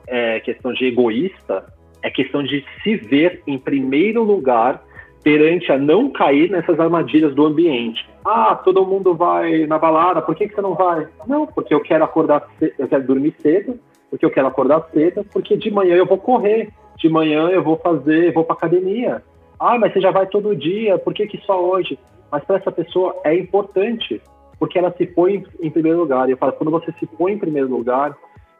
é 0.08 0.40
questão 0.42 0.74
de 0.74 0.86
egoísta, 0.86 1.66
é 2.02 2.10
questão 2.10 2.44
de 2.44 2.66
se 2.84 2.96
ver 2.96 3.42
em 3.48 3.58
primeiro 3.58 4.24
lugar 4.24 4.84
perante 5.24 5.72
a 5.72 5.78
não 5.78 6.10
cair 6.10 6.52
nessas 6.52 6.80
armadilhas 6.80 7.34
do 7.34 7.46
ambiente. 7.46 8.06
Ah, 8.26 8.56
todo 8.56 8.86
mundo 8.86 9.16
vai 9.16 9.66
na 9.66 9.80
balada, 9.80 10.22
por 10.22 10.36
que, 10.36 10.48
que 10.48 10.56
você 10.56 10.62
não 10.62 10.76
vai? 10.76 11.08
Não, 11.26 11.48
porque 11.48 11.74
eu 11.74 11.80
quero 11.80 12.04
acordar 12.04 12.46
cedo, 12.60 12.74
eu 12.78 12.88
quero 12.88 13.08
dormir 13.08 13.34
cedo, 13.40 13.80
porque 14.10 14.26
eu 14.26 14.30
quero 14.30 14.48
acordar 14.48 14.86
cedo, 14.94 15.26
porque 15.32 15.56
de 15.56 15.72
manhã 15.72 15.96
eu 15.96 16.06
vou 16.06 16.18
correr, 16.18 16.70
de 16.98 17.08
manhã 17.08 17.50
eu 17.50 17.64
vou 17.64 17.78
fazer, 17.78 18.34
vou 18.34 18.44
para 18.44 18.56
academia. 18.56 19.24
Ah, 19.58 19.78
mas 19.80 19.94
você 19.94 20.02
já 20.02 20.12
vai 20.12 20.28
todo 20.28 20.56
dia, 20.56 20.98
por 20.98 21.14
que, 21.14 21.26
que 21.26 21.38
só 21.46 21.64
hoje? 21.64 21.98
Mas 22.30 22.44
para 22.44 22.58
essa 22.58 22.72
pessoa 22.72 23.16
é 23.24 23.34
importante, 23.34 24.22
porque 24.64 24.80
ela 24.80 24.96
se 24.98 25.06
põe 25.06 25.44
em 25.62 25.70
primeiro 25.70 26.00
lugar. 26.00 26.30
E 26.30 26.32
eu 26.32 26.38
falo, 26.38 26.54
quando 26.54 26.72
você 26.72 26.90
se 26.98 27.06
põe 27.06 27.34
em 27.34 27.38
primeiro 27.38 27.68
lugar, 27.68 28.16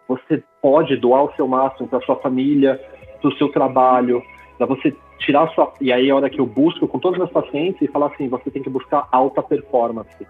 você 0.06 0.44
pode 0.62 0.98
doar 0.98 1.24
o 1.24 1.34
seu 1.34 1.48
máximo 1.48 1.88
para 1.88 2.02
sua 2.02 2.18
família, 2.18 2.78
para 3.22 3.30
o 3.30 3.38
seu 3.38 3.48
trabalho, 3.48 4.22
para 4.58 4.68
você 4.68 4.94
tirar 5.20 5.48
sua. 5.52 5.72
E 5.80 5.94
aí 5.94 6.10
é 6.10 6.12
a 6.12 6.16
hora 6.18 6.30
que 6.30 6.42
eu 6.42 6.46
busco 6.46 6.90
com 6.90 7.00
todos 7.00 7.18
os 7.18 7.24
meus 7.24 7.32
pacientes 7.32 7.82
e 7.82 7.88
falar 7.88 8.08
assim: 8.08 8.28
você 8.28 8.52
tem 8.52 8.62
que 8.62 8.70
buscar 8.70 9.08
alta 9.14 9.42
performance. 9.42 10.28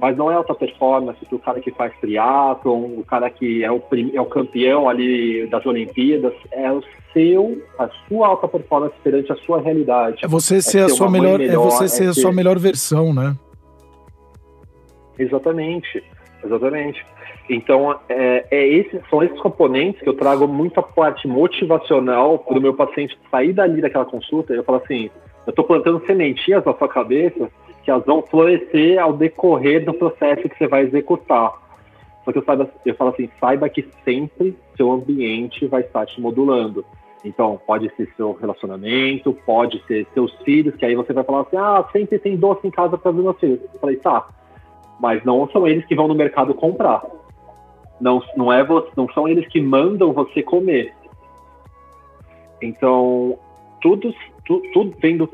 Mas 0.00 0.16
não 0.16 0.30
é 0.30 0.36
alta 0.36 0.54
performance 0.54 1.22
para 1.26 1.36
o 1.36 1.38
cara 1.38 1.60
que 1.60 1.70
faz 1.72 1.92
triatlon, 2.00 2.98
o 2.98 3.04
cara 3.04 3.28
que 3.28 3.62
é 3.62 3.70
o, 3.70 3.82
é 4.14 4.20
o 4.22 4.26
campeão 4.26 4.88
ali 4.88 5.46
das 5.48 5.66
Olimpíadas, 5.66 6.32
é 6.50 6.72
o 6.72 6.82
seu, 7.12 7.62
a 7.78 7.90
sua 8.08 8.28
alta 8.28 8.48
performance 8.48 8.94
perante 9.04 9.30
a 9.30 9.36
sua 9.36 9.60
realidade. 9.60 10.24
É 10.24 10.26
você 10.26 10.62
ser 10.62 10.78
é 10.78 10.82
a 10.84 10.88
sua 10.88 11.10
melhor, 11.10 11.38
melhor, 11.38 11.52
é 11.52 11.56
você 11.58 11.88
ser 11.88 12.04
é 12.04 12.08
a 12.08 12.14
sua 12.14 12.32
melhor 12.32 12.58
versão, 12.58 13.12
né? 13.12 13.36
Exatamente, 15.22 16.02
exatamente. 16.44 17.04
Então, 17.48 17.98
é, 18.08 18.46
é 18.50 19.00
são 19.08 19.22
esses 19.22 19.38
componentes 19.40 20.00
que 20.00 20.08
eu 20.08 20.14
trago 20.14 20.46
muito 20.46 20.78
a 20.80 20.82
parte 20.82 21.26
motivacional 21.26 22.38
para 22.38 22.58
o 22.58 22.60
meu 22.60 22.74
paciente 22.74 23.18
sair 23.30 23.52
dali 23.52 23.80
daquela 23.80 24.04
consulta. 24.04 24.52
Eu 24.52 24.64
falo 24.64 24.78
assim: 24.78 25.10
eu 25.46 25.50
estou 25.50 25.64
plantando 25.64 26.04
sementinhas 26.06 26.64
na 26.64 26.74
sua 26.74 26.88
cabeça 26.88 27.50
que 27.82 27.90
elas 27.90 28.04
vão 28.04 28.22
florescer 28.22 28.98
ao 28.98 29.12
decorrer 29.12 29.84
do 29.84 29.92
processo 29.92 30.48
que 30.48 30.56
você 30.56 30.68
vai 30.68 30.82
executar. 30.82 31.60
Só 32.24 32.30
que 32.30 32.38
eu, 32.38 32.44
saiba, 32.44 32.70
eu 32.86 32.94
falo 32.94 33.10
assim: 33.10 33.28
saiba 33.40 33.68
que 33.68 33.88
sempre 34.04 34.56
seu 34.76 34.92
ambiente 34.92 35.66
vai 35.66 35.82
estar 35.82 36.06
te 36.06 36.20
modulando. 36.20 36.84
Então, 37.24 37.60
pode 37.66 37.88
ser 37.96 38.08
seu 38.16 38.32
relacionamento, 38.32 39.36
pode 39.46 39.80
ser 39.86 40.06
seus 40.12 40.32
filhos, 40.42 40.74
que 40.74 40.84
aí 40.84 40.94
você 40.94 41.12
vai 41.12 41.24
falar 41.24 41.42
assim: 41.42 41.56
ah, 41.56 41.84
sempre 41.92 42.18
tem 42.18 42.36
doce 42.36 42.66
em 42.66 42.70
casa 42.70 42.96
para 42.96 43.10
os 43.10 43.16
meus 43.16 43.38
filhos. 43.38 43.60
Eu 43.74 43.80
falei: 43.80 43.96
tá, 43.96 44.28
mas 45.02 45.24
não 45.24 45.48
são 45.50 45.66
eles 45.66 45.84
que 45.84 45.96
vão 45.96 46.06
no 46.06 46.14
mercado 46.14 46.54
comprar. 46.54 47.02
Não, 48.00 48.22
não, 48.36 48.52
é 48.52 48.62
você, 48.62 48.88
não 48.96 49.08
são 49.12 49.26
eles 49.26 49.46
que 49.48 49.60
mandam 49.60 50.12
você 50.12 50.44
comer. 50.44 50.94
Então, 52.62 53.36
tudo, 53.80 54.14
tudo, 54.46 54.62
tudo 54.72 54.96
vem 55.00 55.16
do 55.16 55.28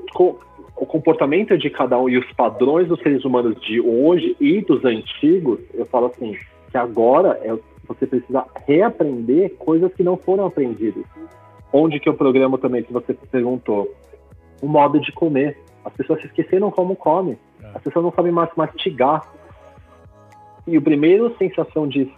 o 0.74 0.86
comportamento 0.86 1.58
de 1.58 1.68
cada 1.68 1.98
um 1.98 2.08
e 2.08 2.16
os 2.16 2.32
padrões 2.32 2.88
dos 2.88 3.00
seres 3.00 3.24
humanos 3.24 3.60
de 3.60 3.80
hoje 3.80 4.36
e 4.40 4.60
dos 4.62 4.84
antigos, 4.84 5.58
eu 5.74 5.84
falo 5.84 6.06
assim, 6.06 6.36
que 6.70 6.78
agora 6.78 7.38
é, 7.42 7.54
você 7.86 8.06
precisa 8.06 8.46
reaprender 8.64 9.54
coisas 9.56 9.92
que 9.92 10.04
não 10.04 10.16
foram 10.16 10.46
aprendidas. 10.46 11.04
Onde 11.72 12.00
que 12.00 12.08
eu 12.08 12.14
programo 12.14 12.56
também, 12.56 12.82
que 12.82 12.92
você 12.92 13.12
perguntou? 13.12 13.92
O 14.62 14.68
modo 14.68 14.98
de 15.00 15.12
comer. 15.12 15.58
As 15.84 15.92
pessoas 15.92 16.20
se 16.20 16.26
esqueceram 16.26 16.70
como 16.70 16.96
come. 16.96 17.36
É. 17.62 17.70
As 17.74 17.82
pessoas 17.82 18.04
não 18.04 18.12
sabem 18.12 18.32
mais 18.32 18.50
mastigar. 18.56 19.26
E 20.68 20.78
o 20.78 20.82
primeiro 20.82 21.34
sensação 21.38 21.86
de 21.88 22.10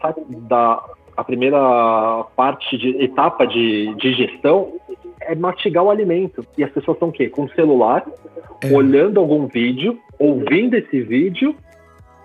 da 0.49 0.83
a 1.17 1.25
primeira 1.25 2.25
parte 2.35 2.79
de 2.79 3.03
etapa 3.03 3.47
de 3.47 3.95
digestão 3.97 4.73
é 5.21 5.35
mastigar 5.35 5.85
o 5.85 5.91
alimento. 5.91 6.45
E 6.57 6.65
as 6.65 6.71
pessoas 6.71 6.97
estão 6.97 7.09
o 7.09 7.13
quê? 7.13 7.29
Com 7.29 7.45
o 7.45 7.51
celular, 7.51 8.07
é. 8.63 8.73
olhando 8.73 9.21
algum 9.21 9.47
vídeo, 9.47 9.99
ouvindo 10.19 10.75
esse 10.75 11.03
vídeo, 11.03 11.55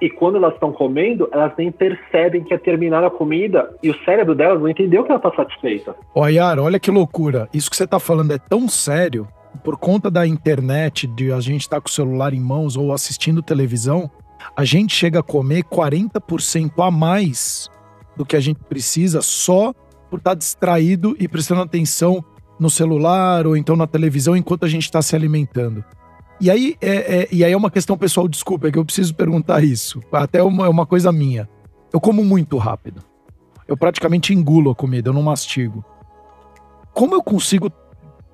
e 0.02 0.10
quando 0.10 0.38
elas 0.38 0.54
estão 0.54 0.72
comendo, 0.72 1.28
elas 1.32 1.54
nem 1.58 1.72
percebem 1.72 2.44
que 2.44 2.54
é 2.54 2.58
terminar 2.58 3.04
a 3.04 3.10
comida 3.10 3.74
e 3.82 3.90
o 3.90 4.04
cérebro 4.04 4.36
delas 4.36 4.60
não 4.60 4.70
entendeu 4.70 5.04
que 5.04 5.12
ela 5.12 5.18
está 5.18 5.32
satisfeita. 5.36 5.96
Ó, 6.14 6.28
Yara, 6.28 6.62
olha 6.62 6.80
que 6.80 6.92
loucura. 6.92 7.50
Isso 7.54 7.70
que 7.70 7.78
você 7.78 7.86
está 7.86 8.00
falando 8.00 8.32
é 8.32 8.38
tão 8.38 8.68
sério. 8.68 9.28
Por 9.64 9.78
conta 9.78 10.12
da 10.12 10.28
internet, 10.28 11.08
de 11.08 11.32
a 11.32 11.40
gente 11.40 11.62
estar 11.62 11.78
tá 11.78 11.82
com 11.82 11.88
o 11.88 11.92
celular 11.92 12.34
em 12.34 12.40
mãos 12.42 12.76
ou 12.76 12.92
assistindo 12.92 13.42
televisão, 13.42 14.12
a 14.56 14.66
gente 14.66 14.96
chega 14.96 15.20
a 15.20 15.24
comer 15.24 15.64
40% 15.64 16.72
a 16.78 16.92
mais 16.92 17.70
do 18.16 18.26
que 18.26 18.36
a 18.36 18.40
gente 18.40 18.60
precisa 18.64 19.22
só 19.22 19.74
por 20.10 20.18
estar 20.18 20.32
tá 20.32 20.36
distraído 20.36 21.16
e 21.20 21.28
prestando 21.28 21.62
atenção 21.62 22.24
no 22.60 22.70
celular 22.70 23.46
ou 23.46 23.58
então 23.58 23.76
na 23.76 23.88
televisão 23.88 24.36
enquanto 24.36 24.66
a 24.66 24.70
gente 24.70 24.84
está 24.84 25.02
se 25.02 25.16
alimentando. 25.16 25.84
E 26.40 26.50
aí 26.50 26.76
é, 26.82 27.22
é, 27.22 27.28
e 27.32 27.44
aí 27.44 27.52
é 27.52 27.58
uma 27.58 27.72
questão 27.72 27.98
pessoal, 27.98 28.28
desculpa, 28.28 28.68
é 28.68 28.72
que 28.72 28.78
eu 28.78 28.86
preciso 28.86 29.14
perguntar 29.16 29.64
isso. 29.64 30.02
Até 30.12 30.42
uma, 30.44 30.66
é 30.66 30.70
uma 30.70 30.86
coisa 30.86 31.12
minha. 31.12 31.50
Eu 31.94 32.00
como 32.00 32.24
muito 32.24 32.58
rápido. 32.58 33.02
Eu 33.68 33.78
praticamente 33.78 34.34
engulo 34.34 34.72
a 34.72 34.76
comida, 34.76 35.10
eu 35.10 35.14
não 35.14 35.24
mastigo. 35.24 35.84
Como 36.94 37.16
eu 37.16 37.24
consigo 37.24 37.72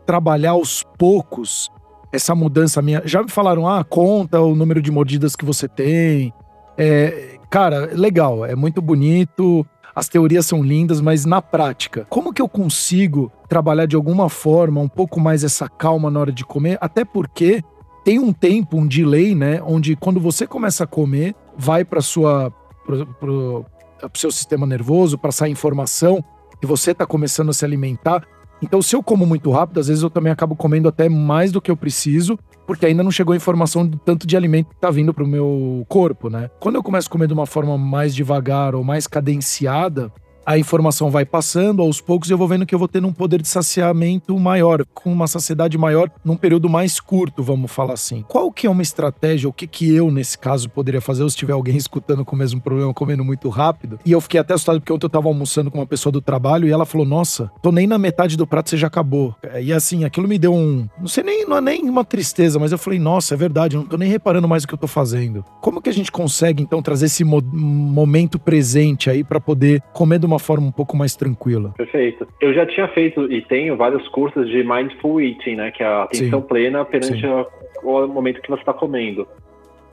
trabalhar 0.05 0.51
aos 0.51 0.83
poucos 0.97 1.69
essa 2.11 2.35
mudança 2.35 2.81
minha? 2.81 3.01
Já 3.05 3.23
me 3.23 3.29
falaram, 3.29 3.67
ah, 3.67 3.83
conta 3.83 4.39
o 4.41 4.55
número 4.55 4.81
de 4.81 4.91
mordidas 4.91 5.35
que 5.35 5.45
você 5.45 5.67
tem. 5.67 6.33
É, 6.77 7.37
cara, 7.49 7.89
legal, 7.93 8.45
é 8.45 8.55
muito 8.55 8.81
bonito, 8.81 9.65
as 9.95 10.07
teorias 10.07 10.45
são 10.45 10.63
lindas, 10.63 11.01
mas 11.01 11.25
na 11.25 11.41
prática, 11.41 12.05
como 12.09 12.33
que 12.33 12.41
eu 12.41 12.47
consigo 12.47 13.31
trabalhar 13.47 13.85
de 13.85 13.95
alguma 13.95 14.29
forma 14.29 14.79
um 14.79 14.87
pouco 14.87 15.19
mais 15.19 15.43
essa 15.43 15.67
calma 15.67 16.09
na 16.09 16.19
hora 16.19 16.31
de 16.31 16.45
comer? 16.45 16.77
Até 16.81 17.03
porque 17.03 17.63
tem 18.03 18.17
um 18.17 18.31
tempo, 18.31 18.77
um 18.77 18.87
delay, 18.87 19.35
né? 19.35 19.61
Onde 19.63 19.95
quando 19.95 20.19
você 20.19 20.47
começa 20.47 20.85
a 20.85 20.87
comer, 20.87 21.35
vai 21.57 21.83
para 21.83 22.01
sua 22.01 22.51
pro, 22.85 23.05
pro, 23.05 23.65
pro 23.99 24.19
seu 24.19 24.31
sistema 24.31 24.65
nervoso, 24.65 25.17
para 25.17 25.31
sair 25.31 25.51
informação 25.51 26.23
que 26.59 26.67
você 26.67 26.91
está 26.91 27.05
começando 27.05 27.49
a 27.49 27.53
se 27.53 27.65
alimentar. 27.65 28.25
Então, 28.61 28.81
se 28.81 28.95
eu 28.95 29.01
como 29.01 29.25
muito 29.25 29.49
rápido, 29.49 29.79
às 29.79 29.87
vezes 29.87 30.03
eu 30.03 30.09
também 30.09 30.31
acabo 30.31 30.55
comendo 30.55 30.87
até 30.87 31.09
mais 31.09 31.51
do 31.51 31.59
que 31.59 31.71
eu 31.71 31.75
preciso, 31.75 32.37
porque 32.67 32.85
ainda 32.85 33.03
não 33.03 33.11
chegou 33.11 33.33
a 33.33 33.35
informação 33.35 33.85
do 33.85 33.97
tanto 33.97 34.27
de 34.27 34.37
alimento 34.37 34.69
que 34.69 34.75
está 34.75 34.91
vindo 34.91 35.13
para 35.13 35.23
o 35.23 35.27
meu 35.27 35.85
corpo, 35.89 36.29
né? 36.29 36.49
Quando 36.59 36.75
eu 36.75 36.83
começo 36.83 37.07
a 37.07 37.11
comer 37.11 37.27
de 37.27 37.33
uma 37.33 37.45
forma 37.45 37.77
mais 37.77 38.13
devagar 38.13 38.75
ou 38.75 38.83
mais 38.83 39.07
cadenciada, 39.07 40.11
a 40.45 40.57
informação 40.57 41.09
vai 41.09 41.25
passando 41.25 41.81
aos 41.81 42.01
poucos 42.01 42.29
e 42.29 42.33
eu 42.33 42.37
vou 42.37 42.47
vendo 42.47 42.65
que 42.65 42.73
eu 42.73 42.79
vou 42.79 42.87
tendo 42.87 43.07
um 43.07 43.13
poder 43.13 43.41
de 43.41 43.47
saciamento 43.47 44.37
maior, 44.39 44.85
com 44.93 45.11
uma 45.11 45.27
saciedade 45.27 45.77
maior 45.77 46.09
num 46.23 46.35
período 46.35 46.69
mais 46.69 46.99
curto, 46.99 47.43
vamos 47.43 47.71
falar 47.71 47.93
assim. 47.93 48.23
Qual 48.27 48.51
que 48.51 48.67
é 48.67 48.69
uma 48.69 48.81
estratégia, 48.81 49.49
o 49.49 49.53
que 49.53 49.67
que 49.67 49.93
eu, 49.93 50.11
nesse 50.11 50.37
caso, 50.37 50.69
poderia 50.69 51.01
fazer, 51.01 51.23
ou 51.23 51.29
se 51.29 51.37
tiver 51.37 51.53
alguém 51.53 51.77
escutando 51.77 52.25
com 52.25 52.35
o 52.35 52.39
mesmo 52.39 52.61
problema, 52.61 52.93
comendo 52.93 53.23
muito 53.23 53.49
rápido? 53.49 53.99
E 54.05 54.11
eu 54.11 54.21
fiquei 54.21 54.39
até 54.39 54.53
assustado 54.53 54.79
porque 54.79 54.91
ontem 54.91 55.05
eu 55.05 55.09
tava 55.09 55.27
almoçando 55.27 55.69
com 55.69 55.77
uma 55.77 55.87
pessoa 55.87 56.11
do 56.11 56.21
trabalho 56.21 56.67
e 56.67 56.71
ela 56.71 56.85
falou, 56.85 57.05
nossa, 57.05 57.51
tô 57.61 57.71
nem 57.71 57.87
na 57.87 57.97
metade 57.97 58.35
do 58.35 58.47
prato, 58.47 58.69
você 58.69 58.77
já 58.77 58.87
acabou. 58.87 59.35
E 59.61 59.71
assim, 59.71 60.03
aquilo 60.03 60.27
me 60.27 60.37
deu 60.37 60.53
um, 60.53 60.87
não 60.99 61.07
sei 61.07 61.23
nem, 61.23 61.45
não 61.45 61.57
é 61.57 61.61
nem 61.61 61.89
uma 61.89 62.03
tristeza, 62.03 62.59
mas 62.59 62.71
eu 62.71 62.77
falei, 62.77 62.99
nossa, 62.99 63.33
é 63.33 63.37
verdade, 63.37 63.75
não 63.75 63.85
tô 63.85 63.97
nem 63.97 64.09
reparando 64.09 64.47
mais 64.47 64.63
o 64.63 64.67
que 64.67 64.73
eu 64.73 64.77
tô 64.77 64.87
fazendo. 64.87 65.45
Como 65.61 65.81
que 65.81 65.89
a 65.89 65.93
gente 65.93 66.11
consegue, 66.11 66.63
então, 66.63 66.81
trazer 66.81 67.05
esse 67.05 67.23
mo 67.23 67.41
momento 67.41 68.39
presente 68.39 69.09
aí 69.09 69.23
para 69.23 69.39
poder 69.39 69.81
comer 69.93 70.19
de 70.19 70.27
uma 70.31 70.39
forma 70.39 70.67
um 70.67 70.71
pouco 70.71 70.95
mais 70.95 71.15
tranquila. 71.15 71.73
Perfeito. 71.77 72.27
Eu 72.39 72.53
já 72.53 72.65
tinha 72.65 72.87
feito 72.89 73.31
e 73.31 73.41
tenho 73.41 73.75
vários 73.75 74.07
cursos 74.09 74.47
de 74.49 74.63
Mindful 74.63 75.21
Eating, 75.21 75.55
né? 75.55 75.71
Que 75.71 75.83
é 75.83 75.87
a 75.87 76.03
atenção 76.03 76.41
Sim. 76.41 76.47
plena 76.47 76.85
perante 76.85 77.25
a, 77.25 77.45
o 77.83 78.07
momento 78.07 78.41
que 78.41 78.49
você 78.49 78.61
está 78.61 78.73
comendo. 78.73 79.27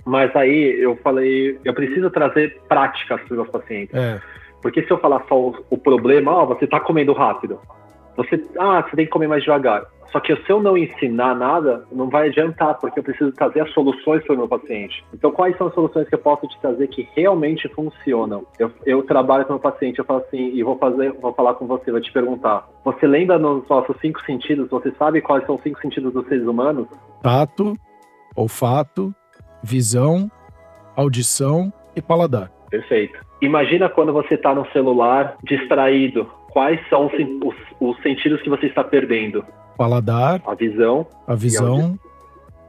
Mas 0.05 0.35
aí 0.35 0.81
eu 0.81 0.97
falei, 0.97 1.59
eu 1.65 1.75
preciso 1.75 2.11
trazer 2.11 2.61
práticas 2.69 3.21
para 3.21 3.33
os 3.33 3.37
meus 3.37 3.51
pacientes. 3.51 3.95
É. 3.95 4.21
Porque 4.63 4.83
se 4.83 4.91
eu 4.91 4.99
falar 4.99 5.25
só 5.29 5.39
o, 5.39 5.55
o 5.71 5.79
problema, 5.79 6.33
ó, 6.33 6.47
você 6.47 6.65
está 6.65 6.81
comendo 6.81 7.13
rápido. 7.13 7.61
Você, 8.17 8.43
ah, 8.59 8.83
você 8.83 8.97
tem 8.97 9.05
que 9.05 9.13
comer 9.13 9.29
mais 9.29 9.43
devagar. 9.43 9.85
Só 10.11 10.21
que 10.21 10.35
se 10.35 10.51
eu 10.51 10.63
não 10.63 10.77
ensinar 10.77 11.35
nada, 11.35 11.85
não 11.93 12.09
vai 12.09 12.29
adiantar, 12.29 12.79
porque 12.79 12.99
eu 12.99 13.03
preciso 13.03 13.31
trazer 13.33 13.61
as 13.61 13.71
soluções 13.73 14.25
para 14.25 14.35
o 14.35 14.39
meu 14.39 14.49
paciente. 14.49 15.05
Então, 15.13 15.31
quais 15.31 15.57
são 15.57 15.67
as 15.67 15.75
soluções 15.75 16.09
que 16.09 16.15
eu 16.15 16.19
posso 16.19 16.47
te 16.49 16.59
trazer 16.61 16.89
que 16.89 17.09
realmente 17.15 17.69
funcionam? 17.69 18.47
Eu, 18.59 18.73
eu 18.87 19.03
trabalho 19.03 19.45
com 19.45 19.53
o 19.53 19.57
meu 19.57 19.61
paciente, 19.61 19.99
eu 19.99 20.05
falo 20.05 20.21
assim, 20.21 20.51
e 20.55 20.63
vou 20.63 20.79
fazer, 20.79 21.13
vou 21.13 21.33
falar 21.35 21.55
com 21.55 21.67
você, 21.67 21.91
vou 21.91 22.01
te 22.01 22.13
perguntar. 22.13 22.67
Você 22.85 23.07
lembra 23.07 23.39
nos 23.39 23.69
nossos 23.69 23.97
cinco 24.01 24.21
sentidos? 24.25 24.71
Você 24.71 24.91
sabe 24.99 25.21
quais 25.21 25.45
são 25.45 25.57
os 25.57 25.63
cinco 25.63 25.81
sentidos 25.81 26.13
dos 26.13 26.27
seres 26.27 26.47
humanos? 26.47 26.89
Tato, 27.23 27.77
olfato, 28.35 29.15
visão, 29.63 30.31
audição 30.97 31.73
e 31.95 32.01
paladar. 32.01 32.51
Perfeito. 32.71 33.19
Imagina 33.41 33.89
quando 33.89 34.13
você 34.13 34.35
está 34.35 34.55
no 34.55 34.67
celular 34.73 35.37
distraído. 35.45 36.27
Quais 36.51 36.81
são 36.89 37.07
os, 37.07 37.13
os, 37.13 37.55
os 37.79 38.03
sentidos 38.03 38.41
que 38.43 38.49
você 38.49 38.67
está 38.67 38.83
perdendo? 38.83 39.45
Paladar, 39.79 40.43
a 40.45 40.55
visão, 40.55 41.07
a 41.25 41.35
visão, 41.37 41.97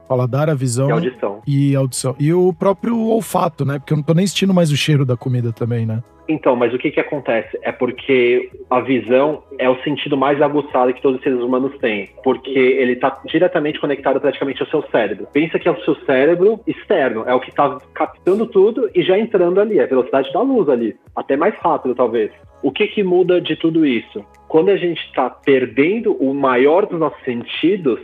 paladar, 0.07 0.47
a 0.47 0.53
visão 0.53 0.87
e 0.87 0.91
audição. 0.91 1.41
E 1.45 1.75
audição. 1.75 2.15
E 2.19 2.31
o 2.31 2.53
próprio 2.53 2.97
olfato, 2.99 3.65
né? 3.65 3.79
Porque 3.79 3.93
eu 3.93 3.97
não 3.97 4.03
tô 4.03 4.13
nem 4.13 4.27
sentindo 4.27 4.53
mais 4.53 4.71
o 4.71 4.77
cheiro 4.77 5.03
da 5.03 5.17
comida 5.17 5.51
também, 5.51 5.87
né? 5.87 6.03
Então, 6.29 6.55
mas 6.55 6.71
o 6.71 6.77
que 6.77 6.91
que 6.91 6.99
acontece? 6.99 7.57
É 7.63 7.71
porque 7.71 8.51
a 8.69 8.79
visão 8.81 9.41
é 9.57 9.67
o 9.67 9.81
sentido 9.81 10.15
mais 10.15 10.39
aguçado 10.39 10.93
que 10.93 11.01
todos 11.01 11.17
os 11.17 11.23
seres 11.23 11.39
humanos 11.39 11.75
têm, 11.79 12.07
porque 12.23 12.51
ele 12.51 12.93
está 12.93 13.19
diretamente 13.25 13.79
conectado 13.79 14.21
praticamente 14.21 14.61
ao 14.61 14.69
seu 14.69 14.83
cérebro. 14.91 15.27
Pensa 15.33 15.57
que 15.57 15.67
é 15.67 15.71
o 15.71 15.83
seu 15.83 15.95
cérebro 16.05 16.59
externo, 16.67 17.23
é 17.25 17.33
o 17.33 17.39
que 17.39 17.49
está 17.49 17.79
captando 17.95 18.45
tudo 18.45 18.91
e 18.93 19.01
já 19.01 19.17
entrando 19.17 19.59
ali, 19.59 19.79
é 19.79 19.85
a 19.85 19.87
velocidade 19.87 20.31
da 20.31 20.41
luz 20.41 20.69
ali, 20.69 20.95
até 21.15 21.35
mais 21.35 21.55
rápido 21.55 21.95
talvez. 21.95 22.31
O 22.61 22.71
que 22.71 22.85
que 22.85 23.01
muda 23.01 23.41
de 23.41 23.55
tudo 23.55 23.83
isso? 23.83 24.23
Quando 24.49 24.69
a 24.69 24.77
gente 24.77 24.99
está 25.05 25.29
perdendo 25.29 26.11
o 26.13 26.33
maior 26.33 26.87
dos 26.87 26.99
nossos 26.99 27.23
sentidos, 27.23 27.99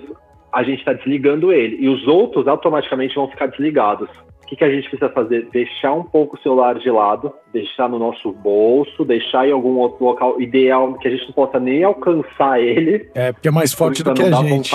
a 0.54 0.62
gente 0.62 0.78
está 0.78 0.94
desligando 0.94 1.52
ele 1.52 1.78
e 1.80 1.90
os 1.90 2.08
outros 2.08 2.48
automaticamente 2.48 3.16
vão 3.16 3.28
ficar 3.28 3.48
desligados. 3.48 4.08
O 4.44 4.48
que, 4.48 4.56
que 4.56 4.64
a 4.64 4.70
gente 4.70 4.88
precisa 4.88 5.12
fazer? 5.12 5.50
Deixar 5.52 5.94
um 5.94 6.04
pouco 6.04 6.38
o 6.38 6.40
celular 6.40 6.76
de 6.76 6.90
lado, 6.92 7.34
deixar 7.52 7.90
no 7.90 7.98
nosso 7.98 8.32
bolso, 8.32 9.04
deixar 9.04 9.48
em 9.48 9.52
algum 9.52 9.76
outro 9.80 10.06
local 10.06 10.40
ideal 10.40 10.94
que 10.94 11.08
a 11.08 11.12
gente 11.12 11.26
não 11.26 11.34
possa 11.34 11.60
nem 11.60 11.84
alcançar 11.84 12.62
ele. 12.62 13.10
É, 13.16 13.34
porque 13.34 13.48
é 13.48 13.52
mais 13.52 13.74
forte 13.74 14.04
do 14.04 14.14
que 14.14 14.22
a 14.22 14.32
gente. 14.44 14.72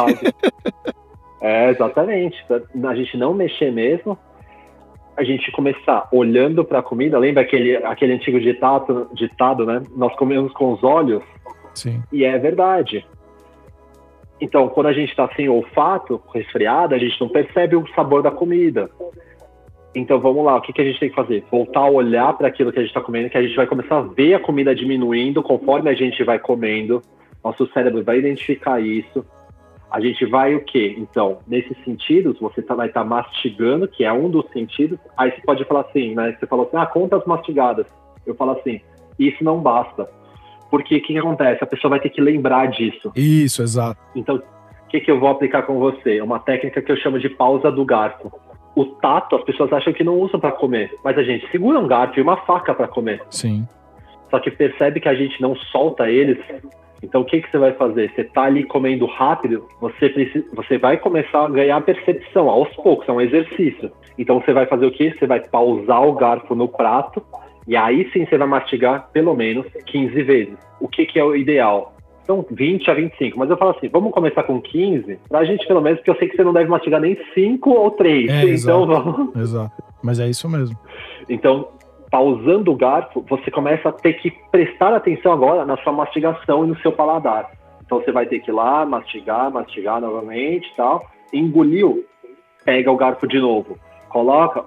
é, 1.41 1.71
exatamente. 1.71 2.45
A 2.83 2.95
gente 2.97 3.17
não 3.17 3.33
mexer 3.33 3.71
mesmo, 3.71 4.19
a 5.17 5.23
gente 5.23 5.53
começar 5.53 6.09
olhando 6.11 6.65
para 6.65 6.81
a 6.81 6.83
comida, 6.83 7.17
lembra 7.17 7.43
aquele, 7.43 7.77
aquele 7.77 8.15
antigo 8.15 8.41
ditado, 8.41 9.09
ditado, 9.15 9.65
né? 9.65 9.83
Nós 9.95 10.13
comemos 10.17 10.53
com 10.53 10.73
os 10.73 10.83
olhos. 10.83 11.23
Sim. 11.75 12.03
E 12.13 12.25
é 12.25 12.39
verdade. 12.39 13.07
Então, 14.41 14.69
quando 14.69 14.87
a 14.87 14.93
gente 14.93 15.11
está 15.11 15.29
sem 15.35 15.49
olfato, 15.49 16.21
resfriado, 16.33 16.95
a 16.95 16.99
gente 16.99 17.21
não 17.21 17.29
percebe 17.29 17.77
o 17.77 17.87
sabor 17.95 18.23
da 18.23 18.31
comida. 18.31 18.91
Então 19.95 20.21
vamos 20.21 20.45
lá, 20.45 20.57
o 20.57 20.61
que, 20.61 20.73
que 20.73 20.81
a 20.81 20.85
gente 20.85 21.01
tem 21.01 21.09
que 21.09 21.17
fazer? 21.17 21.45
Voltar 21.51 21.81
a 21.81 21.91
olhar 21.91 22.33
para 22.35 22.47
aquilo 22.47 22.73
que 22.73 22.79
a 22.79 22.83
gente 22.83 22.91
está 22.91 23.01
comendo, 23.01 23.29
que 23.29 23.37
a 23.37 23.43
gente 23.43 23.57
vai 23.57 23.67
começar 23.67 23.99
a 23.99 24.03
ver 24.03 24.35
a 24.35 24.41
comida 24.41 24.75
diminuindo 24.75 25.43
conforme 25.43 25.91
a 25.91 25.95
gente 25.95 26.23
vai 26.23 26.39
comendo. 26.39 27.03
Nosso 27.43 27.67
cérebro 27.73 28.05
vai 28.05 28.19
identificar 28.19 28.81
isso. 28.81 29.25
A 29.91 30.01
gente 30.01 30.25
vai 30.27 30.55
o 30.55 30.65
quê? 30.65 30.95
Então, 30.97 31.39
nesses 31.49 31.77
sentidos, 31.85 32.39
você 32.39 32.63
tá, 32.63 32.77
vai 32.77 32.87
estar 32.87 33.01
tá 33.01 33.07
mastigando, 33.07 33.89
que 33.89 34.05
é 34.05 34.13
um 34.13 34.31
dos 34.31 34.49
sentidos. 34.53 34.97
Aí 35.17 35.33
você 35.33 35.41
pode 35.41 35.65
falar 35.65 35.81
assim, 35.81 36.15
né? 36.15 36.37
Você 36.39 36.47
falou 36.47 36.67
assim, 36.67 36.77
ah, 36.77 36.87
contas 36.87 37.25
mastigadas. 37.27 37.87
Eu 38.25 38.37
falo 38.37 38.53
assim, 38.53 38.81
isso 39.19 39.43
não 39.43 39.59
basta. 39.59 40.09
Porque 40.71 40.97
o 40.97 41.03
que, 41.03 41.13
que 41.13 41.19
acontece? 41.19 41.65
A 41.65 41.67
pessoa 41.67 41.91
vai 41.91 42.01
ter 42.01 42.11
que 42.11 42.21
lembrar 42.21 42.67
disso. 42.67 43.11
Isso, 43.17 43.63
exato. 43.63 44.01
Então, 44.15 44.37
o 44.37 44.89
que, 44.89 45.01
que 45.01 45.11
eu 45.11 45.19
vou 45.19 45.29
aplicar 45.29 45.63
com 45.63 45.79
você? 45.79 46.19
É 46.19 46.25
uma 46.25 46.39
técnica 46.39 46.81
que 46.81 46.93
eu 46.93 46.97
chamo 46.97 47.19
de 47.19 47.29
pausa 47.29 47.71
do 47.71 47.85
garfo 47.85 48.31
o 48.75 48.85
tato 48.85 49.37
as 49.37 49.45
pessoas 49.45 49.73
acham 49.73 49.93
que 49.93 50.05
não 50.05 50.19
usam 50.19 50.39
para 50.39 50.53
comer, 50.53 50.95
mas 51.05 51.19
a 51.19 51.23
gente 51.23 51.49
segura 51.51 51.79
um 51.79 51.87
garfo 51.87 52.19
e 52.19 52.23
uma 52.23 52.37
faca 52.39 52.75
para 52.75 52.89
comer. 52.89 53.23
Sim. 53.31 53.67
Só 54.31 54.39
que 54.39 54.51
percebe 54.51 55.01
que 55.01 55.09
a 55.09 55.15
gente 55.15 55.41
não 55.41 55.57
solta 55.57 56.09
eles. 56.09 56.39
Então 57.03 57.23
o 57.23 57.25
que, 57.25 57.41
que 57.41 57.51
você 57.51 57.59
vai 57.59 57.73
fazer? 57.73 58.13
Você 58.15 58.25
tá 58.25 58.43
ali 58.43 58.65
comendo 58.65 59.07
rápido, 59.07 59.67
você, 59.81 60.09
precisa, 60.09 60.45
você 60.55 60.79
vai 60.79 60.97
começar 60.99 61.45
a 61.45 61.49
ganhar 61.49 61.81
percepção 61.81 62.49
aos 62.49 62.69
poucos, 62.77 63.09
é 63.09 63.13
um 63.13 63.21
exercício. 63.21 63.91
Então 64.17 64.41
você 64.41 64.53
vai 64.53 64.67
fazer 64.67 64.87
o 64.87 64.93
quê? 64.93 65.15
Você 65.19 65.27
vai 65.27 65.41
pausar 65.41 66.03
o 66.07 66.13
garfo 66.13 66.55
no 66.55 66.69
prato 66.69 67.23
e 67.71 67.77
aí 67.77 68.11
sim 68.13 68.27
você 68.27 68.37
vai 68.37 68.49
mastigar 68.49 69.09
pelo 69.13 69.33
menos 69.33 69.65
15 69.87 70.23
vezes. 70.25 70.59
O 70.81 70.89
que, 70.89 71.07
que 71.07 71.21
é 71.21 71.25
o 71.25 71.37
ideal? 71.37 71.95
são 72.27 72.45
20 72.51 72.91
a 72.91 72.95
25. 72.95 73.39
Mas 73.39 73.49
eu 73.49 73.57
falo 73.57 73.71
assim, 73.73 73.89
vamos 73.89 74.13
começar 74.13 74.43
com 74.43 74.61
15, 74.61 75.19
pra 75.29 75.45
gente 75.45 75.67
pelo 75.67 75.81
menos, 75.81 75.99
porque 75.99 76.11
eu 76.11 76.17
sei 76.17 76.29
que 76.29 76.37
você 76.37 76.45
não 76.45 76.53
deve 76.53 76.69
mastigar 76.69 77.01
nem 77.01 77.17
5 77.33 77.71
ou 77.71 77.91
3. 77.93 78.29
É, 78.29 78.43
então 78.43 78.51
exato, 78.51 78.87
vamos. 78.87 79.37
Exato. 79.37 79.83
Mas 80.03 80.19
é 80.19 80.29
isso 80.29 80.49
mesmo. 80.49 80.77
Então, 81.29 81.69
pausando 82.11 82.73
o 82.73 82.77
garfo, 82.77 83.25
você 83.29 83.51
começa 83.53 83.89
a 83.89 83.93
ter 83.93 84.15
que 84.15 84.33
prestar 84.51 84.93
atenção 84.93 85.33
agora 85.33 85.65
na 85.65 85.77
sua 85.79 85.93
mastigação 85.93 86.65
e 86.65 86.69
no 86.69 86.79
seu 86.79 86.91
paladar. 86.91 87.51
Então 87.85 88.01
você 88.01 88.11
vai 88.11 88.27
ter 88.27 88.41
que 88.41 88.51
ir 88.51 88.55
lá, 88.55 88.85
mastigar, 88.85 89.51
mastigar 89.51 90.01
novamente 90.01 90.73
tal. 90.77 91.05
Engoliu, 91.33 92.05
pega 92.65 92.91
o 92.91 92.97
garfo 92.97 93.29
de 93.29 93.39
novo. 93.39 93.79
Coloca, 94.09 94.65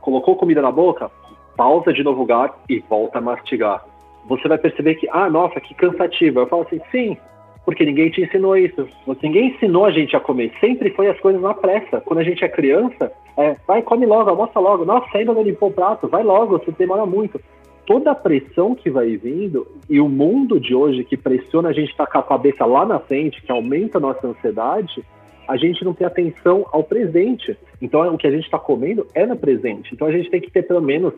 colocou 0.00 0.36
comida 0.36 0.62
na 0.62 0.72
boca, 0.72 1.10
pausa 1.56 1.92
de 1.92 2.02
novo 2.02 2.24
garfo 2.24 2.56
e 2.68 2.80
volta 2.80 3.18
a 3.18 3.20
mastigar. 3.20 3.84
Você 4.26 4.48
vai 4.48 4.58
perceber 4.58 4.94
que, 4.94 5.08
ah, 5.10 5.28
nossa, 5.28 5.60
que 5.60 5.74
cansativo. 5.74 6.40
Eu 6.40 6.46
falo 6.46 6.62
assim, 6.62 6.80
sim, 6.90 7.16
porque 7.64 7.84
ninguém 7.84 8.10
te 8.10 8.22
ensinou 8.22 8.56
isso. 8.56 8.86
Ninguém 9.22 9.48
ensinou 9.48 9.86
a 9.86 9.90
gente 9.90 10.14
a 10.14 10.20
comer. 10.20 10.52
Sempre 10.60 10.90
foi 10.90 11.08
as 11.08 11.18
coisas 11.20 11.40
na 11.40 11.54
pressa. 11.54 12.00
Quando 12.00 12.20
a 12.20 12.24
gente 12.24 12.44
é 12.44 12.48
criança, 12.48 13.12
é, 13.36 13.56
vai, 13.66 13.82
come 13.82 14.06
logo, 14.06 14.30
almoça 14.30 14.58
logo. 14.60 14.84
Nossa, 14.84 15.06
ainda 15.16 15.32
não 15.32 15.42
limpou 15.42 15.70
o 15.70 15.72
prato, 15.72 16.08
vai 16.08 16.22
logo, 16.22 16.58
você 16.58 16.70
demora 16.72 17.06
muito. 17.06 17.40
Toda 17.86 18.12
a 18.12 18.14
pressão 18.14 18.74
que 18.74 18.88
vai 18.88 19.16
vindo 19.16 19.66
e 19.90 20.00
o 20.00 20.08
mundo 20.08 20.58
de 20.58 20.74
hoje 20.74 21.04
que 21.04 21.16
pressiona 21.16 21.68
a 21.68 21.72
gente 21.72 21.90
estar 21.90 22.06
tá 22.06 22.12
com 22.12 22.18
a 22.18 22.22
cabeça 22.22 22.64
lá 22.64 22.86
na 22.86 22.98
frente, 22.98 23.42
que 23.42 23.52
aumenta 23.52 23.98
a 23.98 24.00
nossa 24.00 24.26
ansiedade, 24.26 25.04
a 25.46 25.56
gente 25.56 25.84
não 25.84 25.92
tem 25.92 26.06
atenção 26.06 26.66
ao 26.72 26.82
presente. 26.82 27.56
Então, 27.80 28.14
o 28.14 28.16
que 28.16 28.26
a 28.26 28.30
gente 28.30 28.44
está 28.44 28.58
comendo 28.58 29.06
é 29.14 29.26
no 29.26 29.36
presente. 29.36 29.92
Então, 29.92 30.08
a 30.08 30.12
gente 30.12 30.30
tem 30.30 30.40
que 30.40 30.50
ter 30.50 30.62
pelo 30.62 30.80
menos 30.80 31.12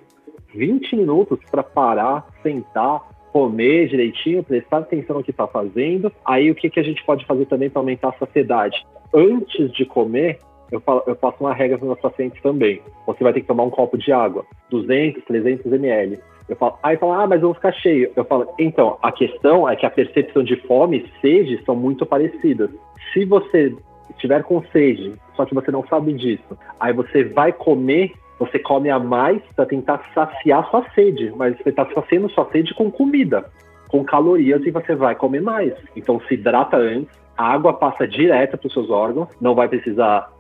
20 0.57 0.97
minutos 0.97 1.39
para 1.51 1.63
parar, 1.63 2.27
sentar, 2.43 3.03
comer 3.33 3.89
direitinho, 3.89 4.43
prestar 4.43 4.79
atenção 4.79 5.17
no 5.17 5.23
que 5.23 5.31
está 5.31 5.47
fazendo. 5.47 6.11
Aí 6.25 6.51
o 6.51 6.55
que, 6.55 6.71
que 6.71 6.81
a 6.81 6.83
gente 6.83 7.05
pode 7.05 7.27
fazer 7.27 7.45
também 7.47 7.69
para 7.69 7.81
aumentar 7.81 8.09
a 8.09 8.19
saciedade? 8.19 8.87
Antes 9.15 9.71
de 9.73 9.85
comer, 9.85 10.39
eu, 10.73 10.81
falo, 10.81 11.03
eu 11.07 11.15
passo 11.15 11.37
uma 11.41 11.53
regra 11.53 11.77
para 11.77 11.85
os 11.85 11.89
meus 11.89 12.01
pacientes 12.01 12.41
também. 12.43 12.81
Você 13.07 13.23
vai 13.23 13.33
ter 13.33 13.43
que 13.43 13.47
tomar 13.47 13.65
um 13.65 13.71
copo 13.71 13.99
de 13.99 14.11
água, 14.11 14.45
200, 14.71 15.23
300 15.25 15.71
ml. 15.73 16.19
Eu 16.49 16.57
falo, 16.57 16.79
aí 16.83 16.97
fala, 16.97 17.25
ah, 17.25 17.27
mas 17.27 17.43
eu 17.43 17.49
vou 17.49 17.55
ficar 17.55 17.73
cheio. 17.73 18.11
Eu 18.17 18.25
falo, 18.25 18.49
então, 18.59 18.99
a 19.03 19.13
questão 19.13 19.69
é 19.69 19.77
que 19.77 19.85
a 19.85 19.91
percepção 19.91 20.43
de 20.43 20.57
fome 20.63 20.99
e 20.99 21.21
sede 21.21 21.63
são 21.65 21.77
muito 21.77 22.07
parecidas. 22.07 22.71
Se 23.13 23.25
você 23.25 23.75
estiver 24.11 24.43
com 24.45 24.63
sede, 24.73 25.13
só 25.35 25.45
que 25.45 25.55
você 25.55 25.71
não 25.71 25.87
sabe 25.87 26.13
disso, 26.15 26.57
aí 26.81 26.93
você 26.93 27.25
vai 27.25 27.53
comer 27.53 28.13
você 28.39 28.59
come 28.59 28.91
a 28.91 28.99
mais 28.99 29.41
para 29.55 29.67
tentar 29.67 30.03
saciar 30.15 30.69
sua 30.71 30.85
sede, 30.95 31.33
mas 31.37 31.57
você 31.59 31.71
está 31.71 31.87
saciando 31.95 32.31
sua 32.31 32.49
sede 32.51 32.75
com 32.75 32.91
comida, 32.91 33.51
com 33.89 34.05
calorias 34.05 34.65
e 34.65 34.71
você 34.71 34.95
vai 34.95 35.15
comer 35.15 35.41
mais. 35.41 35.73
Então 35.95 36.21
se 36.29 36.35
hidrata 36.35 36.77
antes, 36.77 37.15
a 37.37 37.53
água 37.53 37.73
passa 37.73 38.07
direto 38.07 38.57
para 38.57 38.67
os 38.67 38.73
seus 38.73 38.91
órgãos, 38.91 39.29
não 39.41 39.55
vai 39.55 39.69
precisar 39.69 40.31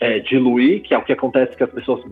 é, 0.00 0.18
diluir, 0.20 0.82
que 0.82 0.94
é 0.94 0.98
o 0.98 1.04
que 1.04 1.12
acontece 1.12 1.56
que 1.56 1.62
as 1.62 1.70
pessoas 1.70 2.02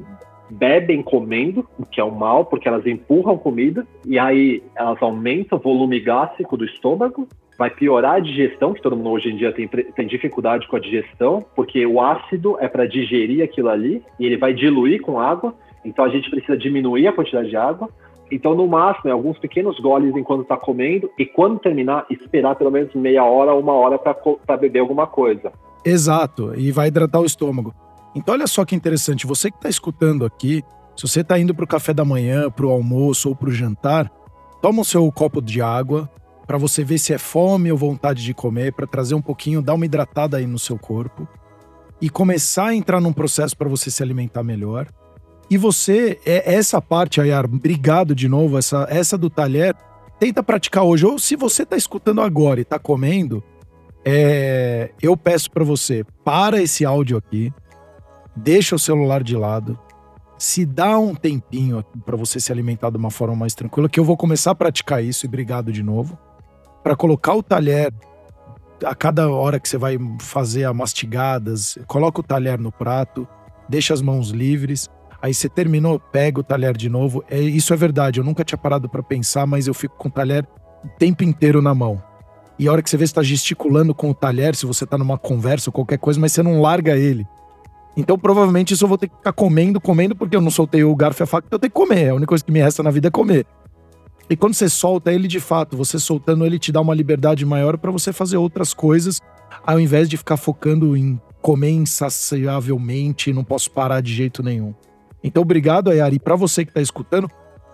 bebem 0.51 1.03
comendo, 1.03 1.67
o 1.79 1.87
que 1.87 2.01
é 2.01 2.05
um 2.05 2.11
mal, 2.11 2.45
porque 2.45 2.69
elas 2.69 2.87
empurram 2.87 3.39
comida, 3.39 3.87
e 4.07 4.19
aí 4.19 4.63
elas 4.77 5.01
aumentam 5.03 5.59
o 5.59 5.61
volume 5.61 5.99
gástrico 6.01 6.57
do 6.57 6.65
estômago, 6.65 7.27
vai 7.59 7.71
piorar 7.71 8.17
a 8.17 8.21
digestão, 8.21 8.75
que 8.75 8.83
todo 8.83 8.97
mundo 8.97 9.11
hoje 9.11 9.31
em 9.31 9.37
dia 9.37 9.53
tem, 9.53 9.69
tem 9.69 10.07
dificuldade 10.07 10.67
com 10.67 10.77
a 10.77 10.81
digestão, 10.81 11.45
porque 11.55 11.87
o 11.87 12.01
ácido 12.01 12.57
é 12.61 12.69
para 12.69 12.87
digerir 12.87 13.45
aquilo 13.45 13.69
ali 13.69 14.03
e 14.19 14.27
ele 14.27 14.37
vai 14.37 14.53
diluir 14.53 15.01
com 15.01 15.21
água, 15.21 15.55
então 15.85 16.05
a 16.05 16.09
gente 16.09 16.31
precisa 16.31 16.57
diminuir 16.57 17.07
a 17.07 17.13
quantidade 17.13 17.49
de 17.49 17.57
água. 17.57 17.89
Então, 18.31 18.55
no 18.55 18.67
máximo, 18.67 19.11
é 19.11 19.13
alguns 19.13 19.39
pequenos 19.39 19.79
goles 19.79 20.17
enquanto 20.17 20.43
está 20.43 20.57
comendo 20.57 21.11
e 21.19 21.27
quando 21.27 21.59
terminar, 21.61 22.07
esperar 22.11 22.57
pelo 22.57 22.71
menos 22.71 22.93
meia 22.95 23.25
hora 23.25 23.53
ou 23.53 23.61
uma 23.61 23.75
hora 23.75 23.99
para 23.99 24.57
beber 24.57 24.81
alguma 24.81 25.07
coisa. 25.07 25.53
Exato, 25.85 26.55
e 26.57 26.73
vai 26.73 26.89
hidratar 26.89 27.21
o 27.21 27.27
estômago. 27.27 27.75
Então, 28.15 28.35
olha 28.35 28.47
só 28.47 28.65
que 28.65 28.75
interessante, 28.75 29.27
você 29.27 29.51
que 29.51 29.57
está 29.57 29.69
escutando 29.69 30.25
aqui, 30.25 30.63
se 30.97 31.07
você 31.07 31.21
está 31.21 31.39
indo 31.39 31.55
para 31.55 31.65
o 31.65 31.69
café 31.69 31.93
da 31.93 32.05
manhã, 32.05 32.51
para 32.51 32.67
o 32.67 32.71
almoço 32.71 33.29
ou 33.29 33.37
para 33.37 33.49
o 33.49 33.53
jantar, 33.53 34.11
toma 34.63 34.81
o 34.81 34.85
seu 34.85 35.11
copo 35.13 35.43
de 35.43 35.61
água, 35.61 36.09
para 36.47 36.59
você 36.59 36.85
ver 36.85 36.99
se 36.99 37.13
é 37.13 37.19
fome 37.19 37.73
ou 37.73 37.79
vontade 37.79 38.23
de 38.23 38.35
comer, 38.35 38.73
para 38.73 38.87
trazer 38.87 39.15
um 39.15 39.23
pouquinho, 39.23 39.63
dar 39.63 39.75
uma 39.75 39.87
hidratada 39.87 40.37
aí 40.37 40.47
no 40.47 40.59
seu 40.59 40.79
corpo 40.79 41.27
e 42.01 42.11
começar 42.11 42.67
a 42.67 42.75
entrar 42.75 43.01
num 43.01 43.13
processo 43.13 43.57
para 43.57 43.69
você 43.69 43.91
se 43.91 44.03
alimentar 44.03 44.43
melhor. 44.43 44.87
E 45.51 45.57
você, 45.57 46.19
é 46.25 46.55
essa 46.55 46.81
parte, 46.81 47.21
Ayar, 47.21 47.45
obrigado 47.45 48.15
de 48.15 48.29
novo, 48.29 48.59
essa, 48.59 48.87
essa 48.91 49.17
do 49.17 49.31
talher, 49.31 49.75
tenta 50.19 50.43
praticar 50.43 50.85
hoje. 50.85 51.07
Ou 51.07 51.19
se 51.19 51.37
você 51.37 51.63
está 51.63 51.77
escutando 51.77 52.21
agora 52.21 52.61
e 52.61 52.63
está 52.63 52.79
comendo, 52.79 53.43
é, 54.05 54.91
eu 55.01 55.17
peço 55.17 55.51
para 55.51 55.65
você, 55.65 56.05
para 56.25 56.61
esse 56.61 56.85
áudio 56.85 57.17
aqui, 57.17 57.53
deixa 58.37 58.75
o 58.75 58.79
celular 58.79 59.23
de 59.23 59.37
lado, 59.37 59.79
se 60.37 60.67
dá 60.67 60.99
um 60.99 61.15
tempinho 61.15 61.83
para 62.05 62.17
você 62.17 62.41
se 62.41 62.53
alimentar 62.53 62.91
de 62.91 62.97
uma 62.97 63.11
forma 63.11 63.37
mais 63.37 63.55
tranquila, 63.55 63.89
que 63.89 64.01
eu 64.01 64.05
vou 64.05 64.17
começar 64.17 64.51
a 64.51 64.55
praticar 64.55 65.03
isso 65.03 65.25
e 65.25 65.29
obrigado 65.29 65.73
de 65.73 65.83
novo 65.83 66.19
para 66.85 66.95
colocar 66.95 67.35
o 67.35 67.43
talher 67.43 67.91
a 68.85 68.95
cada 68.95 69.31
hora 69.31 69.59
que 69.59 69.67
você 69.67 69.79
vai 69.79 69.99
fazer 70.21 70.65
a 70.65 70.75
mastigadas, 70.75 71.79
coloca 71.87 72.21
o 72.21 72.23
talher 72.23 72.61
no 72.61 72.71
prato, 72.71 73.27
deixa 73.67 73.95
as 73.95 74.03
mãos 74.03 74.29
livres. 74.29 74.91
Aí 75.23 75.33
você 75.33 75.49
terminou, 75.49 75.99
pega 75.99 76.41
o 76.41 76.45
talher 76.45 76.77
de 76.77 76.91
novo. 76.91 77.25
É, 77.31 77.41
isso 77.41 77.73
é 77.73 77.77
verdade, 77.77 78.21
eu 78.21 78.25
nunca 78.25 78.45
tinha 78.45 78.59
parado 78.59 78.87
para 78.91 79.03
pensar, 79.03 79.47
mas 79.47 79.67
eu 79.67 79.73
fico 79.73 79.97
com 79.97 80.09
o 80.09 80.11
talher 80.11 80.47
o 80.85 80.89
tempo 80.99 81.25
inteiro 81.25 81.63
na 81.63 81.75
mão. 81.75 82.03
E 82.59 82.69
a 82.69 82.73
hora 82.73 82.83
que 82.83 82.91
você 82.91 82.99
vê, 82.99 83.07
você 83.07 83.15
tá 83.15 83.23
gesticulando 83.23 83.95
com 83.95 84.11
o 84.11 84.15
talher, 84.15 84.55
se 84.55 84.67
você 84.67 84.85
tá 84.85 84.99
numa 84.99 85.17
conversa 85.17 85.71
ou 85.71 85.73
qualquer 85.73 85.99
coisa, 85.99 86.21
mas 86.21 86.33
você 86.33 86.43
não 86.43 86.61
larga 86.61 86.97
ele. 86.97 87.27
Então, 87.97 88.19
provavelmente, 88.19 88.75
isso 88.75 88.85
eu 88.85 88.89
vou 88.89 88.99
ter 88.99 89.09
que 89.09 89.17
ficar 89.17 89.33
comendo, 89.33 89.81
comendo, 89.81 90.15
porque 90.15 90.37
eu 90.37 90.41
não 90.41 90.51
soltei 90.51 90.85
o 90.85 90.95
garfo 90.95 91.23
e 91.23 91.25
a 91.25 91.27
faca, 91.27 91.47
então 91.47 91.57
eu 91.57 91.61
tenho 91.61 91.71
que 91.71 91.75
comer. 91.75 92.11
A 92.11 92.15
única 92.15 92.29
coisa 92.29 92.45
que 92.45 92.53
me 92.53 92.61
resta 92.61 92.83
na 92.83 92.91
vida 92.91 93.09
é 93.09 93.11
comer. 93.11 93.47
E 94.29 94.37
quando 94.37 94.55
você 94.55 94.69
solta 94.69 95.13
ele 95.13 95.29
de 95.29 95.41
fato, 95.41 95.77
você 95.77 95.99
soltando 95.99 96.47
ele 96.47 96.59
te 96.59 96.73
dá 96.73 96.81
uma 96.81 96.95
liberdade 96.95 97.45
maior 97.45 97.77
para 97.77 97.91
você 97.91 98.13
fazer 98.13 98.37
outras 98.37 98.73
coisas, 98.73 99.21
ao 99.67 99.79
invés 99.79 100.09
de 100.09 100.17
ficar 100.17 100.37
focando 100.37 100.97
em 100.97 101.21
comer 101.43 101.71
insaciavelmente, 101.71 103.33
não 103.33 103.45
posso 103.45 103.71
parar 103.71 104.01
de 104.01 104.15
jeito 104.15 104.43
nenhum. 104.43 104.75
Então, 105.23 105.43
obrigado, 105.43 105.91
Ayari. 105.91 106.19
Para 106.19 106.37
você 106.37 106.65
que 106.65 106.71
está 106.71 106.81
escutando, 106.81 107.31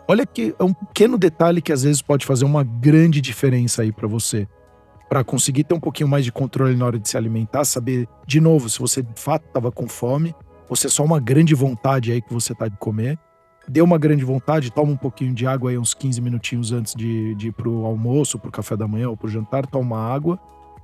olha 0.08 0.26
que 0.26 0.54
é 0.58 0.64
um 0.64 0.74
pequeno 0.74 1.16
detalhe 1.16 1.62
que 1.62 1.72
às 1.72 1.84
vezes 1.84 2.02
pode 2.02 2.26
fazer 2.26 2.44
uma 2.44 2.64
grande 2.64 3.20
diferença 3.20 3.82
aí 3.82 3.92
para 3.92 4.08
você. 4.08 4.48
Para 5.08 5.22
conseguir 5.22 5.64
ter 5.64 5.74
um 5.74 5.80
pouquinho 5.80 6.08
mais 6.08 6.24
de 6.24 6.32
controle 6.32 6.76
na 6.76 6.86
hora 6.86 6.98
de 6.98 7.08
se 7.08 7.16
alimentar, 7.16 7.64
saber, 7.64 8.08
de 8.26 8.40
novo, 8.40 8.68
se 8.68 8.78
você 8.78 9.02
de 9.02 9.20
fato 9.20 9.46
estava 9.46 9.70
com 9.70 9.88
fome, 9.88 10.34
ou 10.68 10.76
se 10.76 10.86
é 10.86 10.90
só 10.90 11.04
uma 11.04 11.20
grande 11.20 11.54
vontade 11.54 12.12
aí 12.12 12.20
que 12.20 12.32
você 12.32 12.54
tá 12.54 12.66
de 12.68 12.76
comer 12.76 13.18
deu 13.70 13.84
uma 13.84 13.98
grande 13.98 14.24
vontade, 14.24 14.72
toma 14.72 14.90
um 14.90 14.96
pouquinho 14.96 15.32
de 15.32 15.46
água 15.46 15.70
aí 15.70 15.78
uns 15.78 15.94
15 15.94 16.20
minutinhos 16.20 16.72
antes 16.72 16.92
de, 16.92 17.36
de 17.36 17.48
ir 17.48 17.52
pro 17.52 17.84
almoço, 17.84 18.38
pro 18.38 18.50
café 18.50 18.76
da 18.76 18.88
manhã 18.88 19.08
ou 19.08 19.16
pro 19.16 19.28
jantar, 19.28 19.64
toma 19.64 19.96
água, 19.96 20.40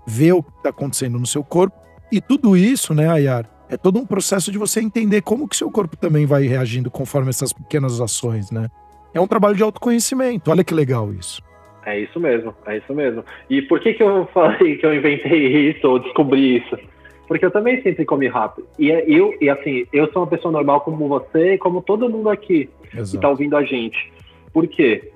vê 0.06 0.32
o 0.32 0.40
que 0.40 0.50
está 0.56 0.70
acontecendo 0.70 1.18
no 1.18 1.26
seu 1.26 1.42
corpo. 1.42 1.76
E 2.12 2.20
tudo 2.20 2.56
isso, 2.56 2.94
né, 2.94 3.08
Ayar, 3.08 3.50
é 3.68 3.76
todo 3.76 3.98
um 3.98 4.06
processo 4.06 4.52
de 4.52 4.58
você 4.58 4.80
entender 4.80 5.20
como 5.22 5.48
que 5.48 5.56
seu 5.56 5.68
corpo 5.68 5.96
também 5.96 6.26
vai 6.26 6.46
reagindo 6.46 6.88
conforme 6.88 7.30
essas 7.30 7.52
pequenas 7.52 8.00
ações, 8.00 8.52
né? 8.52 8.68
É 9.12 9.20
um 9.20 9.26
trabalho 9.26 9.56
de 9.56 9.64
autoconhecimento. 9.64 10.48
Olha 10.50 10.62
que 10.62 10.72
legal 10.72 11.12
isso. 11.12 11.42
É 11.84 11.98
isso 11.98 12.20
mesmo, 12.20 12.54
é 12.66 12.78
isso 12.78 12.94
mesmo. 12.94 13.24
E 13.50 13.62
por 13.62 13.80
que 13.80 13.94
que 13.94 14.02
eu 14.02 14.28
falei 14.32 14.76
que 14.76 14.86
eu 14.86 14.94
inventei 14.94 15.70
isso 15.70 15.88
ou 15.88 15.98
descobri 15.98 16.58
isso? 16.58 16.78
Porque 17.26 17.44
eu 17.44 17.50
também 17.50 17.82
sempre 17.82 18.04
comi 18.04 18.28
rápido. 18.28 18.66
E 18.78 18.90
é, 18.90 19.04
eu, 19.08 19.34
e 19.40 19.50
assim, 19.50 19.86
eu 19.92 20.10
sou 20.12 20.22
uma 20.22 20.28
pessoa 20.28 20.52
normal 20.52 20.80
como 20.80 21.08
você 21.08 21.54
e 21.54 21.58
como 21.58 21.82
todo 21.82 22.08
mundo 22.08 22.28
aqui 22.28 22.68
Exato. 22.92 23.10
que 23.10 23.18
tá 23.18 23.28
ouvindo 23.28 23.56
a 23.56 23.64
gente. 23.64 24.12
Por 24.52 24.66
quê? 24.66 25.12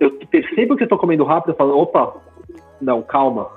Eu 0.00 0.10
percebo 0.30 0.76
que 0.76 0.84
eu 0.84 0.88
tô 0.88 0.98
comendo 0.98 1.24
rápido, 1.24 1.50
eu 1.50 1.56
falo, 1.56 1.78
opa, 1.78 2.16
não, 2.80 3.02
calma. 3.02 3.48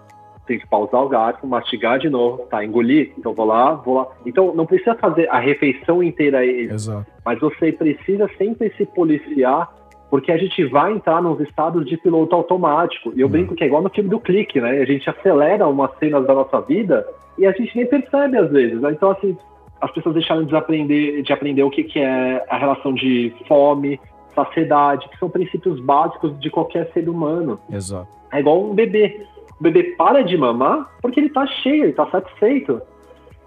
Tem 0.45 0.57
que 0.57 0.67
pausar 0.67 1.03
o 1.03 1.09
garfo, 1.09 1.45
mastigar 1.45 1.99
de 1.99 2.09
novo, 2.09 2.45
tá? 2.49 2.63
Engolir, 2.63 3.11
então 3.17 3.33
vou 3.33 3.45
lá, 3.45 3.73
vou 3.73 3.95
lá. 3.95 4.07
Então 4.25 4.55
não 4.55 4.65
precisa 4.65 4.95
fazer 4.95 5.27
a 5.29 5.39
refeição 5.39 6.01
inteira 6.01 6.39
aí. 6.39 6.69
Exato. 6.71 7.05
Mas 7.25 7.39
você 7.39 7.73
precisa 7.73 8.29
sempre 8.37 8.71
se 8.77 8.85
policiar 8.85 9.69
porque 10.09 10.31
a 10.31 10.37
gente 10.37 10.63
vai 10.65 10.93
entrar 10.93 11.21
nos 11.21 11.39
estados 11.41 11.85
de 11.85 11.97
piloto 11.97 12.35
automático. 12.35 13.11
E 13.15 13.21
eu 13.21 13.27
hum. 13.27 13.31
brinco 13.31 13.55
que 13.55 13.63
é 13.63 13.67
igual 13.67 13.81
no 13.81 13.89
filme 13.89 14.09
do 14.09 14.19
clique, 14.19 14.59
né? 14.61 14.81
A 14.81 14.85
gente 14.85 15.09
acelera 15.09 15.67
umas 15.67 15.91
cenas 15.99 16.25
da 16.25 16.33
nossa 16.33 16.61
vida 16.61 17.05
e 17.37 17.45
a 17.45 17.51
gente 17.51 17.75
nem 17.75 17.85
percebe 17.85 18.37
às 18.37 18.49
vezes. 18.49 18.81
Né? 18.81 18.91
Então, 18.91 19.11
assim, 19.11 19.37
as 19.81 19.91
pessoas 19.91 20.15
deixaram 20.15 20.43
de 20.43 20.55
aprender, 20.55 21.21
de 21.21 21.33
aprender 21.33 21.63
o 21.63 21.69
que, 21.69 21.83
que 21.83 21.99
é 21.99 22.43
a 22.49 22.57
relação 22.57 22.93
de 22.93 23.33
fome, 23.47 23.99
saciedade, 24.33 25.07
que 25.09 25.17
são 25.17 25.29
princípios 25.29 25.79
básicos 25.79 26.39
de 26.39 26.49
qualquer 26.49 26.91
ser 26.93 27.09
humano. 27.09 27.59
Exato. 27.71 28.07
É 28.31 28.39
igual 28.39 28.63
um 28.63 28.73
bebê. 28.73 29.25
O 29.59 29.63
bebê 29.63 29.95
para 29.97 30.23
de 30.23 30.37
mamar 30.37 30.89
porque 31.01 31.19
ele 31.19 31.29
tá 31.29 31.45
cheio, 31.47 31.85
ele 31.85 31.93
tá 31.93 32.05
satisfeito. 32.07 32.81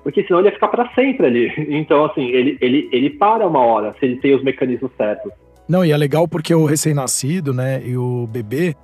Porque 0.03 0.25
senão 0.25 0.41
ele 0.41 0.49
ia 0.49 0.55
ficar 0.55 0.69
para 0.69 0.89
sempre 0.95 1.27
ali. 1.27 1.53
Então, 1.71 2.05
assim, 2.05 2.27
ele, 2.29 2.59
ele, 2.61 2.89
ele 2.93 3.11
para 3.11 3.47
uma 3.47 3.61
hora, 3.61 3.95
se 3.99 4.07
ele 4.07 4.17
tem 4.17 4.35
os 4.35 4.43
mecanismos 4.43 4.91
certos. 4.97 5.33
Não, 5.71 5.85
e 5.85 5.93
é 5.93 5.97
legal 5.97 6.27
porque 6.27 6.53
o 6.53 6.65
recém-nascido, 6.65 7.55
né, 7.55 7.81
e 7.87 7.97
o 7.97 8.27
bebê, 8.27 8.75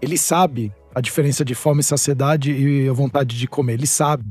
ele 0.00 0.18
sabe 0.18 0.72
a 0.92 1.00
diferença 1.00 1.44
de 1.44 1.54
fome, 1.54 1.84
saciedade 1.84 2.50
e 2.50 2.88
a 2.88 2.92
vontade 2.92 3.38
de 3.38 3.46
comer. 3.46 3.74
Ele 3.74 3.86
sabe. 3.86 4.24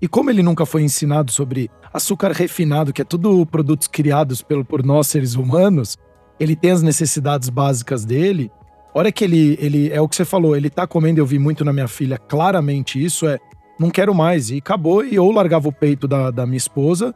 E 0.00 0.08
como 0.08 0.28
ele 0.28 0.42
nunca 0.42 0.66
foi 0.66 0.82
ensinado 0.82 1.30
sobre 1.30 1.70
açúcar 1.94 2.32
refinado, 2.32 2.92
que 2.92 3.00
é 3.00 3.04
tudo 3.04 3.46
produtos 3.46 3.86
criados 3.86 4.42
pelo, 4.42 4.64
por 4.64 4.84
nós 4.84 5.06
seres 5.06 5.36
humanos, 5.36 5.96
ele 6.40 6.56
tem 6.56 6.72
as 6.72 6.82
necessidades 6.82 7.48
básicas 7.48 8.04
dele, 8.04 8.50
hora 8.92 9.12
que 9.12 9.22
ele, 9.22 9.56
ele. 9.60 9.88
É 9.92 10.00
o 10.00 10.08
que 10.08 10.16
você 10.16 10.24
falou, 10.24 10.56
ele 10.56 10.68
tá 10.68 10.84
comendo, 10.84 11.20
eu 11.20 11.26
vi 11.26 11.38
muito 11.38 11.64
na 11.64 11.72
minha 11.72 11.86
filha 11.86 12.18
claramente 12.18 13.00
isso, 13.00 13.24
é. 13.24 13.38
Não 13.78 13.88
quero 13.88 14.12
mais. 14.12 14.50
E 14.50 14.58
acabou, 14.58 15.04
e 15.04 15.16
ou 15.16 15.30
largava 15.30 15.68
o 15.68 15.72
peito 15.72 16.08
da, 16.08 16.32
da 16.32 16.44
minha 16.44 16.56
esposa, 16.56 17.14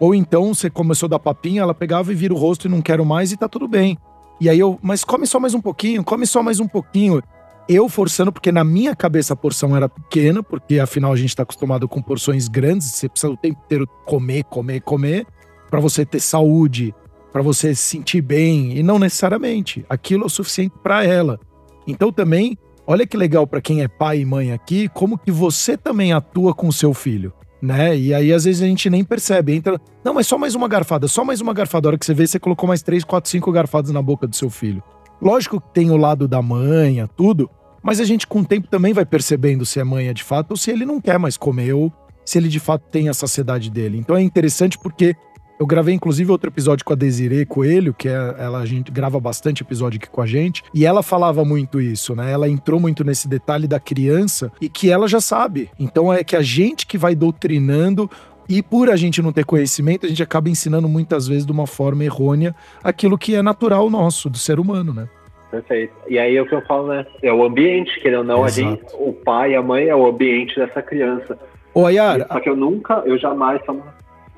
ou 0.00 0.14
então 0.14 0.54
você 0.54 0.70
começou 0.70 1.06
a 1.06 1.10
dar 1.10 1.18
papinha, 1.18 1.62
ela 1.62 1.74
pegava 1.74 2.12
e 2.12 2.14
vira 2.14 2.32
o 2.32 2.36
rosto 2.36 2.66
e 2.66 2.70
não 2.70 2.80
quero 2.80 3.04
mais, 3.04 3.32
e 3.32 3.36
tá 3.36 3.48
tudo 3.48 3.66
bem. 3.66 3.98
E 4.40 4.48
aí 4.48 4.58
eu, 4.58 4.78
mas 4.80 5.02
come 5.02 5.26
só 5.26 5.40
mais 5.40 5.54
um 5.54 5.60
pouquinho, 5.60 6.04
come 6.04 6.26
só 6.26 6.42
mais 6.42 6.60
um 6.60 6.68
pouquinho. 6.68 7.20
Eu 7.68 7.88
forçando, 7.88 8.32
porque 8.32 8.50
na 8.50 8.64
minha 8.64 8.94
cabeça 8.96 9.34
a 9.34 9.36
porção 9.36 9.76
era 9.76 9.88
pequena, 9.88 10.42
porque 10.42 10.78
afinal 10.78 11.12
a 11.12 11.16
gente 11.16 11.36
tá 11.36 11.42
acostumado 11.42 11.88
com 11.88 12.00
porções 12.00 12.48
grandes, 12.48 12.92
você 12.92 13.08
precisa 13.08 13.32
o 13.32 13.36
tempo 13.36 13.60
inteiro 13.64 13.86
comer, 14.06 14.44
comer, 14.44 14.80
comer, 14.80 15.26
para 15.68 15.80
você 15.80 16.06
ter 16.06 16.20
saúde, 16.20 16.94
para 17.32 17.42
você 17.42 17.74
se 17.74 17.82
sentir 17.82 18.22
bem, 18.22 18.78
e 18.78 18.82
não 18.82 18.98
necessariamente. 18.98 19.84
Aquilo 19.88 20.22
é 20.22 20.26
o 20.26 20.30
suficiente 20.30 20.74
para 20.82 21.04
ela. 21.04 21.38
Então 21.86 22.10
também, 22.10 22.56
olha 22.86 23.06
que 23.06 23.16
legal 23.16 23.46
para 23.46 23.60
quem 23.60 23.82
é 23.82 23.88
pai 23.88 24.20
e 24.20 24.24
mãe 24.24 24.52
aqui, 24.52 24.88
como 24.88 25.18
que 25.18 25.30
você 25.30 25.76
também 25.76 26.12
atua 26.12 26.54
com 26.54 26.68
o 26.68 26.72
seu 26.72 26.94
filho, 26.94 27.34
né? 27.60 27.96
E 27.96 28.14
aí 28.14 28.32
às 28.32 28.44
vezes 28.44 28.62
a 28.62 28.66
gente 28.66 28.88
nem 28.88 29.04
percebe, 29.04 29.54
entra, 29.54 29.80
não, 30.04 30.14
mas 30.14 30.26
só 30.26 30.38
mais 30.38 30.54
uma 30.54 30.68
garfada, 30.68 31.08
só 31.08 31.24
mais 31.24 31.40
uma 31.40 31.52
garfada. 31.52 31.88
A 31.88 31.90
hora 31.90 31.98
que 31.98 32.06
você 32.06 32.14
vê, 32.14 32.26
você 32.26 32.38
colocou 32.38 32.68
mais 32.68 32.82
três, 32.82 33.04
quatro, 33.04 33.30
cinco 33.30 33.50
garfadas 33.52 33.90
na 33.90 34.02
boca 34.02 34.26
do 34.26 34.36
seu 34.36 34.50
filho. 34.50 34.82
Lógico 35.20 35.60
que 35.60 35.68
tem 35.72 35.90
o 35.90 35.96
lado 35.96 36.28
da 36.28 36.40
manha, 36.40 37.08
tudo, 37.08 37.50
mas 37.82 38.00
a 38.00 38.04
gente 38.04 38.26
com 38.26 38.40
o 38.40 38.44
tempo 38.44 38.68
também 38.68 38.92
vai 38.92 39.04
percebendo 39.04 39.66
se 39.66 39.80
é 39.80 39.84
manha 39.84 40.14
de 40.14 40.22
fato 40.22 40.52
ou 40.52 40.56
se 40.56 40.70
ele 40.70 40.84
não 40.84 41.00
quer 41.00 41.18
mais 41.18 41.36
comer 41.36 41.72
ou 41.72 41.92
se 42.24 42.38
ele 42.38 42.48
de 42.48 42.60
fato 42.60 42.82
tem 42.90 43.08
a 43.08 43.14
saciedade 43.14 43.70
dele. 43.70 43.98
Então 43.98 44.16
é 44.16 44.22
interessante 44.22 44.78
porque 44.78 45.16
eu 45.58 45.66
gravei, 45.66 45.94
inclusive, 45.94 46.30
outro 46.30 46.50
episódio 46.50 46.84
com 46.84 46.92
a 46.92 46.96
Desiree 46.96 47.44
Coelho, 47.44 47.92
que 47.92 48.08
é, 48.08 48.12
ela, 48.38 48.60
a 48.60 48.66
gente 48.66 48.92
grava 48.92 49.18
bastante 49.18 49.62
episódio 49.62 49.98
aqui 49.98 50.08
com 50.08 50.22
a 50.22 50.26
gente, 50.26 50.62
e 50.72 50.86
ela 50.86 51.02
falava 51.02 51.44
muito 51.44 51.80
isso, 51.80 52.14
né? 52.14 52.30
Ela 52.30 52.48
entrou 52.48 52.78
muito 52.78 53.02
nesse 53.02 53.26
detalhe 53.26 53.66
da 53.66 53.80
criança 53.80 54.52
e 54.60 54.68
que 54.68 54.90
ela 54.90 55.08
já 55.08 55.20
sabe. 55.20 55.68
Então 55.78 56.12
é 56.12 56.22
que 56.22 56.36
a 56.36 56.42
gente 56.42 56.86
que 56.86 56.96
vai 56.96 57.14
doutrinando 57.14 58.08
e 58.48 58.62
por 58.62 58.88
a 58.88 58.96
gente 58.96 59.20
não 59.20 59.32
ter 59.32 59.44
conhecimento, 59.44 60.06
a 60.06 60.08
gente 60.08 60.22
acaba 60.22 60.48
ensinando 60.48 60.88
muitas 60.88 61.26
vezes 61.26 61.44
de 61.44 61.52
uma 61.52 61.66
forma 61.66 62.04
errônea 62.04 62.54
aquilo 62.82 63.18
que 63.18 63.34
é 63.34 63.42
natural 63.42 63.90
nosso, 63.90 64.30
do 64.30 64.38
ser 64.38 64.58
humano, 64.60 64.94
né? 64.94 65.08
Perfeito. 65.50 65.92
E 66.08 66.18
aí 66.18 66.36
é 66.36 66.42
o 66.42 66.46
que 66.46 66.54
eu 66.54 66.62
falo, 66.62 66.88
né? 66.88 67.06
É 67.22 67.32
o 67.32 67.44
ambiente, 67.44 67.98
querendo 68.00 68.20
ou 68.20 68.24
não, 68.24 68.44
a 68.44 68.48
gente, 68.48 68.82
o 68.94 69.12
pai 69.12 69.54
a 69.54 69.62
mãe 69.62 69.88
é 69.88 69.96
o 69.96 70.06
ambiente 70.06 70.54
dessa 70.56 70.80
criança. 70.80 71.38
Ô, 71.74 71.84
Ayara. 71.84 72.26
Só 72.30 72.40
que 72.40 72.48
eu 72.48 72.56
nunca, 72.56 73.02
eu 73.06 73.18
jamais 73.18 73.60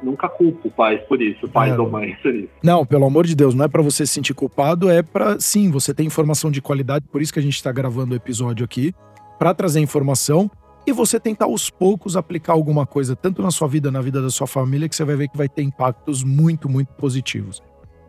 nunca 0.03 0.29
culpo 0.29 0.71
pais 0.71 1.01
por 1.03 1.21
isso, 1.21 1.49
pais 1.49 1.73
é. 1.73 1.79
ou 1.79 1.91
mães 1.91 2.17
por 2.23 2.35
isso. 2.35 2.51
Não, 2.63 2.85
pelo 2.85 3.05
amor 3.05 3.27
de 3.27 3.35
Deus, 3.35 3.55
não 3.55 3.65
é 3.65 3.69
para 3.69 3.83
você 3.83 4.07
se 4.07 4.13
sentir 4.13 4.35
culpado, 4.35 4.91
é 4.91 5.03
para 5.03 5.39
sim, 5.41 5.71
você 5.71 5.93
tem 5.93 6.07
informação 6.07 6.51
de 6.51 6.61
qualidade, 6.61 7.07
por 7.11 7.21
isso 7.21 7.33
que 7.33 7.39
a 7.39 7.43
gente 7.43 7.57
está 7.57 7.71
gravando 7.73 8.13
o 8.13 8.17
episódio 8.17 8.65
aqui, 8.65 8.95
para 9.39 9.55
trazer 9.55 9.81
informação 9.81 10.51
e 10.87 10.93
você 10.93 11.21
tentar 11.21 11.45
aos 11.47 11.71
poucos 11.71 12.17
aplicar 12.17 12.53
alguma 12.53 12.87
coisa, 12.87 13.15
tanto 13.15 13.43
na 13.43 13.51
sua 13.51 13.69
vida, 13.69 13.91
na 13.91 14.01
vida 14.01 14.21
da 14.21 14.31
sua 14.31 14.47
família, 14.47 14.89
que 14.89 14.97
você 14.97 15.05
vai 15.05 15.17
ver 15.17 15.29
que 15.29 15.37
vai 15.37 15.49
ter 15.49 15.63
impactos 15.63 16.25
muito, 16.25 16.69
muito 16.69 16.93
positivos. 16.95 17.63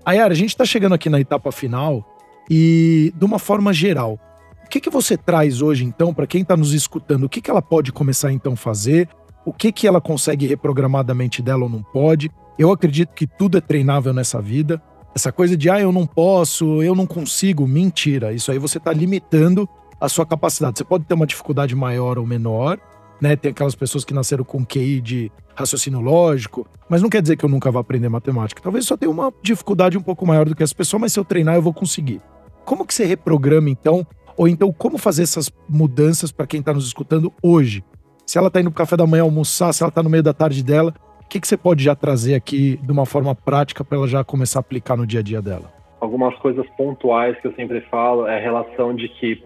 Ayara, 0.06 0.34
a 0.34 0.36
gente 0.36 0.50
está 0.50 0.66
chegando 0.66 0.96
aqui 0.96 1.10
na 1.10 1.20
etapa 1.20 1.52
final 1.52 2.06
e, 2.50 3.14
de 3.16 3.26
uma 3.26 3.38
forma 3.38 3.72
geral, 3.72 4.20
o 4.66 4.70
que, 4.70 4.80
que 4.80 4.90
você 4.90 5.18
traz 5.18 5.62
hoje, 5.62 5.84
então, 5.84 6.14
para 6.14 6.26
quem 6.26 6.42
está 6.42 6.56
nos 6.56 6.74
escutando? 6.74 7.26
O 7.26 7.30
que, 7.30 7.42
que 7.42 7.52
ela 7.52 7.62
pode 7.62 7.92
começar, 7.92 8.32
então, 8.32 8.54
a 8.54 8.58
fazer? 8.58 9.08
O 9.46 9.54
que, 9.54 9.72
que 9.72 9.88
ela 9.88 10.00
consegue 10.00 10.46
reprogramar 10.46 11.04
da 11.04 11.14
mente 11.14 11.42
dela 11.42 11.64
ou 11.64 11.70
não 11.70 11.82
pode. 11.82 12.32
Eu 12.58 12.72
acredito 12.72 13.14
que 13.14 13.26
tudo 13.26 13.58
é 13.58 13.62
treinável 13.62 14.14
nessa 14.14 14.42
vida. 14.42 14.82
Essa 15.16 15.32
coisa 15.32 15.58
de, 15.58 15.70
ah, 15.70 15.80
eu 15.80 15.92
não 15.92 16.06
posso, 16.06 16.82
eu 16.82 16.96
não 16.96 17.06
consigo, 17.06 17.68
mentira. 17.68 18.34
Isso 18.34 18.52
aí 18.52 18.60
você 18.60 18.78
está 18.78 18.94
limitando 18.94 19.68
a 20.00 20.08
sua 20.08 20.26
capacidade. 20.26 20.78
Você 20.78 20.84
pode 20.84 21.06
ter 21.06 21.14
uma 21.14 21.28
dificuldade 21.28 21.76
maior 21.76 22.18
ou 22.18 22.26
menor, 22.26 22.80
né? 23.22 23.36
Tem 23.36 23.52
aquelas 23.52 23.76
pessoas 23.76 24.04
que 24.04 24.14
nasceram 24.14 24.44
com 24.44 24.66
QI 24.66 25.02
de 25.02 25.32
raciocínio 25.56 26.00
lógico, 26.00 26.66
mas 26.90 27.02
não 27.02 27.10
quer 27.10 27.22
dizer 27.22 27.36
que 27.36 27.46
eu 27.46 27.50
nunca 27.50 27.70
vá 27.70 27.82
aprender 27.82 28.10
matemática. 28.10 28.62
Talvez 28.62 28.86
só 28.86 28.98
tenha 28.98 29.12
uma 29.12 29.34
dificuldade 29.44 29.98
um 29.98 30.02
pouco 30.02 30.26
maior 30.26 30.48
do 30.48 30.56
que 30.56 30.64
as 30.64 30.74
pessoas, 30.74 31.02
mas 31.02 31.14
se 31.14 31.20
eu 31.20 31.26
treinar 31.26 31.56
eu 31.56 31.62
vou 31.62 31.74
conseguir. 31.74 32.22
Como 32.66 32.86
que 32.86 32.94
você 32.94 33.06
reprograma 33.06 33.70
então? 33.70 34.06
Ou 34.38 34.48
então 34.48 34.72
como 34.72 34.98
fazer 34.98 35.24
essas 35.24 35.52
mudanças 35.70 36.32
para 36.32 36.48
quem 36.48 36.62
está 36.62 36.74
nos 36.74 36.88
escutando 36.88 37.32
hoje? 37.44 37.84
Se 38.32 38.38
ela 38.38 38.48
está 38.48 38.62
indo 38.62 38.72
para 38.72 38.78
o 38.78 38.86
café 38.86 38.96
da 38.96 39.06
manhã 39.06 39.24
almoçar, 39.24 39.74
se 39.74 39.84
ela 39.84 39.90
está 39.90 40.02
no 40.02 40.10
meio 40.10 40.24
da 40.24 40.34
tarde 40.34 40.64
dela, 40.64 40.94
o 41.22 41.28
que, 41.28 41.38
que 41.38 41.46
você 41.46 41.58
pode 41.58 41.84
já 41.84 41.94
trazer 41.94 42.34
aqui 42.34 42.80
de 42.82 42.90
uma 42.90 43.06
forma 43.06 43.36
prática 43.36 43.84
para 43.84 43.98
ela 43.98 44.08
já 44.08 44.24
começar 44.24 44.60
a 44.60 44.62
aplicar 44.62 44.96
no 44.96 45.06
dia 45.06 45.20
a 45.20 45.24
dia 45.24 45.42
dela? 45.42 45.70
Algumas 46.00 46.34
coisas 46.38 46.66
pontuais 46.78 47.38
que 47.42 47.48
eu 47.48 47.54
sempre 47.56 47.82
falo 47.82 48.26
é 48.26 48.38
a 48.38 48.40
relação 48.40 48.96
de 48.96 49.10
que 49.10 49.44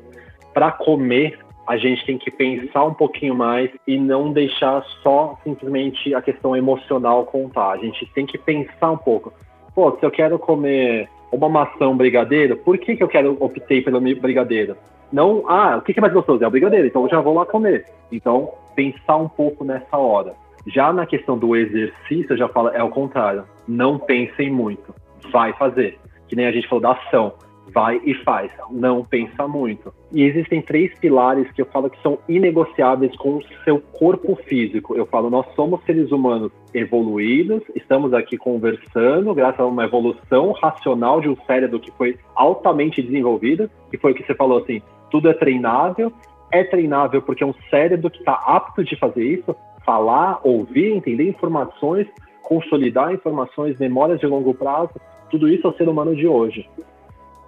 para 0.53 0.71
comer 0.71 1.39
a 1.67 1.77
gente 1.77 2.05
tem 2.05 2.19
que 2.19 2.29
pensar 2.29 2.85
um 2.85 2.93
pouquinho 2.93 3.33
mais 3.33 3.71
e 3.87 3.97
não 3.97 4.31
deixar 4.31 4.85
só 5.01 5.35
simplesmente 5.43 6.13
a 6.13 6.21
questão 6.21 6.55
emocional 6.55 7.25
contar. 7.25 7.71
A 7.71 7.77
gente 7.77 8.05
tem 8.13 8.27
que 8.27 8.37
pensar 8.37 8.91
um 8.91 8.97
pouco. 8.97 9.33
Pô, 9.73 9.97
se 9.99 10.05
eu 10.05 10.11
quero 10.11 10.37
comer 10.37 11.09
uma 11.31 11.49
maçã 11.49 11.87
um 11.87 11.97
brigadeiro, 11.97 12.55
por 12.57 12.77
que, 12.77 12.95
que 12.95 13.01
eu 13.01 13.07
quero 13.07 13.35
optei 13.39 13.81
pelo 13.81 13.99
brigadeiro? 13.99 14.77
Não, 15.11 15.43
ah, 15.49 15.77
o 15.77 15.81
que, 15.81 15.91
que 15.91 15.99
é 15.99 16.01
mais 16.01 16.13
gostoso? 16.13 16.43
É 16.43 16.47
o 16.47 16.51
brigadeiro, 16.51 16.85
então 16.85 17.01
eu 17.01 17.09
já 17.09 17.19
vou 17.19 17.33
lá 17.33 17.47
comer. 17.47 17.85
Então, 18.11 18.53
pensar 18.75 19.17
um 19.17 19.29
pouco 19.29 19.63
nessa 19.63 19.97
hora. 19.97 20.35
Já 20.67 20.91
na 20.91 21.05
questão 21.05 21.37
do 21.37 21.55
exercício, 21.55 22.33
eu 22.33 22.37
já 22.37 22.47
falo, 22.49 22.69
é 22.69 22.83
o 22.83 22.89
contrário. 22.89 23.45
Não 23.67 23.99
pensem 23.99 24.51
muito. 24.51 24.93
Vai 25.31 25.53
fazer. 25.53 25.99
Que 26.27 26.35
nem 26.35 26.47
a 26.47 26.51
gente 26.51 26.67
falou 26.67 26.81
da 26.81 26.91
ação. 26.93 27.33
Vai 27.71 28.01
e 28.03 28.15
faz. 28.23 28.51
Não 28.71 29.03
pensa 29.03 29.47
muito. 29.47 29.93
E 30.11 30.23
existem 30.23 30.61
três 30.61 30.97
pilares 30.97 31.51
que 31.51 31.61
eu 31.61 31.65
falo 31.67 31.89
que 31.89 32.01
são 32.01 32.17
inegociáveis 32.27 33.15
com 33.17 33.37
o 33.37 33.43
seu 33.63 33.79
corpo 33.79 34.35
físico. 34.47 34.95
Eu 34.95 35.05
falo, 35.05 35.29
nós 35.29 35.45
somos 35.55 35.83
seres 35.83 36.11
humanos 36.11 36.51
evoluídos, 36.73 37.61
estamos 37.75 38.13
aqui 38.13 38.37
conversando 38.37 39.33
graças 39.33 39.59
a 39.59 39.65
uma 39.65 39.85
evolução 39.85 40.51
racional 40.53 41.21
de 41.21 41.29
um 41.29 41.35
cérebro 41.45 41.79
que 41.79 41.91
foi 41.91 42.17
altamente 42.35 43.01
desenvolvido, 43.01 43.69
que 43.89 43.97
foi 43.97 44.11
o 44.11 44.15
que 44.15 44.25
você 44.25 44.35
falou 44.35 44.59
assim, 44.59 44.81
tudo 45.09 45.29
é 45.29 45.33
treinável 45.33 46.11
é 46.55 46.63
treinável 46.63 47.21
porque 47.21 47.43
é 47.43 47.47
um 47.47 47.53
cérebro 47.69 48.09
que 48.09 48.19
está 48.19 48.33
apto 48.33 48.83
de 48.83 48.95
fazer 48.95 49.23
isso, 49.23 49.55
falar, 49.85 50.39
ouvir, 50.43 50.93
entender 50.93 51.27
informações, 51.27 52.07
consolidar 52.41 53.13
informações, 53.13 53.77
memórias 53.79 54.19
de 54.19 54.25
longo 54.25 54.53
prazo, 54.53 54.91
tudo 55.29 55.49
isso 55.49 55.67
é 55.67 55.69
o 55.69 55.77
ser 55.77 55.89
humano 55.89 56.15
de 56.15 56.27
hoje. 56.27 56.67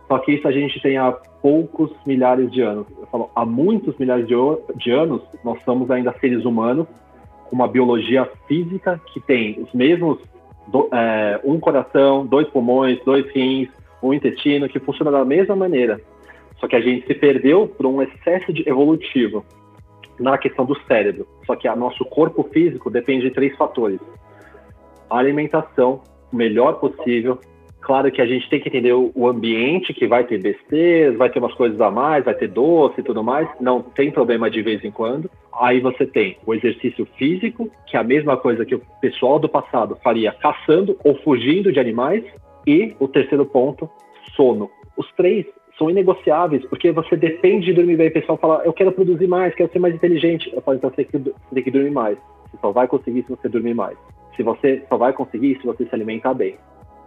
Só 0.08 0.18
que 0.20 0.32
isso 0.32 0.48
a 0.48 0.52
gente 0.52 0.82
tem 0.82 0.98
há 0.98 1.12
poucos 1.42 1.92
milhares 2.06 2.52
de 2.52 2.62
anos. 2.62 2.88
Eu 2.98 3.06
falo, 3.08 3.30
há 3.36 3.46
muitos 3.46 3.98
milhares 3.98 4.28
de, 4.28 4.36
de 4.76 4.92
anos, 4.92 5.22
nós 5.44 5.62
somos 5.64 5.92
ainda 5.92 6.16
seres 6.20 6.46
humanos 6.46 6.88
com 7.50 7.56
uma 7.56 7.68
biologia 7.68 8.30
física 8.48 9.00
que 9.14 9.20
tem 9.20 9.60
os 9.62 9.72
mesmos 9.74 10.20
do, 10.68 10.90
é, 10.94 11.40
um 11.44 11.60
coração, 11.60 12.26
dois 12.26 12.48
pulmões, 12.50 13.00
dois 13.06 13.30
rins, 13.32 13.70
um 14.02 14.14
intestino, 14.14 14.70
que 14.70 14.80
funciona 14.80 15.12
da 15.12 15.26
mesma 15.26 15.56
maneira. 15.56 16.00
Só 16.60 16.68
que 16.68 16.76
a 16.76 16.82
gente 16.82 17.06
se 17.06 17.14
perdeu 17.14 17.68
por 17.68 17.86
um 17.86 18.02
excesso 18.02 18.52
de 18.52 18.68
evolutivo 18.68 19.46
na 20.20 20.38
questão 20.38 20.66
do 20.66 20.80
cérebro. 20.82 21.28
Só 21.46 21.56
que 21.56 21.68
o 21.68 21.76
nosso 21.76 22.04
corpo 22.06 22.44
físico 22.52 22.90
depende 22.90 23.28
de 23.28 23.32
três 23.32 23.56
fatores: 23.56 24.00
a 25.10 25.18
alimentação, 25.18 26.02
o 26.32 26.36
melhor 26.36 26.80
possível. 26.80 27.40
Claro 27.80 28.12
que 28.12 28.22
a 28.22 28.26
gente 28.26 28.50
tem 28.50 28.60
que 28.60 28.68
entender 28.68 28.92
o 28.92 29.28
ambiente, 29.30 29.94
que 29.94 30.08
vai 30.08 30.26
ter 30.26 30.42
besteiras, 30.42 31.16
vai 31.16 31.30
ter 31.30 31.40
umas 31.40 31.54
coisas 31.54 31.80
a 31.80 31.90
mais, 31.90 32.26
vai 32.26 32.34
ter 32.34 32.50
doce 32.50 33.00
e 33.00 33.04
tudo 33.04 33.24
mais. 33.24 33.48
Não 33.62 33.82
tem 33.82 34.12
problema 34.12 34.50
de 34.50 34.62
vez 34.62 34.84
em 34.84 34.92
quando. 34.92 35.32
Aí 35.54 35.80
você 35.80 36.06
tem 36.06 36.38
o 36.46 36.54
exercício 36.54 37.08
físico, 37.18 37.72
que 37.86 37.96
é 37.96 38.00
a 38.00 38.04
mesma 38.04 38.36
coisa 38.36 38.66
que 38.66 38.76
o 38.76 38.82
pessoal 39.00 39.40
do 39.40 39.48
passado 39.48 39.98
faria 40.04 40.34
caçando 40.34 40.98
ou 41.02 41.16
fugindo 41.20 41.72
de 41.72 41.80
animais. 41.80 42.26
E 42.66 42.94
o 43.00 43.08
terceiro 43.08 43.46
ponto, 43.46 43.90
sono. 44.36 44.70
Os 44.98 45.10
três 45.14 45.46
são 45.78 45.90
inegociáveis, 45.90 46.66
porque 46.66 46.92
você 46.92 47.16
depende 47.16 47.68
de 47.68 47.74
dormir 47.74 47.98
bem. 47.98 48.10
O 48.10 48.14
pessoal 48.14 48.38
fala, 48.38 48.64
eu 48.66 48.74
quero 48.74 48.92
produzir 48.92 49.28
mais, 49.28 49.54
quero 49.54 49.72
ser 49.72 49.80
mais 49.80 49.94
inteligente. 49.94 50.52
Eu 50.54 50.62
falo, 50.62 50.78
então 50.78 50.90
você 50.90 51.04
tem 51.04 51.06
que, 51.06 51.30
você 51.30 51.56
tem 51.56 51.64
que 51.64 51.72
dormir 51.72 51.92
mais. 51.92 52.18
Você 52.52 52.58
só 52.62 52.72
vai 52.72 52.88
conseguir 52.88 53.24
se 53.24 53.30
você 53.30 53.48
dormir 53.48 53.74
mais. 53.74 53.98
Se 54.36 54.44
você 54.44 54.84
só 54.90 54.98
vai 54.98 55.14
conseguir 55.14 55.58
se 55.60 55.66
você 55.66 55.86
se 55.86 55.94
alimentar 55.94 56.34
bem. 56.34 56.56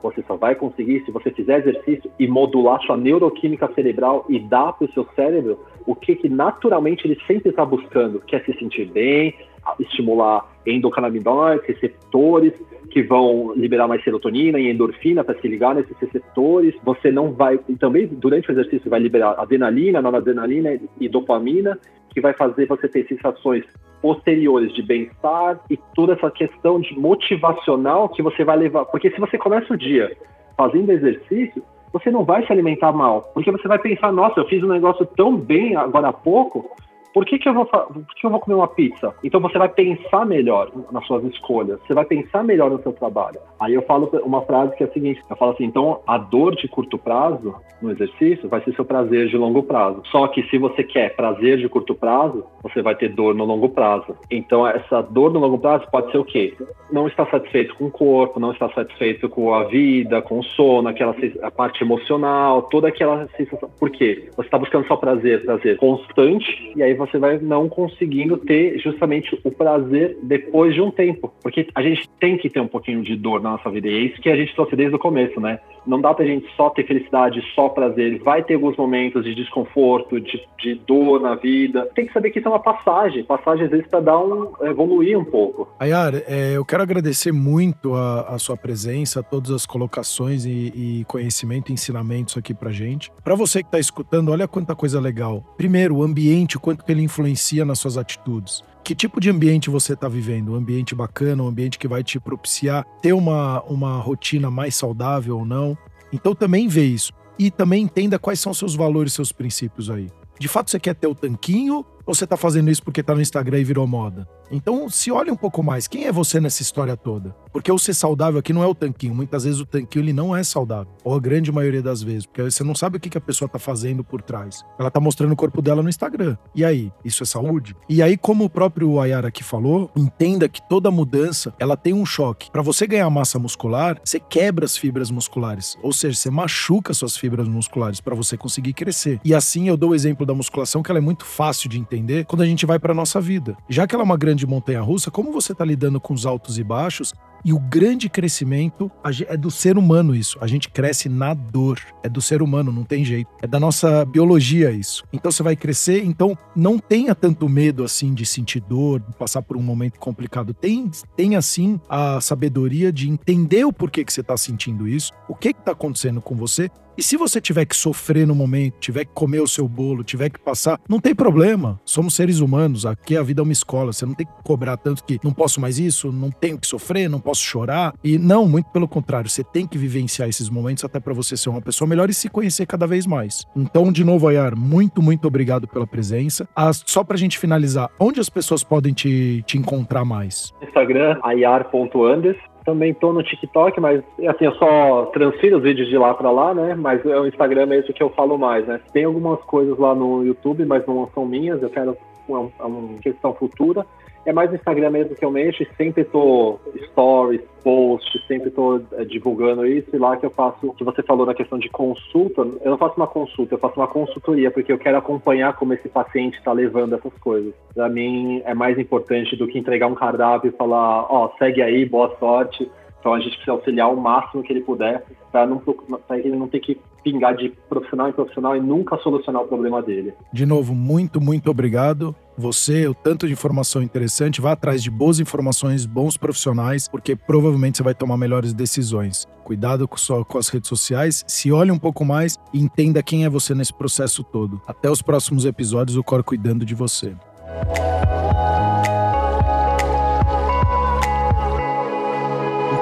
Você 0.03 0.23
só 0.27 0.37
vai 0.37 0.55
conseguir 0.55 1.05
se 1.05 1.11
você 1.11 1.31
fizer 1.31 1.59
exercício 1.59 2.11
e 2.19 2.27
modular 2.27 2.81
sua 2.83 2.97
neuroquímica 2.97 3.71
cerebral 3.75 4.25
e 4.29 4.39
dar 4.39 4.73
para 4.73 4.87
o 4.87 4.93
seu 4.93 5.07
cérebro 5.15 5.59
o 5.87 5.95
que, 5.95 6.15
que 6.15 6.29
naturalmente 6.29 7.07
ele 7.07 7.19
sempre 7.27 7.51
está 7.51 7.65
buscando, 7.65 8.21
que 8.21 8.35
é 8.35 8.41
se 8.41 8.53
sentir 8.59 8.87
bem, 8.87 9.35
estimular 9.79 10.47
endocannabinoides, 10.67 11.67
receptores 11.67 12.53
que 12.91 13.03
vão 13.03 13.53
liberar 13.55 13.87
mais 13.87 14.03
serotonina 14.03 14.59
e 14.59 14.71
endorfina 14.71 15.23
para 15.23 15.39
se 15.41 15.47
ligar 15.47 15.75
nesses 15.75 15.97
receptores. 15.99 16.75
Você 16.83 17.11
não 17.11 17.33
vai, 17.33 17.59
também 17.79 18.07
durante 18.07 18.51
o 18.51 18.53
exercício 18.53 18.91
vai 18.91 19.01
liberar 19.01 19.37
adrenalina, 19.39 20.03
noradrenalina 20.03 20.79
e 21.01 21.09
dopamina, 21.09 21.79
que 22.13 22.21
vai 22.21 22.33
fazer 22.33 22.67
você 22.67 22.89
ter 22.89 23.07
sensações 23.07 23.65
posteriores 24.03 24.73
de 24.75 24.83
bem-estar 24.83 25.61
e 25.71 25.79
toda 25.95 26.15
essa 26.15 26.31
questão 26.31 26.81
de 26.81 26.99
motivacional 26.99 28.09
que 28.09 28.23
você 28.23 28.45
vai 28.45 28.57
levar. 28.57 28.87
Porque 28.87 29.11
se 29.11 29.21
você 29.21 29.39
começa 29.39 29.73
o 29.73 29.77
dia 29.77 30.17
fazendo 30.57 30.91
exercício, 30.91 31.63
você 31.93 32.11
não 32.11 32.25
vai 32.25 32.45
se 32.45 32.53
alimentar 32.53 32.93
mal. 32.93 33.31
Porque 33.35 33.51
você 33.51 33.69
vai 33.69 33.79
pensar, 33.79 34.13
nossa, 34.13 34.41
eu 34.41 34.47
fiz 34.47 34.63
um 34.63 34.69
negócio 34.69 35.07
tão 35.17 35.37
bem 35.37 35.77
agora 35.77 36.09
há 36.09 36.13
pouco, 36.13 36.71
por 37.13 37.25
que, 37.25 37.39
que, 37.39 37.49
eu 37.49 37.55
vou, 37.55 37.67
por 37.67 38.15
que 38.17 38.27
eu 38.27 38.31
vou 38.31 38.41
comer 38.41 38.55
uma 38.55 38.69
pizza? 38.69 39.15
Então 39.23 39.41
você 39.41 39.59
vai 39.59 39.69
pensar 39.69 40.25
melhor 40.25 40.71
nas 40.93 41.07
suas 41.07 41.25
escolhas, 41.25 41.81
você 41.87 41.95
vai 41.95 42.05
pensar 42.05 42.45
melhor 42.45 42.71
no 42.71 42.83
seu 42.83 42.93
trabalho. 42.93 43.41
Aí 43.59 43.75
eu 43.75 43.83
falo 43.83 44.11
uma 44.25 44.43
frase 44.43 44.77
que 44.77 44.85
é 44.85 44.87
a 44.87 44.93
seguinte: 44.93 45.23
eu 45.29 45.37
falo 45.37 45.53
assim, 45.53 45.65
então 45.65 46.01
a 46.07 46.19
dor 46.19 46.55
de 46.55 46.69
curto 46.69 46.99
prazo 46.99 47.55
no 47.83 47.91
exercício 47.91 48.49
vai 48.49 48.63
ser 48.63 48.75
seu 48.75 48.85
prazer 48.85 49.29
de 49.29 49.37
longo 49.37 49.63
prazo. 49.63 50.03
Só 50.11 50.29
que 50.29 50.43
se 50.45 50.59
você 50.59 50.85
quer 50.85 51.17
prazer 51.17 51.59
de 51.59 51.69
curto 51.69 51.95
prazo, 51.95 52.45
você 52.63 52.83
vai 52.83 52.95
ter 52.95 53.09
dor 53.09 53.35
no 53.35 53.45
longo 53.45 53.69
prazo. 53.71 54.17
Então 54.31 54.67
essa 54.67 55.01
dor 55.03 55.33
no 55.33 55.41
longo 55.41 55.59
prazo 55.59 55.87
pode 55.91 56.11
ser 56.13 56.19
o 56.19 56.25
quê? 56.25 56.55
Não 56.93 57.09
estar 57.09 57.29
satisfeito 57.31 57.75
com 57.77 57.87
o 57.87 57.91
corpo, 57.91 58.39
não 58.39 58.53
estar 58.53 58.73
satisfeito 58.73 59.29
com 59.29 59.55
a 59.55 59.65
vida, 59.65 60.21
com 60.23 60.39
o 60.39 60.45
sono, 60.45 60.89
aquela 60.89 61.15
a 61.43 61.51
parte 61.51 61.83
emocional, 61.83 62.63
toda 62.63 62.89
aquela 62.89 63.27
sensação. 63.37 63.71
Por 63.79 63.91
quê? 63.91 64.29
Você 64.37 64.47
está 64.47 64.59
buscando 64.59 64.87
só 64.87 64.97
prazer, 64.97 65.45
prazer 65.45 65.77
constante, 65.77 66.73
e 66.77 66.83
aí 66.83 66.95
você 67.01 67.19
vai 67.19 67.39
não 67.39 67.69
conseguindo 67.69 68.37
ter 68.37 68.79
justamente 68.79 69.39
o 69.43 69.51
prazer 69.51 70.19
depois 70.23 70.75
de 70.75 70.81
um 70.81 70.91
tempo. 70.91 71.33
Porque 71.43 71.67
a 71.75 71.83
gente 71.83 72.09
tem 72.21 72.37
que 72.37 72.49
ter 72.49 72.61
um 72.61 72.69
pouquinho 72.69 73.03
de 73.03 73.17
dor 73.17 73.43
na 73.43 73.53
nossa 73.53 73.71
vida. 73.71 73.89
E 73.89 73.95
é 73.95 73.99
isso 73.99 74.21
que 74.21 74.29
a 74.29 74.37
gente 74.37 74.55
trouxe 74.55 74.77
desde 74.77 74.95
o 74.95 74.99
começo, 74.99 75.41
né? 75.41 75.59
Não 75.87 76.01
dá 76.01 76.13
pra 76.15 76.25
gente 76.25 76.47
só 76.57 76.71
ter 76.71 76.87
felicidade, 76.87 77.43
só 77.55 77.69
prazer. 77.69 78.23
Vai 78.23 78.43
ter 78.43 78.55
alguns 78.55 78.77
momentos 78.77 79.25
de 79.25 79.35
desconforto, 79.35 80.21
de, 80.21 80.41
de 80.59 80.75
dor 80.75 81.21
na 81.21 81.35
vida. 81.35 81.89
Tem 81.95 82.07
que 82.07 82.13
saber 82.13 82.31
que 82.31 82.39
isso 82.39 82.49
é 82.49 82.51
uma 82.51 82.61
passagem. 82.61 83.25
Passagem, 83.25 83.65
às 83.65 83.71
vezes, 83.71 83.87
pra 83.87 84.01
dar 84.01 84.19
um, 84.19 84.53
evoluir 84.63 85.19
um 85.19 85.25
pouco. 85.25 85.69
Ayar, 85.79 86.15
é, 86.27 86.57
eu 86.57 86.65
quero 86.65 86.83
agradecer 86.83 87.33
muito 87.33 87.95
a, 87.95 88.35
a, 88.35 88.39
sua 88.39 88.57
presença, 88.57 89.23
todas 89.23 89.51
as 89.51 89.67
colocações 89.67 90.45
e, 90.45 90.73
e 90.75 91.05
conhecimento 91.07 91.73
ensinamentos 91.73 92.37
aqui 92.37 92.55
pra 92.55 92.71
gente. 92.71 93.11
Para 93.23 93.35
você 93.35 93.63
que 93.63 93.71
tá 93.71 93.79
escutando, 93.79 94.31
olha 94.31 94.47
quanta 94.47 94.75
coisa 94.75 95.01
legal. 95.01 95.43
Primeiro, 95.57 95.97
o 95.97 96.03
ambiente, 96.03 96.57
o 96.57 96.61
quanto 96.61 96.85
que 96.85 96.93
ele 96.93 97.03
influencia 97.03 97.65
nas 97.65 97.79
suas 97.79 97.97
atitudes. 97.97 98.63
Que 98.91 98.95
tipo 98.97 99.21
de 99.21 99.31
ambiente 99.31 99.71
você 99.71 99.93
está 99.93 100.09
vivendo? 100.09 100.51
Um 100.51 100.57
ambiente 100.57 100.97
bacana, 100.97 101.45
um 101.45 101.47
ambiente 101.47 101.79
que 101.79 101.87
vai 101.87 102.03
te 102.03 102.19
propiciar 102.19 102.85
ter 103.01 103.13
uma, 103.13 103.63
uma 103.63 104.01
rotina 104.01 104.51
mais 104.51 104.75
saudável 104.75 105.39
ou 105.39 105.45
não? 105.45 105.79
Então 106.13 106.35
também 106.35 106.67
vê 106.67 106.87
isso. 106.87 107.13
E 107.39 107.53
também 107.53 107.85
entenda 107.85 108.19
quais 108.19 108.41
são 108.41 108.53
seus 108.53 108.75
valores, 108.75 109.13
seus 109.13 109.31
princípios 109.31 109.89
aí. 109.89 110.09
De 110.41 110.49
fato, 110.49 110.73
você 110.73 110.81
quer 110.81 110.97
ter 110.97 111.07
o 111.07 111.15
tanquinho 111.15 111.85
ou 112.11 112.15
você 112.15 112.25
está 112.25 112.37
fazendo 112.37 112.69
isso 112.71 112.83
porque 112.83 113.03
está 113.03 113.15
no 113.15 113.21
Instagram 113.21 113.61
e 113.61 113.65
virou 113.65 113.87
moda? 113.87 114.27
Então, 114.51 114.91
se 114.91 115.13
olhe 115.13 115.31
um 115.31 115.37
pouco 115.37 115.63
mais. 115.63 115.87
Quem 115.87 116.07
é 116.07 116.13
você 116.13 116.41
nessa 116.41 116.61
história 116.61 116.97
toda? 116.97 117.37
Porque 117.53 117.71
o 117.71 117.79
ser 117.79 117.95
saudável 117.95 118.41
aqui 118.41 118.53
não 118.53 118.65
é 118.65 118.67
o 118.67 118.75
tanquinho. 118.75 119.15
Muitas 119.15 119.45
vezes 119.45 119.61
o 119.61 119.65
tanquinho 119.65 120.03
ele 120.03 120.13
não 120.13 120.35
é 120.35 120.43
saudável. 120.43 120.93
Ou 121.05 121.15
a 121.15 121.21
grande 121.21 121.53
maioria 121.53 121.81
das 121.81 122.03
vezes. 122.03 122.27
Porque 122.27 122.43
você 122.43 122.65
não 122.65 122.75
sabe 122.75 122.97
o 122.97 123.01
que 123.01 123.17
a 123.17 123.21
pessoa 123.21 123.49
tá 123.49 123.61
fazendo 123.61 124.03
por 124.03 124.21
trás. 124.23 124.65
Ela 124.77 124.91
tá 124.91 124.99
mostrando 124.99 125.33
o 125.33 125.37
corpo 125.37 125.63
dela 125.63 125.85
no 125.85 125.89
Instagram. 125.89 126.37
E 126.53 126.65
aí? 126.65 126.93
Isso 127.05 127.23
é 127.23 127.27
saúde? 127.27 127.77
E 127.89 128.03
aí, 128.03 128.17
como 128.17 128.45
o 128.45 128.51
próprio 128.51 128.99
Ayara 128.99 129.29
aqui 129.29 129.45
falou, 129.45 129.89
entenda 129.97 130.49
que 130.49 130.61
toda 130.69 130.91
mudança, 130.91 131.55
ela 131.61 131.77
tem 131.77 131.95
um 131.95 132.05
choque. 132.05 132.51
Para 132.51 132.63
você 132.63 132.89
ganhar 132.89 133.09
massa 133.09 133.39
muscular, 133.39 134.01
você 134.05 134.19
quebra 134.19 134.65
as 134.65 134.77
fibras 134.77 135.13
musculares. 135.13 135.79
Ou 135.81 135.93
seja, 135.93 136.17
você 136.17 136.31
machuca 136.31 136.93
suas 136.93 137.17
fibras 137.17 137.47
musculares 137.47 138.01
para 138.01 138.17
você 138.17 138.37
conseguir 138.37 138.73
crescer. 138.73 139.21
E 139.25 139.33
assim 139.33 139.69
eu 139.69 139.77
dou 139.77 139.91
o 139.91 139.95
exemplo 139.95 140.27
da 140.27 140.35
musculação, 140.35 140.83
que 140.83 140.91
ela 140.91 140.99
é 140.99 141.03
muito 141.03 141.25
fácil 141.25 141.69
de 141.69 141.79
entender 141.79 142.00
quando 142.27 142.43
a 142.43 142.47
gente 142.47 142.67
vai 142.67 142.79
para 142.79 142.95
nossa 142.95 143.21
vida. 143.21 143.57
Já 143.69 143.87
que 143.87 143.95
ela 143.95 144.03
é 144.03 144.07
uma 144.07 144.17
grande 144.17 144.41
de 144.41 144.47
montanha 144.47 144.81
russa, 144.81 145.11
como 145.11 145.33
você 145.33 145.53
está 145.53 145.65
lidando 145.65 146.01
com 146.01 146.15
os 146.15 146.27
altos 146.27 146.59
e 146.59 146.65
baixos 146.65 147.13
e 147.45 147.53
o 147.53 147.59
grande 147.59 148.09
crescimento 148.09 148.91
é 149.27 149.37
do 149.37 149.51
ser 149.51 149.79
humano 149.79 150.15
isso. 150.15 150.39
A 150.41 150.47
gente 150.47 150.69
cresce 150.69 151.09
na 151.09 151.35
dor. 151.35 151.81
É 152.03 152.09
do 152.09 152.21
ser 152.21 152.43
humano, 152.43 152.73
não 152.73 152.85
tem 152.85 153.05
jeito. 153.05 153.31
É 153.43 153.47
da 153.47 153.61
nossa 153.61 154.05
biologia 154.05 154.71
isso. 154.71 155.05
Então 155.13 155.31
você 155.31 155.43
vai 155.43 155.57
crescer, 155.57 156.05
então 156.05 156.37
não 156.55 156.79
tenha 156.79 157.15
tanto 157.15 157.49
medo 157.49 157.85
assim 157.85 158.15
de 158.15 158.25
sentir 158.25 158.61
dor, 158.61 159.01
de 159.01 159.15
passar 159.15 159.43
por 159.43 159.57
um 159.57 159.63
momento 159.63 159.99
complicado. 159.99 160.55
Tem, 160.55 160.91
tem 161.17 161.37
assim 161.37 161.81
a 161.89 162.21
sabedoria 162.21 162.93
de 162.93 163.09
entender 163.09 163.65
o 163.65 163.73
porquê 163.73 164.05
que 164.05 164.13
você 164.13 164.21
está 164.21 164.37
sentindo 164.37 164.89
isso, 164.89 165.13
o 165.29 165.35
que 165.35 165.49
está 165.49 165.73
acontecendo 165.73 166.21
com 166.21 166.35
você 166.35 166.71
e 167.01 167.03
se 167.03 167.17
você 167.17 167.41
tiver 167.41 167.65
que 167.65 167.75
sofrer 167.75 168.27
no 168.27 168.35
momento, 168.35 168.75
tiver 168.79 169.07
que 169.07 169.13
comer 169.15 169.41
o 169.41 169.49
seu 169.49 169.67
bolo, 169.67 170.05
tiver 170.05 170.29
que 170.29 170.39
passar, 170.39 170.79
não 170.87 171.01
tem 171.01 171.15
problema. 171.15 171.81
Somos 171.83 172.15
seres 172.15 172.41
humanos, 172.41 172.85
aqui 172.85 173.17
a 173.17 173.23
vida 173.23 173.41
é 173.41 173.43
uma 173.43 173.55
escola. 173.55 173.91
Você 173.91 174.05
não 174.05 174.13
tem 174.13 174.27
que 174.27 174.33
cobrar 174.45 174.77
tanto 174.77 175.03
que 175.05 175.19
não 175.25 175.33
posso 175.33 175.63
mais 175.63 175.79
isso, 175.79 176.13
não 176.13 176.31
tenho 176.31 176.59
que 176.59 176.67
sofrer, 176.67 177.09
não 177.09 177.19
posso 177.19 177.30
chorar. 177.39 177.95
E 178.03 178.19
não, 178.19 178.47
muito 178.47 178.71
pelo 178.71 178.89
contrário, 178.89 179.29
você 179.29 179.45
tem 179.45 179.67
que 179.67 179.79
vivenciar 179.79 180.29
esses 180.29 180.49
momentos 180.49 180.85
até 180.85 180.99
para 180.99 181.15
você 181.15 181.37
ser 181.37 181.51
uma 181.51 181.61
pessoa 181.61 181.89
melhor 181.89 182.11
e 182.11 182.15
se 182.15 182.29
conhecer 182.29 182.67
cada 182.67 182.87
vez 182.87 183.07
mais. 183.07 183.47
Então, 183.57 183.93
de 183.93 184.05
novo, 184.05 184.29
Ayar, 184.29 184.57
muito, 184.57 185.03
muito 185.03 185.27
obrigado 185.27 185.67
pela 185.69 185.87
presença. 185.87 186.49
Ah, 186.55 186.71
só 186.73 187.05
pra 187.05 187.17
gente 187.17 187.39
finalizar, 187.39 187.91
onde 187.99 188.21
as 188.21 188.29
pessoas 188.29 188.65
podem 188.65 188.93
te, 188.93 189.43
te 189.47 189.59
encontrar 189.59 190.05
mais? 190.05 190.53
Instagram, 190.63 191.19
ayar.andes. 191.23 192.37
Também 192.65 192.93
tô 192.93 193.13
no 193.13 193.23
TikTok, 193.23 193.81
mas 193.81 194.03
assim, 194.29 194.45
eu 194.45 194.55
só 194.57 195.07
transfiro 195.07 195.57
os 195.57 195.63
vídeos 195.63 195.89
de 195.89 195.97
lá 195.97 196.13
para 196.13 196.31
lá, 196.31 196.55
né? 196.55 196.75
Mas 196.75 197.05
é 197.07 197.19
o 197.19 197.27
Instagram 197.27 197.67
mesmo 197.67 197.93
que 197.93 198.03
eu 198.03 198.11
falo 198.11 198.37
mais, 198.37 198.67
né? 198.67 198.81
Tem 198.93 199.05
algumas 199.05 199.41
coisas 199.45 199.79
lá 199.79 199.95
no 199.95 200.25
YouTube, 200.25 200.65
mas 200.67 200.87
não 200.87 201.09
são 201.15 201.25
minhas, 201.25 201.63
eu 201.63 201.71
quero 201.71 201.97
uma, 202.29 202.51
uma 202.61 202.99
questão 202.99 203.35
futura. 203.35 203.85
É 204.27 204.33
mais 204.33 204.51
no 204.51 204.57
Instagram 204.57 204.91
mesmo 204.91 205.17
que 205.17 205.25
eu 205.25 205.31
mexo, 205.31 205.65
sempre 205.77 206.05
tô 206.05 206.59
stories, 206.91 207.41
posts, 207.63 208.27
sempre 208.27 208.51
tô 208.51 208.81
é, 208.93 209.05
divulgando 209.05 209.67
isso, 209.67 209.89
e 209.95 209.99
lá 209.99 210.17
que 210.17 210.27
eu 210.27 210.31
faço, 210.31 210.69
o 210.69 210.75
que 210.75 210.85
você 210.85 211.03
falou 211.03 211.25
na 211.27 211.35
questão 211.35 211.59
de 211.59 211.69
consulta, 211.71 212.43
eu 212.43 212.71
não 212.71 212.79
faço 212.79 212.97
uma 212.97 213.07
consulta, 213.07 213.55
eu 213.55 213.59
faço 213.59 213.81
uma 213.81 213.89
consultoria, 213.89 214.51
porque 214.51 214.73
eu 214.73 214.79
quero 214.79 214.99
acompanhar 214.99 215.55
como 215.55 215.73
esse 215.73 215.89
paciente 215.89 216.37
está 216.39 216.53
levando 216.53 216.95
essas 216.95 217.13
coisas. 217.15 217.55
Para 217.75 217.89
mim 217.89 218.43
é 218.45 218.55
mais 218.55 218.79
importante 218.79 219.37
do 219.37 219.47
que 219.47 219.59
entregar 219.59 219.87
um 219.87 219.95
cardápio 219.95 220.49
e 220.49 220.57
falar, 220.57 221.07
ó, 221.11 221.27
oh, 221.27 221.39
segue 221.39 221.63
aí, 221.63 221.85
boa 221.85 222.15
sorte. 222.19 222.71
Então 223.01 223.15
a 223.15 223.19
gente 223.19 223.33
precisa 223.33 223.53
auxiliar 223.53 223.93
o 223.93 223.97
máximo 223.97 224.43
que 224.43 224.53
ele 224.53 224.61
puder 224.61 225.05
para 225.33 226.19
ele 226.19 226.37
não 226.37 226.49
ter 226.49 226.61
que 226.61 226.79
pingar 227.03 227.35
de 227.35 227.51
profissional 227.69 228.09
em 228.09 228.13
profissional 228.13 228.57
e 228.57 228.61
nunca 228.61 228.99
solucionar 228.99 229.43
o 229.43 229.49
problema 229.49 229.83
dele. 229.83 230.13
De 230.33 230.45
novo, 230.45 230.75
muito, 230.75 231.21
muito 231.21 231.51
obrigado. 231.51 232.15
Você, 232.37 232.87
o 232.87 232.95
tanto 232.95 233.27
de 233.27 233.33
informação 233.33 233.83
interessante, 233.83 234.41
vá 234.41 234.53
atrás 234.53 234.83
de 234.83 234.91
boas 234.91 235.21
informações, 235.21 235.87
bons 235.87 236.17
profissionais, 236.17 236.89
porque 236.89 237.15
provavelmente 237.17 237.79
você 237.79 237.83
vai 237.83 237.95
tomar 237.95 238.17
melhores 238.17 238.53
decisões. 238.53 239.27
Cuidado 239.45 239.87
com, 239.89 239.97
só, 239.97 240.25
com 240.25 240.39
as 240.39 240.49
redes 240.49 240.69
sociais, 240.69 241.25
se 241.27 241.51
olhe 241.53 241.71
um 241.71 241.79
pouco 241.79 242.05
mais 242.05 242.39
e 242.53 242.61
entenda 242.61 243.03
quem 243.03 243.25
é 243.25 243.29
você 243.29 243.55
nesse 243.55 243.75
processo 243.75 244.23
todo. 244.23 244.61
Até 244.67 244.91
os 244.91 245.03
próximos 245.03 245.45
episódios, 245.45 245.97
o 245.97 246.05
Cor 246.05 246.23
cuidando 246.23 246.65
de 246.65 246.75
você. 246.75 247.15